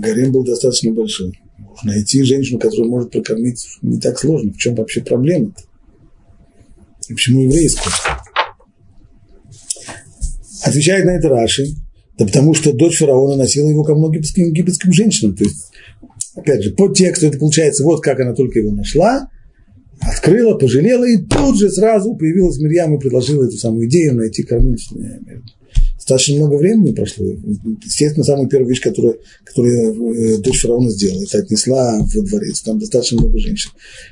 гарем 0.00 0.32
был 0.32 0.44
достаточно 0.44 0.92
большой. 0.92 1.38
Найти 1.84 2.22
женщину, 2.22 2.58
которая 2.58 2.88
может 2.88 3.10
прокормить, 3.10 3.66
не 3.82 4.00
так 4.00 4.18
сложно. 4.18 4.52
В 4.52 4.56
чем 4.56 4.74
вообще 4.74 5.02
проблема-то? 5.02 5.62
И 7.08 7.14
почему 7.14 7.42
еврейскую? 7.42 7.92
Отвечает 10.64 11.04
на 11.04 11.10
это 11.10 11.28
Раши, 11.28 11.66
да 12.18 12.24
потому 12.24 12.54
что 12.54 12.72
дочь 12.72 12.98
фараона 12.98 13.36
носила 13.36 13.68
его 13.68 13.84
ко 13.84 13.94
многим 13.94 14.22
египетским 14.22 14.92
женщинам. 14.92 15.36
То 15.36 15.44
есть, 15.44 15.70
опять 16.34 16.62
же, 16.62 16.72
по 16.72 16.92
тексту 16.92 17.26
это 17.26 17.38
получается, 17.38 17.84
вот 17.84 18.02
как 18.02 18.18
она 18.20 18.34
только 18.34 18.58
его 18.60 18.74
нашла, 18.74 19.28
открыла, 20.00 20.58
пожалела, 20.58 21.04
и 21.04 21.18
тут 21.18 21.58
же 21.58 21.70
сразу 21.70 22.16
появилась 22.16 22.58
Мирьям 22.58 22.94
и 22.94 23.00
предложила 23.00 23.44
эту 23.44 23.56
самую 23.56 23.88
идею 23.88 24.14
найти 24.14 24.42
кормильницу 24.42 24.98
достаточно 26.06 26.36
много 26.36 26.54
времени 26.56 26.92
прошло. 26.92 27.26
Естественно, 27.84 28.24
самая 28.24 28.46
первая 28.46 28.68
вещь, 28.68 28.80
которую, 28.80 29.18
которую 29.44 30.14
э, 30.14 30.38
дочь 30.38 30.60
фараона 30.60 30.88
сделала, 30.90 31.24
это 31.24 31.38
отнесла 31.38 31.98
во 31.98 32.22
дворец. 32.22 32.60
Там 32.60 32.78
достаточно 32.78 33.18
много 33.18 33.38
женщин. 33.38 33.70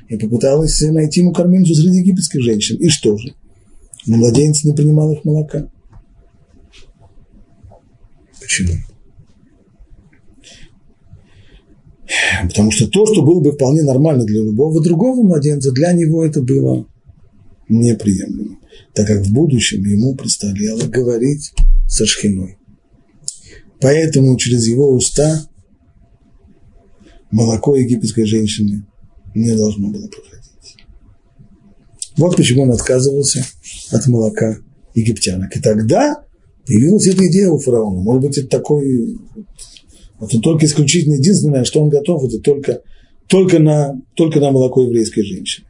И 0.09 0.17
попыталась 0.17 0.81
найти 0.81 1.21
ему 1.21 1.31
кормильницу 1.31 1.73
среди 1.73 1.99
египетских 1.99 2.41
женщин. 2.43 2.75
И 2.77 2.89
что 2.89 3.17
же? 3.17 3.33
Но 4.07 4.17
младенец 4.17 4.65
не 4.65 4.73
принимал 4.73 5.13
их 5.13 5.23
молока. 5.23 5.69
Почему? 8.41 8.73
Потому 12.43 12.71
что 12.71 12.87
то, 12.87 13.05
что 13.05 13.23
было 13.23 13.39
бы 13.39 13.53
вполне 13.53 13.83
нормально 13.83 14.25
для 14.25 14.43
любого 14.43 14.83
другого 14.83 15.23
младенца, 15.23 15.71
для 15.71 15.93
него 15.93 16.25
это 16.25 16.41
было 16.41 16.85
неприемлемо, 17.69 18.57
так 18.93 19.07
как 19.07 19.25
в 19.25 19.33
будущем 19.33 19.83
ему 19.85 20.13
предстояло 20.13 20.83
говорить 20.83 21.53
со 21.95 22.05
шхиной. 22.05 22.57
Поэтому 23.79 24.37
через 24.37 24.67
его 24.67 24.89
уста 24.91 25.47
молоко 27.31 27.75
египетской 27.75 28.25
женщины 28.25 28.85
не 29.33 29.55
должно 29.55 29.89
было 29.89 30.07
проходить. 30.07 30.75
Вот 32.17 32.35
почему 32.35 32.63
он 32.63 32.71
отказывался 32.71 33.45
от 33.91 34.07
молока 34.07 34.57
египтянок. 34.93 35.55
И 35.55 35.61
тогда 35.61 36.23
появилась 36.65 37.07
эта 37.07 37.25
идея 37.27 37.49
у 37.49 37.59
фараона. 37.59 38.01
Может 38.01 38.21
быть, 38.23 38.37
это 38.37 38.47
такой... 38.47 39.17
Это 40.19 40.39
только 40.39 40.65
исключительно 40.65 41.15
единственное, 41.15 41.65
что 41.65 41.81
он 41.81 41.89
готов, 41.89 42.23
это 42.23 42.39
только, 42.39 42.81
только, 43.27 43.59
на, 43.59 44.01
только 44.15 44.39
на 44.39 44.51
молоко 44.51 44.81
еврейской 44.83 45.23
женщины. 45.23 45.67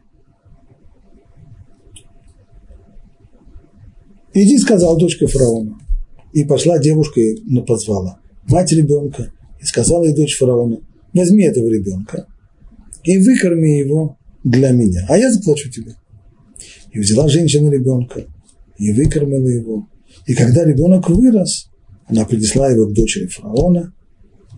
Иди, 4.34 4.58
сказал 4.60 4.98
дочка 4.98 5.28
фараона. 5.28 5.80
И 6.36 6.44
пошла 6.44 6.78
девушка 6.80 7.22
и 7.22 7.38
ну, 7.46 7.64
позвала 7.64 8.20
мать 8.48 8.72
ребенка 8.74 9.32
и 9.62 9.66
сказала 9.66 10.04
ей 10.04 10.14
дочь 10.14 10.38
фараона, 10.38 10.80
возьми 11.14 11.46
этого 11.46 11.70
ребенка 11.70 12.28
и 13.06 13.18
выкорми 13.18 13.80
его 13.80 14.18
для 14.44 14.72
меня, 14.72 15.06
а 15.08 15.18
я 15.18 15.32
заплачу 15.32 15.72
тебе. 15.72 15.96
И 16.92 17.00
взяла 17.00 17.30
женщина 17.30 17.70
ребенка 17.70 18.26
и 18.78 18.92
выкормила 18.92 19.48
его. 19.48 19.88
И 20.26 20.34
когда 20.34 20.66
ребенок 20.66 21.10
вырос, 21.10 21.70
она 22.08 22.26
принесла 22.26 22.70
его 22.70 22.88
к 22.88 22.94
дочери 22.94 23.28
фараона, 23.28 23.94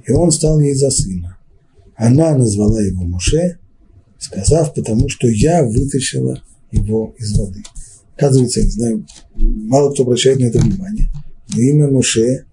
и 0.07 0.11
он 0.11 0.32
стал 0.32 0.59
ей 0.59 0.73
за 0.73 0.89
сына. 0.89 1.38
Она 1.95 2.36
назвала 2.36 2.82
его 2.82 3.03
Муше, 3.03 3.59
сказав, 4.17 4.73
потому 4.73 5.09
что 5.09 5.28
я 5.28 5.63
вытащила 5.63 6.41
его 6.71 7.13
из 7.19 7.38
воды. 7.38 7.61
Оказывается, 8.15 8.61
я 8.61 8.65
не 8.65 8.71
знаю, 8.71 9.05
мало 9.36 9.91
кто 9.91 10.01
обращает 10.01 10.39
на 10.39 10.45
это 10.45 10.57
внимание, 10.57 11.09
имя 11.62 11.89
Моше 11.89 12.45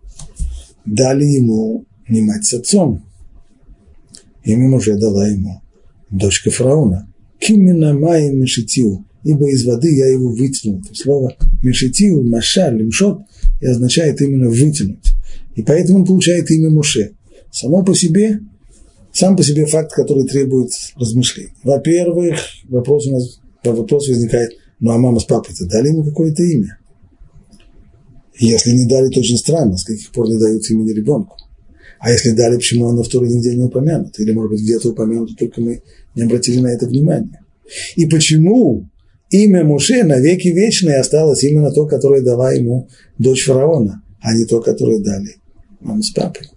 дали 0.84 1.24
ему 1.24 1.84
не 2.08 2.22
мать 2.22 2.44
с 2.44 2.54
отцом. 2.54 3.04
Имя 4.44 4.68
Моше 4.68 4.96
дала 4.96 5.28
ему 5.28 5.62
дочка 6.10 6.50
фараона. 6.50 7.08
Кимина 7.38 7.92
Майя 7.92 8.32
Мешитиу, 8.32 9.04
ибо 9.22 9.50
из 9.50 9.64
воды 9.64 9.94
я 9.94 10.06
его 10.06 10.30
вытянул. 10.30 10.82
То 10.82 10.94
слово 10.94 11.36
Мешитиу, 11.62 12.22
Машаль, 12.22 12.76
Лимшот 12.76 13.22
и 13.60 13.66
означает 13.66 14.20
именно 14.20 14.48
вытянуть. 14.48 15.14
И 15.54 15.62
поэтому 15.62 16.00
он 16.00 16.06
получает 16.06 16.50
имя 16.50 16.70
Моше. 16.70 17.12
Само 17.50 17.84
по 17.84 17.94
себе, 17.94 18.40
сам 19.12 19.36
по 19.36 19.42
себе 19.42 19.66
факт, 19.66 19.92
который 19.92 20.26
требует 20.26 20.72
размышлений. 20.96 21.52
Во-первых, 21.62 22.36
вопрос 22.68 23.06
у 23.06 23.12
нас, 23.12 23.40
вопрос 23.62 24.08
возникает, 24.08 24.50
ну 24.80 24.90
а 24.90 24.98
мама 24.98 25.20
с 25.20 25.24
папой-то 25.24 25.66
дали 25.66 25.88
ему 25.88 26.04
какое-то 26.04 26.42
имя? 26.42 26.78
Если 28.38 28.72
не 28.72 28.86
дали, 28.86 29.08
то 29.08 29.20
очень 29.20 29.36
странно, 29.36 29.76
с 29.76 29.84
каких 29.84 30.10
пор 30.10 30.28
не 30.28 30.38
дают 30.38 30.68
имени 30.70 30.92
ребенку. 30.92 31.36
А 32.00 32.10
если 32.10 32.32
дали, 32.32 32.56
почему 32.56 32.88
оно 32.88 33.02
в 33.02 33.08
Торе 33.08 33.28
нигде 33.28 33.54
не 33.54 33.62
упомянуто? 33.62 34.22
Или, 34.22 34.32
может 34.32 34.50
быть, 34.50 34.60
где-то 34.60 34.90
упомянуто, 34.90 35.34
только 35.36 35.60
мы 35.60 35.82
не 36.14 36.22
обратили 36.22 36.60
на 36.60 36.68
это 36.68 36.86
внимание. 36.86 37.40
И 37.96 38.06
почему 38.06 38.90
имя 39.30 39.64
Муше 39.64 40.02
навеки 40.04 40.48
вечное 40.48 41.00
осталось 41.00 41.42
именно 41.44 41.70
то, 41.70 41.86
которое 41.86 42.20
дала 42.20 42.52
ему 42.52 42.88
дочь 43.18 43.44
фараона, 43.44 44.02
а 44.20 44.34
не 44.34 44.44
то, 44.44 44.60
которое 44.60 44.98
дали 44.98 45.36
мама 45.80 46.02
с 46.02 46.10
папой? 46.10 46.48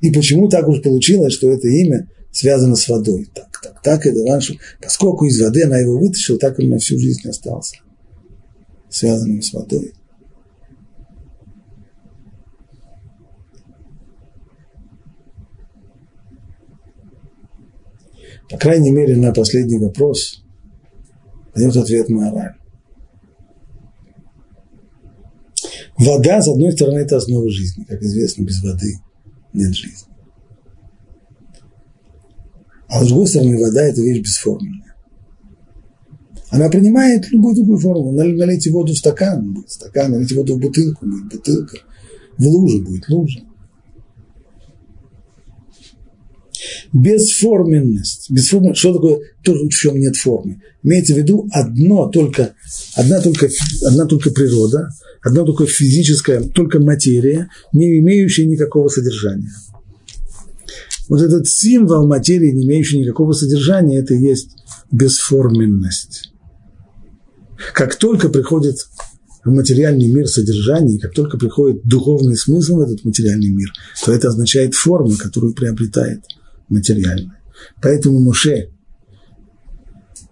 И 0.00 0.10
почему 0.10 0.48
так 0.48 0.68
уж 0.68 0.82
получилось, 0.82 1.32
что 1.32 1.50
это 1.50 1.68
имя 1.68 2.08
связано 2.30 2.76
с 2.76 2.88
водой? 2.88 3.28
Так, 3.34 3.60
так, 3.62 3.82
так, 3.82 4.06
это 4.06 4.24
раньше, 4.30 4.58
поскольку 4.80 5.24
из 5.24 5.40
воды 5.40 5.64
она 5.64 5.78
его 5.78 5.98
вытащила, 5.98 6.38
так 6.38 6.58
он 6.58 6.68
на 6.68 6.78
всю 6.78 6.98
жизнь 6.98 7.28
остался, 7.28 7.76
связанным 8.90 9.42
с 9.42 9.52
водой. 9.52 9.94
По 18.50 18.56
крайней 18.56 18.90
мере, 18.90 19.16
на 19.16 19.32
последний 19.32 19.78
вопрос 19.78 20.42
дает 21.54 21.76
ответ 21.76 22.08
мораль. 22.08 22.54
Вода, 25.98 26.40
с 26.40 26.48
одной 26.48 26.72
стороны, 26.72 26.98
это 26.98 27.16
основа 27.16 27.50
жизни. 27.50 27.84
Как 27.84 28.00
известно, 28.00 28.44
без 28.44 28.62
воды 28.62 28.94
нет 29.52 29.74
жизни. 29.74 30.08
А 32.88 33.04
с 33.04 33.08
другой 33.08 33.26
стороны, 33.26 33.58
вода– 33.58 33.82
это 33.84 34.00
вещь 34.00 34.22
бесформенная. 34.22 34.87
Она 36.50 36.68
принимает 36.68 37.30
любую 37.30 37.54
другую 37.54 37.78
форму. 37.78 38.12
Налейте 38.12 38.70
воду 38.70 38.94
в 38.94 38.98
стакан, 38.98 39.52
будет 39.52 39.70
стакан, 39.70 40.12
налейте 40.12 40.34
воду 40.34 40.56
в 40.56 40.60
бутылку, 40.60 41.06
будет 41.06 41.24
бутылка. 41.30 41.78
В 42.38 42.46
лужу 42.46 42.82
будет 42.82 43.08
лужа. 43.08 43.40
Бесформенность. 46.92 48.30
Бесформенность. 48.30 48.78
Что 48.78 48.94
такое 48.94 49.20
то, 49.42 49.54
в 49.54 49.68
чем 49.68 49.98
нет 49.98 50.16
формы? 50.16 50.62
Имеется 50.82 51.14
в 51.14 51.18
виду 51.18 51.48
одно 51.52 52.08
только, 52.08 52.54
одна 52.94 53.20
только, 53.20 53.48
одна 53.86 54.06
только 54.06 54.30
природа, 54.30 54.88
одна 55.22 55.44
только 55.44 55.66
физическая, 55.66 56.40
только 56.40 56.80
материя, 56.80 57.50
не 57.72 57.98
имеющая 57.98 58.46
никакого 58.46 58.88
содержания. 58.88 59.50
Вот 61.08 61.20
этот 61.20 61.46
символ 61.46 62.06
материи, 62.06 62.52
не 62.52 62.64
имеющий 62.64 63.00
никакого 63.00 63.32
содержания, 63.32 63.98
это 63.98 64.14
и 64.14 64.20
есть 64.20 64.50
бесформенность. 64.90 66.32
Как 67.74 67.96
только 67.96 68.28
приходит 68.28 68.76
в 69.44 69.50
материальный 69.50 70.08
мир 70.08 70.26
содержание, 70.28 70.98
как 70.98 71.12
только 71.12 71.38
приходит 71.38 71.82
духовный 71.84 72.36
смысл 72.36 72.76
в 72.76 72.80
этот 72.80 73.04
материальный 73.04 73.50
мир, 73.50 73.72
то 74.04 74.12
это 74.12 74.28
означает 74.28 74.74
форму, 74.74 75.16
которую 75.16 75.54
приобретает– 75.54 76.22
материальное. 76.68 77.40
Поэтому 77.82 78.20
Муше, 78.20 78.70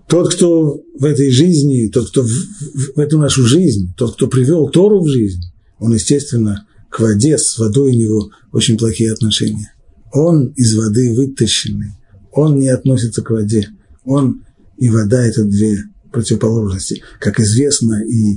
тот, 0.08 0.34
кто 0.34 0.80
в 0.98 1.04
этой 1.04 1.30
жизни, 1.30 1.88
тот, 1.88 2.10
кто 2.10 2.22
в, 2.22 2.28
в 2.28 2.98
эту 2.98 3.18
нашу 3.18 3.44
жизнь, 3.44 3.92
тот, 3.96 4.14
кто 4.14 4.28
привел 4.28 4.68
Тору 4.68 5.02
в 5.02 5.08
жизнь, 5.08 5.42
он, 5.78 5.94
естественно, 5.94 6.66
к 6.90 7.00
воде, 7.00 7.36
с 7.36 7.58
водой 7.58 7.90
у 7.90 7.98
него 7.98 8.30
очень 8.52 8.78
плохие 8.78 9.12
отношения. 9.12 9.72
Он 10.12 10.48
из 10.56 10.74
воды 10.76 11.12
вытащенный, 11.12 11.92
он 12.32 12.58
не 12.58 12.68
относится 12.68 13.22
к 13.22 13.30
воде. 13.30 13.68
Он 14.04 14.44
и 14.78 14.88
вода– 14.88 15.24
это 15.26 15.44
две 15.44 15.78
противоположности. 16.16 17.02
Как 17.20 17.38
известно, 17.40 18.02
и 18.02 18.36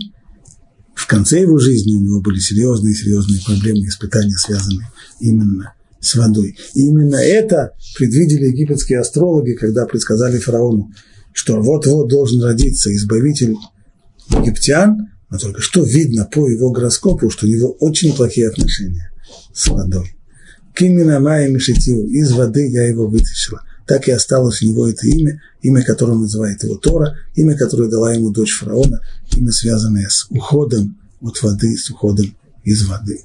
в 0.93 1.07
конце 1.07 1.41
его 1.41 1.57
жизни 1.59 1.95
у 1.95 2.01
него 2.01 2.21
были 2.21 2.39
серьезные-серьезные 2.39 3.41
проблемы, 3.45 3.88
испытания, 3.88 4.36
связанные 4.36 4.91
именно 5.21 5.73
с 6.01 6.15
водой. 6.15 6.57
И 6.75 6.82
именно 6.82 7.15
это 7.15 7.71
предвидели 7.97 8.47
египетские 8.47 8.99
астрологи, 8.99 9.53
когда 9.53 9.86
предсказали 9.86 10.39
фараону, 10.39 10.91
что 11.32 11.61
вот-вот 11.61 12.09
должен 12.09 12.43
родиться 12.43 12.93
избавитель 12.93 13.55
египтян, 14.30 15.07
но 15.30 15.38
только 15.38 15.61
что 15.61 15.82
видно 15.84 16.25
по 16.25 16.49
его 16.49 16.71
гороскопу, 16.71 17.30
что 17.30 17.45
у 17.45 17.49
него 17.49 17.71
очень 17.80 18.13
плохие 18.13 18.49
отношения 18.49 19.09
с 19.53 19.67
водой. 19.67 20.17
Кимина 20.75 21.21
Майя 21.21 21.47
Мишитил, 21.47 22.05
из 22.07 22.32
воды 22.34 22.69
я 22.69 22.88
его 22.88 23.07
вытащила. 23.07 23.61
Так 23.89 24.07
и 24.07 24.11
осталось 24.11 24.61
у 24.61 24.67
него 24.67 24.87
это 24.87 25.07
имя, 25.07 25.41
имя, 25.63 25.83
которое 25.83 26.13
называет 26.13 26.63
его 26.63 26.75
Тора, 26.75 27.17
имя, 27.33 27.57
которое 27.57 27.89
дала 27.89 28.13
ему 28.13 28.29
дочь 28.29 28.55
фараона, 28.55 29.01
имя, 29.35 29.51
связанное 29.51 30.07
с 30.07 30.27
уходом 30.29 30.95
от 31.21 31.41
воды, 31.41 31.75
с 31.75 31.89
уходом 31.89 32.37
из 32.63 32.85
воды. 32.85 33.23